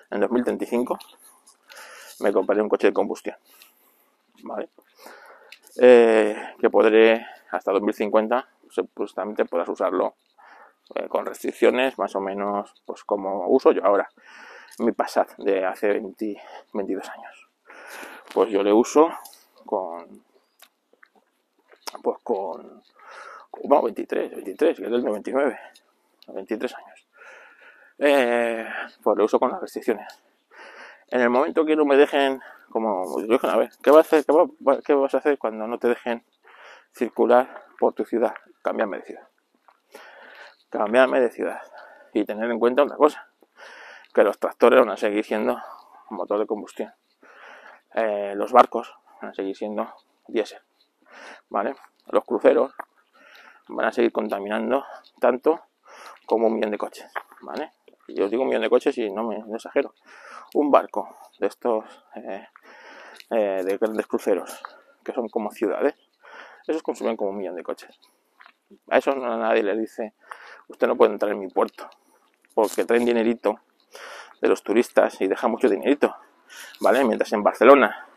en 0.09 0.21
2035, 0.21 0.97
me 2.21 2.33
compraré 2.33 2.61
un 2.61 2.69
coche 2.69 2.87
de 2.87 2.93
combustión, 2.93 3.35
Eh, 5.77 6.35
que 6.59 6.69
podré 6.69 7.25
hasta 7.51 7.71
2050 7.71 8.47
supuestamente 8.69 9.45
podrás 9.45 9.69
usarlo 9.69 10.15
eh, 10.95 11.07
con 11.07 11.25
restricciones 11.25 11.97
más 11.97 12.15
o 12.15 12.19
menos 12.19 12.73
pues 12.85 13.03
como 13.03 13.47
uso 13.47 13.71
yo 13.71 13.85
ahora 13.85 14.09
mi 14.79 14.91
Passat 14.91 15.37
de 15.37 15.65
hace 15.65 15.87
22 15.89 17.09
años. 17.09 17.49
Pues 18.33 18.49
yo 18.49 18.63
le 18.63 18.71
uso 18.71 19.09
con 19.65 20.23
pues 22.01 22.19
con 22.23 22.81
bueno 23.63 23.83
23 23.83 24.31
23 24.31 24.77
que 24.77 24.85
es 24.85 24.91
del 24.91 25.03
99 25.03 25.59
23 26.27 26.75
años. 26.75 27.07
Eh, 27.97 28.65
pues 29.03 29.17
lo 29.17 29.25
uso 29.25 29.39
con 29.39 29.51
las 29.51 29.61
restricciones. 29.61 30.07
En 31.09 31.21
el 31.21 31.29
momento 31.29 31.65
que 31.65 31.75
no 31.75 31.85
me 31.85 31.97
dejen 31.97 32.41
como 32.69 33.03
a 33.43 33.57
ver 33.57 33.69
qué 33.81 33.91
vas 33.91 34.13
a 34.13 34.17
hacer 34.17 34.25
qué 34.85 34.93
vas 34.93 35.13
a 35.13 35.17
hacer 35.17 35.37
cuando 35.37 35.67
no 35.67 35.77
te 35.79 35.87
dejen 35.87 36.23
circular 36.93 37.65
por 37.79 37.93
tu 37.93 38.05
ciudad 38.05 38.33
cambiarme 38.61 38.97
de 38.97 39.03
ciudad. 39.03 39.27
Cambiarme 40.69 41.19
de 41.19 41.29
ciudad. 41.29 41.61
Y 42.13 42.25
tener 42.25 42.49
en 42.49 42.59
cuenta 42.59 42.83
una 42.83 42.95
cosa, 42.95 43.27
que 44.13 44.23
los 44.23 44.39
tractores 44.39 44.79
van 44.79 44.89
a 44.89 44.97
seguir 44.97 45.23
siendo 45.23 45.59
motor 46.09 46.39
de 46.39 46.47
combustión. 46.47 46.93
Eh, 47.93 48.33
los 48.35 48.51
barcos 48.51 48.95
van 49.21 49.31
a 49.31 49.33
seguir 49.33 49.55
siendo 49.55 49.93
diésel. 50.27 50.61
¿Vale? 51.49 51.75
Los 52.07 52.23
cruceros 52.25 52.73
van 53.67 53.87
a 53.87 53.91
seguir 53.91 54.11
contaminando 54.11 54.85
tanto 55.19 55.61
como 56.25 56.47
un 56.47 56.55
millón 56.55 56.71
de 56.71 56.77
coches. 56.77 57.11
¿Vale? 57.41 57.71
Y 58.07 58.21
os 58.21 58.31
digo 58.31 58.43
un 58.43 58.49
millón 58.49 58.63
de 58.63 58.69
coches 58.69 58.97
y 58.97 59.11
no 59.11 59.23
me 59.23 59.55
exagero. 59.55 59.93
Un 60.55 60.71
barco 60.71 61.15
de 61.39 61.47
estos 61.47 61.85
eh, 62.15 62.47
eh, 63.31 63.63
de 63.65 63.77
grandes 63.77 64.07
cruceros, 64.07 64.61
que 65.03 65.13
son 65.13 65.29
como 65.29 65.51
ciudades, 65.51 65.95
esos 66.67 66.83
consumen 66.83 67.17
como 67.17 67.31
un 67.31 67.37
millón 67.37 67.55
de 67.55 67.63
coches. 67.63 67.99
A 68.89 68.97
eso 68.97 69.15
no, 69.15 69.37
nadie 69.37 69.63
le 69.63 69.75
dice, 69.75 70.13
usted 70.67 70.87
no 70.87 70.95
puede 70.95 71.13
entrar 71.13 71.31
en 71.31 71.39
mi 71.39 71.47
puerto, 71.47 71.89
porque 72.53 72.85
traen 72.85 73.05
dinerito 73.05 73.59
de 74.41 74.47
los 74.47 74.63
turistas 74.63 75.19
y 75.21 75.27
deja 75.27 75.47
mucho 75.47 75.67
dinerito, 75.69 76.15
¿vale? 76.79 77.03
Mientras 77.03 77.31
en 77.33 77.43
Barcelona 77.43 78.07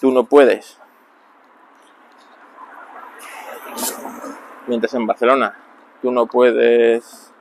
tú 0.00 0.10
no 0.10 0.24
puedes, 0.24 0.78
mientras 4.66 4.94
en 4.94 5.06
Barcelona 5.06 5.56
tú 6.00 6.10
no 6.10 6.26
puedes, 6.26 7.32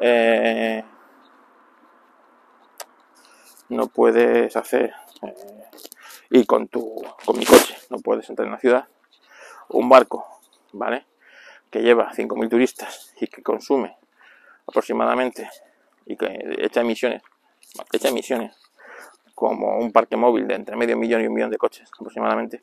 eh, 0.00 0.84
no 3.68 3.86
puedes 3.86 4.56
hacer, 4.56 4.92
eh, 5.22 5.63
y 6.30 6.44
con 6.46 6.68
tu, 6.68 7.02
con 7.24 7.38
mi 7.38 7.44
coche, 7.44 7.76
no 7.90 7.98
puedes 7.98 8.28
entrar 8.30 8.46
en 8.46 8.52
la 8.52 8.60
ciudad, 8.60 8.88
un 9.68 9.88
barco 9.88 10.34
¿vale? 10.74 11.06
Que 11.70 11.80
lleva 11.80 12.12
5.000 12.12 12.50
turistas 12.50 13.14
y 13.20 13.26
que 13.26 13.42
consume 13.42 13.96
aproximadamente 14.66 15.48
y 16.06 16.16
que 16.16 16.56
echa 16.58 16.82
emisiones, 16.82 17.22
echa 17.92 18.08
emisiones 18.08 18.56
como 19.34 19.78
un 19.78 19.90
parque 19.90 20.16
móvil 20.16 20.46
de 20.46 20.54
entre 20.54 20.76
medio 20.76 20.96
millón 20.96 21.22
y 21.22 21.26
un 21.26 21.34
millón 21.34 21.50
de 21.50 21.58
coches 21.58 21.90
aproximadamente, 21.98 22.62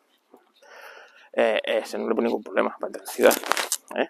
eh, 1.33 1.59
ese 1.63 1.97
no 1.97 2.07
le 2.07 2.15
pone 2.15 2.27
ningún 2.27 2.43
problema 2.43 2.75
para 2.79 2.87
entrar 2.87 3.03
en 3.03 3.07
la 3.07 3.13
ciudad, 3.13 3.33
¿eh? 3.95 4.09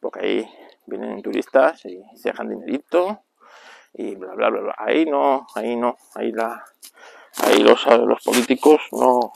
porque 0.00 0.20
ahí 0.20 0.50
vienen 0.86 1.20
turistas 1.22 1.84
y 1.84 2.02
se 2.14 2.30
dejan 2.30 2.48
dinerito 2.48 3.22
y 3.94 4.14
bla 4.14 4.34
bla 4.34 4.50
bla, 4.50 4.60
bla. 4.60 4.74
ahí 4.78 5.04
no, 5.04 5.46
ahí 5.54 5.76
no, 5.76 5.96
ahí 6.14 6.32
la 6.32 6.64
ahí 7.44 7.58
los, 7.58 7.86
los 7.86 8.22
políticos 8.22 8.80
no 8.92 9.32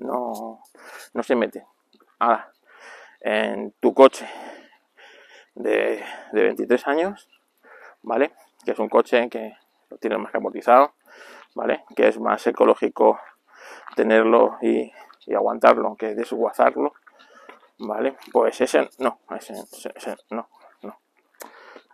no 0.00 0.60
no 1.14 1.22
se 1.22 1.34
meten. 1.34 1.64
Ahora, 2.18 2.52
en 3.20 3.72
tu 3.80 3.94
coche 3.94 4.28
de, 5.54 6.04
23 6.32 6.86
años, 6.86 7.28
¿vale? 8.02 8.32
Que 8.64 8.72
es 8.72 8.78
un 8.78 8.88
coche 8.88 9.28
que 9.28 9.56
lo 9.90 9.98
tienes 9.98 10.18
más 10.18 10.30
que 10.30 10.36
amortizado, 10.36 10.94
¿vale? 11.54 11.84
Que 11.96 12.08
es 12.08 12.20
más 12.20 12.46
ecológico 12.46 13.18
tenerlo 13.94 14.58
y, 14.60 14.92
aguantarlo 15.34 15.96
que 15.96 16.14
desguazarlo, 16.14 16.92
¿vale? 17.78 18.16
Pues 18.32 18.60
ese 18.60 18.88
no, 18.98 19.18
ese, 19.36 20.16
no, 20.30 20.48
no, 20.82 20.98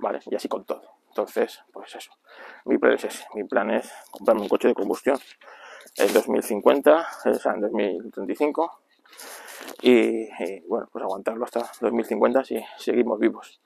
¿vale? 0.01 0.21
Y 0.27 0.35
así 0.35 0.49
con 0.49 0.65
todo. 0.65 0.92
Entonces, 1.13 1.61
pues 1.73 1.95
eso. 1.95 2.11
Mi 2.65 2.79
plan 2.79 2.95
es 2.95 3.05
ese. 3.05 3.27
Comprarme 4.11 4.43
un 4.43 4.49
coche 4.49 4.69
de 4.69 4.75
combustión 4.75 5.19
en 5.97 6.13
2050, 6.13 7.07
o 7.27 7.35
sea, 7.35 7.53
en 7.53 7.61
2035 7.61 8.81
y, 9.83 10.27
bueno, 10.67 10.89
pues 10.91 11.05
aguantarlo 11.05 11.45
hasta 11.45 11.71
2050 11.83 12.45
si 12.45 12.65
seguimos 12.79 13.19
vivos. 13.19 13.61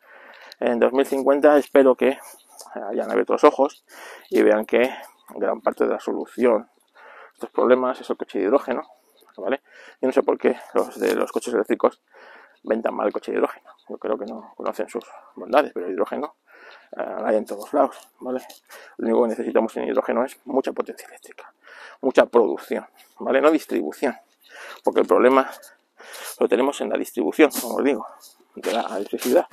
En 0.59 0.81
2050 0.81 1.57
espero 1.59 1.95
que 1.95 2.19
hayan 2.91 3.11
abierto 3.13 3.35
los 3.35 3.45
ojos 3.45 3.85
y 4.29 4.43
vean 4.43 4.67
que 4.67 4.93
gran 5.37 5.61
parte 5.61 5.85
de 5.85 5.93
la 5.93 6.01
solución 6.01 6.63
de 6.63 7.33
estos 7.35 7.51
problemas 7.51 8.01
es 8.01 8.11
el 8.11 8.17
coche 8.17 8.41
de 8.41 8.47
hidrógeno, 8.47 8.83
¿vale? 9.37 9.63
Yo 10.01 10.09
no 10.09 10.13
sé 10.13 10.25
por 10.25 10.37
qué 10.37 10.57
los 10.75 10.99
de 10.99 11.15
los 11.15 11.31
coches 11.31 11.55
eléctricos 11.55 12.03
vendan 12.65 12.95
mal 12.95 13.07
el 13.07 13.13
coche 13.13 13.31
de 13.31 13.39
hidrógeno. 13.39 13.71
Yo 13.89 13.99
creo 13.99 14.19
que 14.19 14.27
no 14.27 14.53
conocen 14.57 14.89
sus 14.89 15.05
bondades, 15.37 15.71
pero 15.73 15.87
el 15.87 15.93
hidrógeno 15.93 16.35
eh, 16.97 17.17
hay 17.25 17.37
en 17.37 17.45
todos 17.45 17.73
lados, 17.73 17.97
¿vale? 18.21 18.41
Lo 18.99 19.07
único 19.07 19.23
que 19.23 19.29
necesitamos 19.29 19.77
en 19.77 19.85
hidrógeno 19.85 20.25
es 20.25 20.39
mucha 20.45 20.73
potencia 20.73 21.07
eléctrica, 21.09 21.53
mucha 22.01 22.27
producción, 22.27 22.87
¿vale? 23.19 23.41
No 23.41 23.51
distribución, 23.51 24.17
porque 24.85 25.01
el 25.01 25.07
problema 25.07 25.51
lo 26.39 26.49
tenemos 26.49 26.81
en 26.81 26.91
la 26.91 26.99
distribución, 26.99 27.51
como 27.61 27.77
os 27.77 27.85
digo, 27.85 28.07
de 28.55 28.73
la 28.73 28.83
electricidad. 28.97 29.47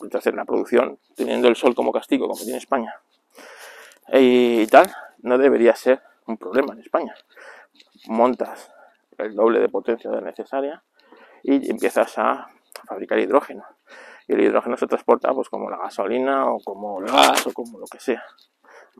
Entonces, 0.00 0.26
en 0.26 0.36
la 0.36 0.44
producción, 0.44 0.98
teniendo 1.14 1.48
el 1.48 1.56
sol 1.56 1.74
como 1.74 1.92
castigo, 1.92 2.28
como 2.28 2.42
tiene 2.42 2.58
España, 2.58 2.94
y 4.12 4.66
tal, 4.66 4.92
no 5.22 5.38
debería 5.38 5.74
ser 5.74 6.02
un 6.26 6.36
problema 6.36 6.74
en 6.74 6.80
España. 6.80 7.14
Montas 8.06 8.70
el 9.18 9.34
doble 9.34 9.60
de 9.60 9.68
potencia 9.68 10.10
de 10.10 10.16
la 10.16 10.22
necesaria 10.22 10.82
y 11.42 11.70
empiezas 11.70 12.18
a 12.18 12.48
fabricar 12.86 13.18
hidrógeno. 13.18 13.64
Y 14.28 14.34
el 14.34 14.40
hidrógeno 14.40 14.76
se 14.76 14.86
transporta 14.86 15.32
pues 15.32 15.48
como 15.48 15.70
la 15.70 15.76
gasolina 15.76 16.50
o 16.50 16.60
como 16.60 17.00
el 17.00 17.06
gas 17.06 17.46
o 17.46 17.52
como 17.52 17.78
lo 17.78 17.86
que 17.86 18.00
sea. 18.00 18.24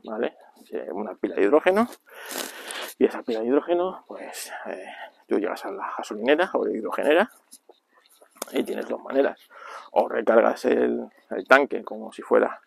¿Vale? 0.03 0.35
Una 0.91 1.15
pila 1.15 1.35
de 1.35 1.43
hidrógeno 1.43 1.87
y 2.99 3.05
esa 3.05 3.23
pila 3.23 3.39
de 3.39 3.47
hidrógeno 3.47 4.03
pues 4.07 4.51
eh, 4.65 4.85
Tú 5.27 5.37
llegas 5.37 5.65
a 5.65 5.71
la 5.71 5.93
gasolinera 5.97 6.49
o 6.53 6.63
de 6.63 6.77
hidrogenera 6.77 7.29
y 8.53 8.63
tienes 8.63 8.87
dos 8.87 9.01
maneras. 9.01 9.37
O 9.91 10.07
recargas 10.07 10.63
el, 10.65 11.09
tanque 11.47 11.83
como 11.83 12.13
si 12.13 12.21
fuera 12.21 12.61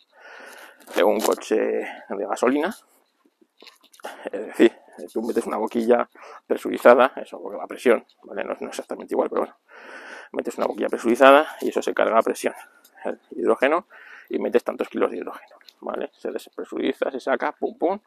de 0.94 1.02
un 1.02 1.20
coche 1.20 1.56
de 1.56 2.26
gasolina. 2.26 2.74
Es 4.30 4.46
decir, 4.46 4.76
tú 5.12 5.22
metes 5.22 5.46
una 5.46 5.56
boquilla 5.56 6.08
presurizada, 6.46 7.12
eso 7.16 7.40
porque 7.40 7.58
la 7.58 7.66
presión, 7.66 8.04
¿vale? 8.24 8.44
No, 8.44 8.52
es 8.52 8.62
exactamente 8.62 9.14
igual, 9.14 9.30
pero 9.30 9.42
bueno. 9.42 9.56
Metes 10.32 10.58
una 10.58 10.66
boquilla 10.66 10.88
presurizada 10.88 11.56
y 11.60 11.68
eso 11.68 11.82
se 11.82 11.94
carga 11.94 12.18
a 12.18 12.22
presión, 12.22 12.54
el 13.04 13.18
hidrógeno, 13.30 13.86
y 14.30 14.38
metes 14.38 14.62
tantos 14.64 14.88
kilos 14.88 15.10
de 15.10 15.18
hidrógeno, 15.18 15.56
¿vale? 15.80 16.10
Se 16.16 16.30
despresuriza, 16.30 17.10
se 17.10 17.20
saca, 17.20 17.52
pum, 17.52 17.76
pum, 17.76 17.98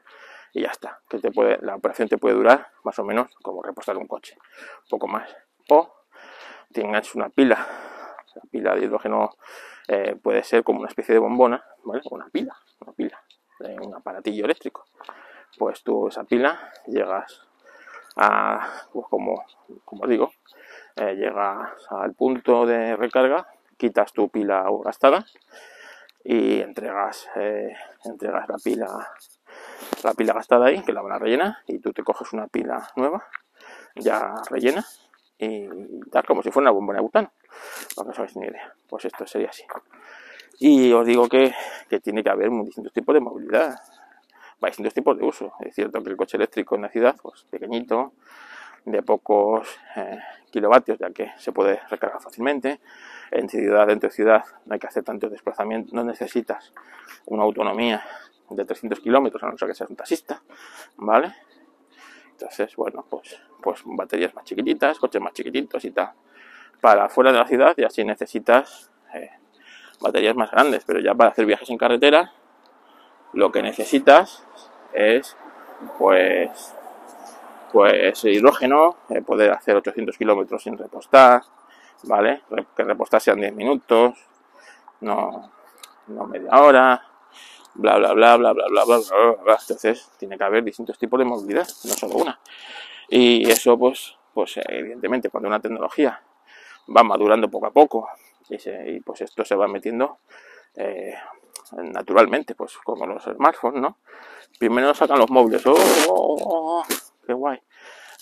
y 0.54 0.62
ya 0.62 0.70
está. 0.70 1.02
Que 1.10 1.20
te 1.20 1.32
puede, 1.32 1.60
la 1.62 1.76
operación 1.76 2.08
te 2.08 2.18
puede 2.18 2.36
durar 2.36 2.72
más 2.84 2.98
o 2.98 3.04
menos 3.04 3.28
como 3.42 3.62
repostar 3.62 3.98
un 3.98 4.08
coche, 4.08 4.38
un 4.84 4.90
poco 4.90 5.08
más. 5.08 5.36
O 5.70 5.94
tienes 6.72 7.14
una 7.14 7.30
pila, 7.30 7.68
la 8.36 8.42
pila 8.50 8.76
de 8.76 8.86
hidrógeno 8.86 9.32
eh, 9.88 10.16
puede 10.22 10.44
ser 10.44 10.64
como 10.64 10.80
una 10.80 10.88
especie 10.88 11.14
de 11.14 11.20
bombona, 11.20 11.64
¿vale? 11.84 12.02
Una 12.10 12.30
pila, 12.30 12.56
una 12.80 12.94
pila, 12.94 13.22
un 13.82 13.94
aparatillo 13.94 14.46
eléctrico. 14.46 14.86
Pues 15.58 15.84
tú 15.84 16.08
esa 16.08 16.24
pila 16.24 16.72
llegas 16.88 17.46
a, 18.16 18.72
pues 18.94 19.08
como, 19.10 19.44
como 19.84 20.08
digo, 20.08 20.32
eh, 20.96 21.16
llegas 21.16 21.72
al 21.90 22.14
punto 22.14 22.66
de 22.66 22.96
recarga, 22.96 23.48
quitas 23.78 24.14
tu 24.14 24.30
pila 24.30 24.66
gastada 24.84 25.26
y 26.24 26.62
entregas, 26.62 27.30
eh, 27.36 27.74
entregas 28.06 28.48
la 28.48 28.58
pila 28.58 28.88
la 30.04 30.14
pila 30.14 30.34
gastada 30.34 30.68
ahí, 30.68 30.84
que 30.84 30.94
la 30.94 31.02
van 31.02 31.14
a 31.14 31.20
rellenar, 31.20 31.58
y 31.68 31.80
tú 31.80 31.94
te 31.94 32.04
coges 32.04 32.34
una 32.34 32.48
pila 32.48 32.90
nueva, 32.96 33.28
ya 33.96 34.34
rellena, 34.50 34.84
y 35.38 35.68
tal, 36.10 36.26
como 36.26 36.42
si 36.42 36.52
fuera 36.52 36.70
una 36.70 36.72
bombona 36.72 37.00
de 37.00 37.04
butano. 37.04 37.32
No 37.98 38.10
os 38.10 38.16
sabéis 38.16 38.36
ni 38.38 38.48
idea. 38.48 38.74
Pues 38.88 39.06
esto 39.06 39.26
sería 39.28 39.50
así. 39.50 39.64
Y 40.60 40.92
os 40.94 41.06
digo 41.06 41.28
que, 41.28 41.54
que 41.90 42.00
tiene 42.00 42.24
que 42.24 42.30
haber 42.30 42.50
distintos 42.50 42.94
tipos 42.94 43.14
de 43.14 43.22
movilidad, 43.22 43.76
distintos 44.62 44.94
tipos 44.94 45.18
de 45.18 45.26
uso. 45.26 45.54
Es 45.60 45.76
cierto 45.76 46.02
que 46.02 46.10
el 46.10 46.18
coche 46.18 46.38
eléctrico 46.38 46.76
en 46.76 46.84
la 46.84 46.90
ciudad, 46.90 47.16
pues 47.22 47.46
pequeñito, 47.50 48.14
de 48.86 49.02
pocos 49.02 49.68
eh, 49.96 50.20
kilovatios, 50.52 51.00
ya 51.00 51.10
que 51.12 51.32
se 51.38 51.52
puede 51.52 51.80
recargar 51.90 52.22
fácilmente. 52.22 52.80
En 53.32 53.50
ciudad, 53.50 53.88
dentro 53.88 54.10
de 54.10 54.16
ciudad, 54.16 54.44
no 54.66 54.74
hay 54.74 54.80
que 54.80 54.88
hacer 54.88 55.04
tantos 55.04 55.32
desplazamientos, 55.32 55.94
no 55.94 56.04
necesitas 56.04 56.74
una 57.26 57.44
autonomía 57.44 58.04
de 58.50 58.66
300 58.66 59.00
kilómetros, 59.00 59.42
a 59.44 59.48
no 59.48 59.58
ser 59.58 59.68
que 59.68 59.74
seas 59.74 59.90
un 59.90 59.96
taxista, 59.96 60.42
¿vale? 60.98 61.34
Entonces, 62.32 62.76
bueno, 62.76 63.06
pues, 63.10 63.40
pues 63.62 63.82
baterías 63.86 64.34
más 64.36 64.44
chiquititas, 64.46 65.00
coches 65.00 65.22
más 65.22 65.34
chiquititos 65.34 65.84
y 65.86 65.92
tal. 65.92 66.12
Para 66.82 67.10
fuera 67.10 67.32
de 67.32 67.40
la 67.40 67.48
ciudad 67.48 67.74
y 67.78 67.84
así 67.84 68.04
necesitas 68.04 68.92
eh, 69.14 69.32
baterías 70.02 70.36
más 70.36 70.52
grandes, 70.52 70.84
pero 70.86 71.00
ya 71.00 71.16
para 71.16 71.32
hacer 71.32 71.46
viajes 71.46 71.70
en 71.70 71.78
carretera, 71.78 72.34
lo 73.32 73.52
que 73.52 73.64
necesitas 73.64 74.46
es, 74.94 75.36
pues, 75.98 76.76
pues 77.74 78.24
hidrógeno, 78.24 78.98
eh, 79.10 79.24
poder 79.24 79.50
hacer 79.50 79.76
800 79.76 80.16
kilómetros 80.16 80.62
sin 80.62 80.78
repostar, 80.78 81.42
¿vale? 82.04 82.44
Que 82.78 82.84
repostar 82.84 83.20
sean 83.20 83.40
10 83.40 83.52
minutos, 83.56 84.14
no, 85.02 85.52
no 86.06 86.28
media 86.28 86.52
hora, 86.52 87.04
bla, 87.74 87.98
bla, 87.98 88.14
bla, 88.14 88.38
bla, 88.38 88.54
bla, 88.54 88.68
bla, 88.68 88.86
bla, 88.86 88.98
bla, 88.98 89.36
bla, 89.44 89.58
Entonces, 89.60 90.12
tiene 90.20 90.38
que 90.38 90.44
haber 90.44 90.64
distintos 90.64 91.00
tipos 91.00 91.18
de 91.18 91.26
movilidad, 91.26 91.68
no 91.86 91.94
solo 91.94 92.18
una. 92.18 92.40
Y 93.10 93.50
eso, 93.50 93.76
pues, 93.80 94.16
pues 94.36 94.60
evidentemente, 94.68 95.32
cuando 95.32 95.50
una 95.50 95.60
tecnología 95.60 96.22
va 96.96 97.04
madurando 97.04 97.50
poco 97.50 97.66
a 97.66 97.72
poco 97.72 98.08
y, 98.50 99.00
pues 99.00 99.22
esto 99.22 99.44
se 99.44 99.56
va 99.56 99.68
metiendo 99.68 100.20
eh, 100.76 101.16
naturalmente, 101.72 102.54
pues 102.54 102.78
como 102.84 103.08
los 103.08 103.24
smartphones, 103.24 103.82
¿no? 103.82 103.98
Primero 104.60 104.94
sacan 104.94 105.18
los 105.18 105.32
móviles, 105.32 105.64
¡oh, 105.66 106.84
qué 107.26 107.34
guay! 107.34 107.62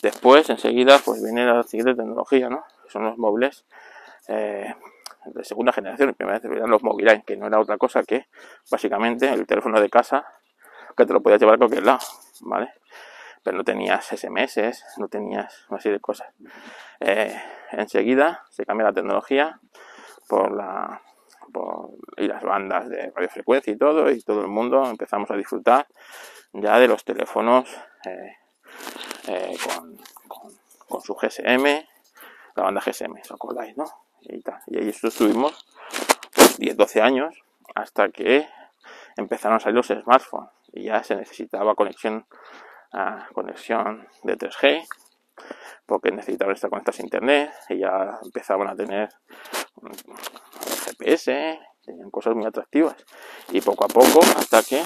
Después, 0.02 0.50
enseguida, 0.50 1.00
pues 1.04 1.24
viene 1.24 1.46
la 1.46 1.64
siguiente 1.64 1.96
tecnología, 1.96 2.50
¿no? 2.50 2.64
Son 2.88 3.04
los 3.04 3.18
móviles 3.18 3.66
eh, 4.28 4.74
de 5.26 5.44
segunda 5.44 5.72
generación, 5.72 6.14
primera 6.14 6.40
vez 6.40 6.52
eran 6.52 6.70
los 6.70 6.84
Mobileye, 6.84 7.24
que 7.24 7.38
no 7.38 7.48
era 7.48 7.60
otra 7.60 7.78
cosa 7.78 8.04
que 8.04 8.28
básicamente 8.70 9.32
el 9.32 9.46
teléfono 9.46 9.80
de 9.80 9.90
casa 9.90 10.26
que 10.98 11.06
te 11.06 11.14
lo 11.14 11.22
podías 11.22 11.40
llevar 11.40 11.56
a 11.56 11.58
cualquier 11.60 11.86
lado, 11.86 12.00
¿vale? 12.42 12.74
Pero 13.44 13.58
no 13.58 13.64
tenías 13.64 14.06
SMS, 14.08 14.84
no 14.98 15.08
tenías 15.08 15.66
una 15.70 15.80
serie 15.80 15.98
de 15.98 16.02
cosas. 16.02 16.28
Eh, 17.00 17.40
enseguida 17.72 18.46
se 18.50 18.66
cambia 18.66 18.88
la 18.88 18.94
tecnología 18.94 19.60
por 20.28 20.52
la 20.52 21.02
y 22.18 22.28
las 22.28 22.44
bandas 22.44 22.88
de 22.88 23.12
radiofrecuencia 23.14 23.74
y 23.74 23.78
todo, 23.78 24.10
y 24.10 24.22
todo 24.22 24.42
el 24.42 24.48
mundo 24.48 24.86
empezamos 24.86 25.30
a 25.32 25.36
disfrutar 25.36 25.86
ya 26.54 26.80
de 26.80 26.88
los 26.88 27.04
teléfonos 27.04 27.70
eh, 28.06 28.36
eh, 29.28 29.58
con, 29.64 29.98
con, 30.88 31.02
su 31.02 31.16
GSM, 31.16 31.66
la 32.56 32.64
banda 32.64 32.82
GSM, 32.82 33.20
¿os 33.22 33.32
acordáis, 33.32 33.76
no? 33.78 33.86
y 34.22 34.42
tal. 34.42 34.60
Y 34.68 34.78
ahí 34.78 34.90
estuvimos 34.90 35.66
10, 36.58 36.78
12 36.78 37.02
años 37.02 37.36
hasta 37.76 38.10
que 38.10 38.48
empezaron 39.18 39.58
a 39.58 39.60
salir 39.60 39.78
los 39.78 39.88
smartphones 39.88 40.52
y 40.74 40.86
ya 40.86 41.04
se 41.04 41.16
necesitaba 41.16 41.76
conexión, 41.76 42.26
a 42.92 43.28
conexión 43.34 44.08
de 44.24 44.38
3G 44.38 44.88
porque 45.86 46.12
necesitaban 46.12 46.56
estar 46.56 46.70
conectados 46.70 47.00
a 47.00 47.04
internet 47.04 47.54
y 47.70 47.80
ya 47.80 48.20
empezaban 48.24 48.68
a 48.68 48.76
tener 48.76 49.10
GPS, 50.86 51.60
tenían 51.84 52.10
cosas 52.12 52.36
muy 52.36 52.46
atractivas 52.46 52.96
y 53.50 53.62
poco 53.62 53.86
a 53.86 53.88
poco 53.88 54.22
hasta 54.38 54.64
que 54.64 54.84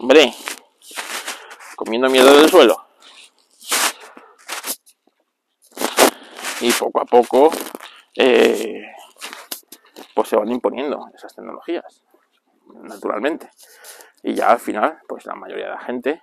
Hombre, 0.00 0.32
comiendo 1.74 2.08
miedo 2.08 2.32
del 2.38 2.48
suelo. 2.48 2.86
Y 6.60 6.70
poco 6.72 7.00
a 7.00 7.04
poco, 7.04 7.50
eh, 8.14 8.94
pues 10.14 10.28
se 10.28 10.36
van 10.36 10.52
imponiendo 10.52 11.10
esas 11.12 11.34
tecnologías, 11.34 12.04
naturalmente. 12.74 13.50
Y 14.22 14.34
ya 14.34 14.50
al 14.50 14.60
final, 14.60 15.00
pues 15.08 15.26
la 15.26 15.34
mayoría 15.34 15.64
de 15.64 15.72
la 15.72 15.80
gente 15.80 16.22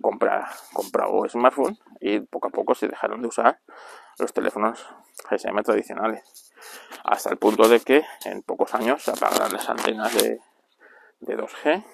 compra, 0.00 0.50
compra 0.72 1.08
o 1.08 1.28
smartphone 1.28 1.78
y 2.00 2.20
poco 2.20 2.48
a 2.48 2.50
poco 2.50 2.74
se 2.74 2.88
dejaron 2.88 3.20
de 3.20 3.28
usar 3.28 3.60
los 4.18 4.32
teléfonos 4.32 4.86
GSM 5.28 5.62
tradicionales. 5.62 6.54
Hasta 7.04 7.28
el 7.28 7.36
punto 7.36 7.68
de 7.68 7.80
que 7.80 8.02
en 8.24 8.42
pocos 8.42 8.74
años 8.74 9.02
se 9.02 9.10
apagarán 9.10 9.52
las 9.52 9.68
antenas 9.68 10.14
de, 10.14 10.40
de 11.20 11.36
2G 11.36 11.84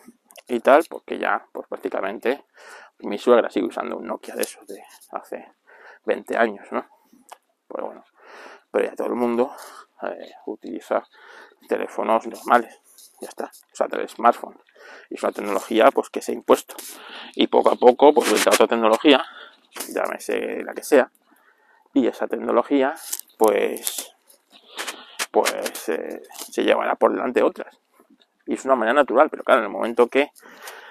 y 0.47 0.61
tal, 0.61 0.85
porque 0.89 1.19
ya, 1.19 1.47
pues 1.53 1.67
prácticamente 1.69 2.45
mi 3.01 3.19
suegra 3.19 3.51
sigue 3.51 3.67
usando 3.67 3.97
un 3.97 4.07
Nokia 4.07 4.35
de 4.35 4.43
esos 4.43 4.67
de 4.67 4.83
hace 5.13 5.53
20 6.05 6.37
años, 6.37 6.67
¿no? 6.71 6.87
Pues 7.67 7.85
bueno, 7.85 8.05
pero 8.71 8.87
ya 8.87 8.95
todo 8.95 9.09
el 9.09 9.15
mundo 9.15 9.53
eh, 10.03 10.33
utiliza 10.47 11.03
teléfonos 11.69 12.27
normales, 12.27 12.81
ya 13.21 13.29
está, 13.29 13.45
o 13.47 13.77
sea, 13.77 13.87
el 13.91 14.09
smartphone. 14.09 14.61
Y 15.09 15.15
es 15.15 15.23
una 15.23 15.33
tecnología 15.33 15.91
pues 15.91 16.11
que 16.11 16.21
se 16.21 16.33
ha 16.33 16.35
impuesto. 16.35 16.77
Y 17.35 17.47
poco 17.47 17.71
a 17.71 17.77
poco, 17.77 18.13
pues 18.13 18.31
vendrá 18.31 18.53
otra 18.53 18.67
tecnología, 18.67 19.25
llámese 19.89 20.63
la 20.63 20.75
que 20.75 20.83
sea, 20.83 21.11
y 21.95 22.07
esa 22.07 22.27
tecnología, 22.27 22.95
pues, 23.39 24.15
pues 25.31 25.89
eh, 25.89 26.23
se 26.51 26.65
llevará 26.65 26.97
por 26.97 27.13
delante 27.13 27.43
otras 27.43 27.84
y 28.47 28.55
es 28.55 28.65
una 28.65 28.77
manera 28.77 28.95
natural, 28.95 29.31
pero 29.31 29.43
claro, 29.43 29.61
en 29.61 29.67
el 29.67 29.73
momento 29.73 30.07
que 30.09 30.31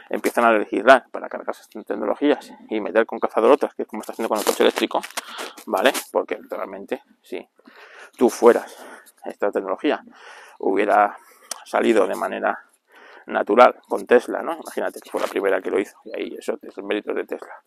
empiezan 0.09 0.45
a 0.45 0.53
legislar 0.53 1.05
para 1.11 1.29
cargar 1.29 1.55
estas 1.55 1.69
tecnologías 1.85 2.51
y 2.69 2.79
meter 2.81 3.05
con 3.05 3.19
cazador 3.19 3.51
otras, 3.51 3.73
que 3.73 3.83
es 3.83 3.87
como 3.87 4.01
está 4.01 4.13
haciendo 4.13 4.29
con 4.29 4.37
el 4.37 4.45
coche 4.45 4.63
eléctrico, 4.63 5.01
¿vale? 5.65 5.91
Porque 6.11 6.39
realmente, 6.49 7.01
si 7.21 7.47
tú 8.17 8.29
fueras 8.29 8.77
esta 9.25 9.51
tecnología, 9.51 10.03
hubiera 10.59 11.17
salido 11.65 12.05
de 12.07 12.15
manera 12.15 12.59
natural 13.25 13.79
con 13.87 14.05
Tesla, 14.05 14.41
¿no? 14.41 14.53
Imagínate 14.53 14.99
que 14.99 15.09
fue 15.09 15.21
la 15.21 15.27
primera 15.27 15.61
que 15.61 15.71
lo 15.71 15.79
hizo, 15.79 15.97
y 16.05 16.15
ahí 16.15 16.35
eso 16.37 16.57
es 16.61 16.77
el 16.77 16.83
mérito 16.83 17.13
de 17.13 17.23
Tesla. 17.23 17.61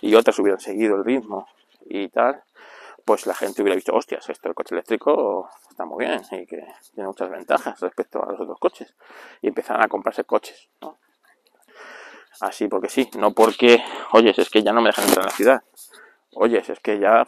Y 0.00 0.14
otras 0.14 0.38
hubieran 0.38 0.60
seguido 0.60 0.96
el 0.96 1.04
ritmo 1.04 1.48
y 1.86 2.08
tal, 2.08 2.42
pues 3.08 3.26
la 3.26 3.32
gente 3.32 3.62
hubiera 3.62 3.74
visto, 3.74 3.94
hostias, 3.94 4.28
esto 4.28 4.50
el 4.50 4.54
coche 4.54 4.74
eléctrico 4.74 5.48
está 5.70 5.86
muy 5.86 6.04
bien 6.04 6.20
y 6.30 6.44
que 6.44 6.62
tiene 6.92 7.06
muchas 7.06 7.30
ventajas 7.30 7.80
respecto 7.80 8.22
a 8.22 8.32
los 8.32 8.40
otros 8.42 8.58
coches. 8.58 8.94
Y 9.40 9.48
empezaron 9.48 9.82
a 9.82 9.88
comprarse 9.88 10.24
coches. 10.24 10.68
Así 12.42 12.68
porque 12.68 12.90
sí, 12.90 13.08
no 13.16 13.32
porque, 13.32 13.82
oye, 14.12 14.34
es 14.36 14.50
que 14.50 14.62
ya 14.62 14.74
no 14.74 14.82
me 14.82 14.90
dejan 14.90 15.06
entrar 15.06 15.24
en 15.24 15.30
la 15.30 15.34
ciudad. 15.34 15.62
Oye, 16.34 16.58
es 16.58 16.80
que 16.80 16.98
ya, 16.98 17.26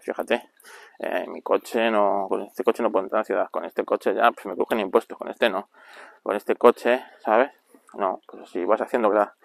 fíjate, 0.00 0.50
eh, 0.98 1.26
mi 1.28 1.42
coche 1.42 1.92
no, 1.92 2.26
con 2.28 2.42
este 2.42 2.64
coche 2.64 2.82
no 2.82 2.90
puedo 2.90 3.04
entrar 3.04 3.18
en 3.18 3.20
la 3.20 3.24
ciudad, 3.24 3.50
con 3.52 3.64
este 3.64 3.84
coche 3.84 4.12
ya 4.12 4.32
pues 4.32 4.46
me 4.46 4.56
cogen 4.56 4.80
impuestos, 4.80 5.16
con 5.16 5.28
este 5.28 5.48
no. 5.48 5.68
Con 6.24 6.34
este 6.34 6.56
coche, 6.56 7.04
¿sabes? 7.20 7.52
No, 7.94 8.20
pues 8.26 8.50
si 8.50 8.64
vas 8.64 8.80
haciendo 8.80 9.10
que 9.10 9.14
la, 9.18 9.36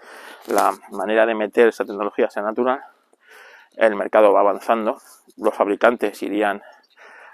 la 0.47 0.73
manera 0.89 1.27
de 1.27 1.35
meter 1.35 1.67
esa 1.67 1.85
tecnología 1.85 2.27
sea 2.31 2.41
natural, 2.41 2.83
el 3.77 3.95
mercado 3.95 4.31
va 4.31 4.39
avanzando, 4.39 4.99
los 5.37 5.53
fabricantes 5.53 6.21
irían 6.23 6.61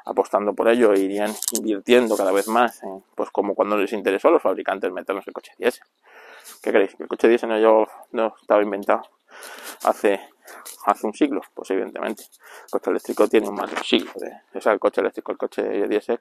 apostando 0.05 0.53
por 0.53 0.67
ello 0.67 0.93
irían 0.93 1.31
invirtiendo 1.53 2.17
cada 2.17 2.31
vez 2.31 2.47
más, 2.47 2.81
pues 3.15 3.29
como 3.29 3.55
cuando 3.55 3.77
les 3.77 3.93
interesó 3.93 4.29
a 4.29 4.31
los 4.31 4.41
fabricantes 4.41 4.91
meternos 4.91 5.27
el 5.27 5.33
coche 5.33 5.53
diésel. 5.57 5.83
¿Qué 6.61 6.71
creéis? 6.71 6.95
¿Que 6.95 7.03
el 7.03 7.09
coche 7.09 7.27
diésel 7.27 7.49
no, 7.49 7.59
yo, 7.59 7.87
no 8.11 8.35
estaba 8.39 8.61
inventado 8.61 9.03
hace, 9.83 10.19
hace 10.85 11.07
un 11.07 11.13
siglo? 11.13 11.41
Pues 11.53 11.69
evidentemente. 11.71 12.23
El 12.65 12.71
coche 12.71 12.89
eléctrico 12.91 13.27
tiene 13.27 13.51
más 13.51 13.69
de 13.69 13.77
un 13.77 13.83
siglo. 13.83 14.11
De, 14.15 14.57
o 14.57 14.61
sea, 14.61 14.73
el 14.73 14.79
coche 14.79 15.01
eléctrico, 15.01 15.31
el 15.31 15.37
coche 15.37 15.87
diésel, 15.87 16.19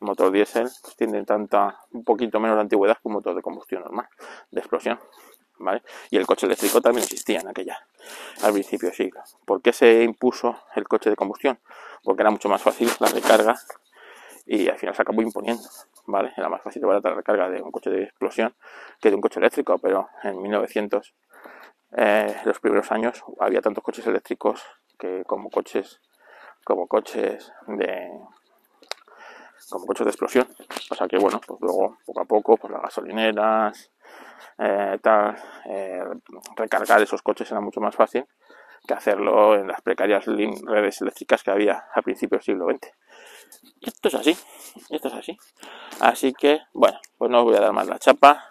el 0.00 0.06
motor 0.06 0.30
diésel, 0.30 0.68
pues 0.82 0.96
tiene 0.96 1.24
tanta, 1.24 1.80
un 1.92 2.04
poquito 2.04 2.38
menos 2.40 2.56
de 2.56 2.62
antigüedad 2.62 2.96
que 2.96 3.08
un 3.08 3.14
motor 3.14 3.34
de 3.34 3.42
combustión 3.42 3.82
normal, 3.82 4.08
de 4.50 4.60
explosión. 4.60 4.98
Y 6.10 6.16
el 6.16 6.26
coche 6.26 6.46
eléctrico 6.46 6.80
también 6.80 7.04
existía 7.04 7.40
en 7.40 7.48
aquella, 7.48 7.78
al 8.42 8.52
principio 8.52 8.88
del 8.88 8.96
siglo. 8.96 9.22
¿Por 9.44 9.62
qué 9.62 9.72
se 9.72 10.02
impuso 10.02 10.62
el 10.74 10.88
coche 10.88 11.10
de 11.10 11.16
combustión? 11.16 11.58
Porque 12.02 12.22
era 12.22 12.30
mucho 12.30 12.48
más 12.48 12.62
fácil 12.62 12.90
la 13.00 13.08
recarga 13.08 13.54
y 14.46 14.68
al 14.68 14.78
final 14.78 14.94
se 14.94 15.02
acabó 15.02 15.22
imponiendo. 15.22 15.62
¿vale? 16.06 16.32
Era 16.36 16.48
más 16.48 16.62
fácil 16.62 16.84
barata 16.84 17.10
la 17.10 17.16
recarga 17.16 17.48
de 17.48 17.62
un 17.62 17.70
coche 17.70 17.90
de 17.90 18.04
explosión 18.04 18.54
que 19.00 19.10
de 19.10 19.16
un 19.16 19.20
coche 19.20 19.40
eléctrico, 19.40 19.78
pero 19.78 20.08
en 20.22 20.40
1900, 20.40 21.14
eh, 21.96 22.36
los 22.44 22.60
primeros 22.60 22.90
años, 22.92 23.22
había 23.40 23.60
tantos 23.60 23.84
coches 23.84 24.06
eléctricos 24.06 24.62
que 24.98 25.24
como 25.26 25.50
coches, 25.50 26.00
como 26.64 26.86
coches 26.86 27.52
de 27.66 28.10
como 29.70 29.86
coches 29.86 30.04
de 30.04 30.10
explosión. 30.10 30.48
O 30.90 30.94
sea 30.94 31.06
que 31.06 31.18
bueno, 31.18 31.40
pues 31.46 31.60
luego 31.60 31.98
poco 32.04 32.20
a 32.20 32.24
poco, 32.24 32.56
pues 32.56 32.72
las 32.72 32.82
gasolineras, 32.82 33.90
eh, 34.58 34.98
tal, 35.02 35.36
eh, 35.66 36.04
recargar 36.56 37.00
esos 37.02 37.22
coches 37.22 37.50
era 37.50 37.60
mucho 37.60 37.80
más 37.80 37.94
fácil 37.94 38.26
que 38.86 38.94
hacerlo 38.94 39.54
en 39.54 39.68
las 39.68 39.80
precarias 39.80 40.24
redes 40.26 41.00
eléctricas 41.00 41.42
que 41.42 41.50
había 41.50 41.84
a 41.94 42.02
principios 42.02 42.44
del 42.44 42.56
siglo 42.56 42.66
XX. 42.68 42.92
Esto 43.80 44.08
es 44.08 44.14
así, 44.14 44.36
esto 44.90 45.08
es 45.08 45.14
así. 45.14 45.38
Así 46.00 46.32
que, 46.32 46.60
bueno, 46.72 46.98
pues 47.16 47.30
no 47.30 47.38
os 47.40 47.44
voy 47.44 47.56
a 47.56 47.60
dar 47.60 47.72
más 47.72 47.86
la 47.86 47.98
chapa. 47.98 48.48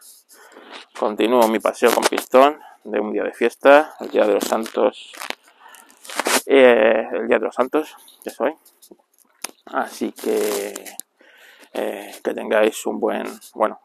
Continúo 0.98 1.48
mi 1.48 1.60
paseo 1.60 1.92
con 1.92 2.04
pistón 2.04 2.60
de 2.84 3.00
un 3.00 3.12
día 3.12 3.24
de 3.24 3.34
fiesta, 3.34 3.96
el 4.00 4.10
día 4.10 4.26
de 4.26 4.36
los 4.36 4.44
santos, 4.44 5.12
eh, 6.46 7.08
el 7.12 7.28
día 7.28 7.40
de 7.40 7.46
los 7.46 7.56
santos, 7.56 7.96
que 8.24 8.30
soy. 8.30 8.56
Así 9.66 10.12
que 10.12 10.74
eh, 11.74 12.12
que 12.24 12.34
tengáis 12.34 12.86
un 12.86 13.00
buen, 13.00 13.26
bueno, 13.54 13.80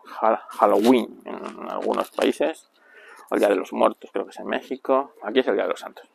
Halloween 0.59 1.21
en 1.25 1.71
algunos 1.71 2.11
países, 2.11 2.69
el 3.31 3.39
Día 3.39 3.49
de 3.49 3.57
los 3.57 3.73
Muertos, 3.73 4.11
creo 4.13 4.25
que 4.25 4.31
es 4.31 4.39
en 4.39 4.47
México. 4.47 5.13
Aquí 5.23 5.41
es 5.41 5.47
el 5.49 5.55
Día 5.55 5.65
de 5.65 5.71
los 5.71 5.81
Santos. 5.81 6.09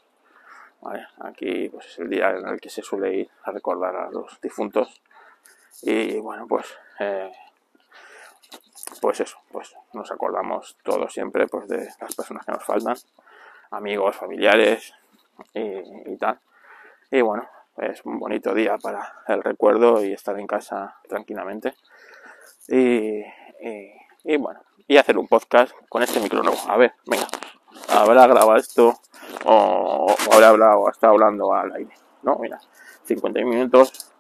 Aquí 1.20 1.70
pues, 1.70 1.86
es 1.86 2.00
el 2.00 2.10
día 2.10 2.32
en 2.32 2.48
el 2.48 2.60
que 2.60 2.70
se 2.70 2.82
suele 2.82 3.14
ir 3.14 3.30
a 3.44 3.52
recordar 3.52 3.96
a 3.96 4.10
los 4.10 4.40
difuntos. 4.42 5.02
Y 5.84 6.20
bueno, 6.20 6.48
pues, 6.48 6.66
eh, 7.00 7.32
pues 9.00 9.20
eso, 9.20 9.38
pues 9.52 9.76
nos 9.94 10.12
acordamos 10.12 10.78
todos 10.84 11.14
siempre 11.14 11.48
pues, 11.48 11.68
de 11.68 11.88
las 12.00 12.16
personas 12.16 12.46
que 12.46 12.52
nos 12.52 12.64
faltan, 12.64 12.96
amigos, 13.70 14.16
familiares 14.16 14.94
y, 15.54 16.18
tal. 16.18 16.40
Y 17.12 17.22
bueno, 17.22 17.48
es 17.78 18.04
un 18.06 18.20
bonito 18.20 18.54
día 18.54 18.78
para 18.78 19.24
el 19.28 19.44
recuerdo 19.44 20.04
y 20.04 20.14
estar 20.14 20.38
en 20.40 20.48
casa 20.48 20.96
tranquilamente. 21.08 21.74
Y, 22.68 23.24
bueno, 24.38 24.62
y 24.88 24.98
hacer 24.98 25.18
un 25.18 25.28
podcast 25.28 25.74
con 25.90 26.04
este 26.04 26.20
micro 26.20 26.44
nuevo. 26.44 26.60
A 26.68 26.78
ver, 26.78 26.94
venga, 27.06 27.28
habrá 27.90 28.28
grabado 28.28 28.56
esto 28.56 29.00
o, 29.46 30.16
habrá 30.32 30.50
hablado, 30.50 30.88
hasta 30.88 31.08
hablando 31.08 31.54
al 31.54 31.74
aire. 31.74 31.94
No, 32.24 32.38
mira, 32.38 32.60
50 33.06 33.40
minutos 33.42 34.14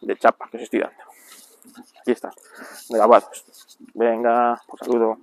de 0.00 0.16
chapa 0.16 0.48
que 0.50 0.58
se 0.58 0.64
estoy 0.64 0.80
dando. 0.80 1.02
Aquí 2.00 2.12
está, 2.12 2.30
grabados. 2.88 3.44
Venga, 3.94 4.60
un 4.68 4.78
saludo. 4.78 5.18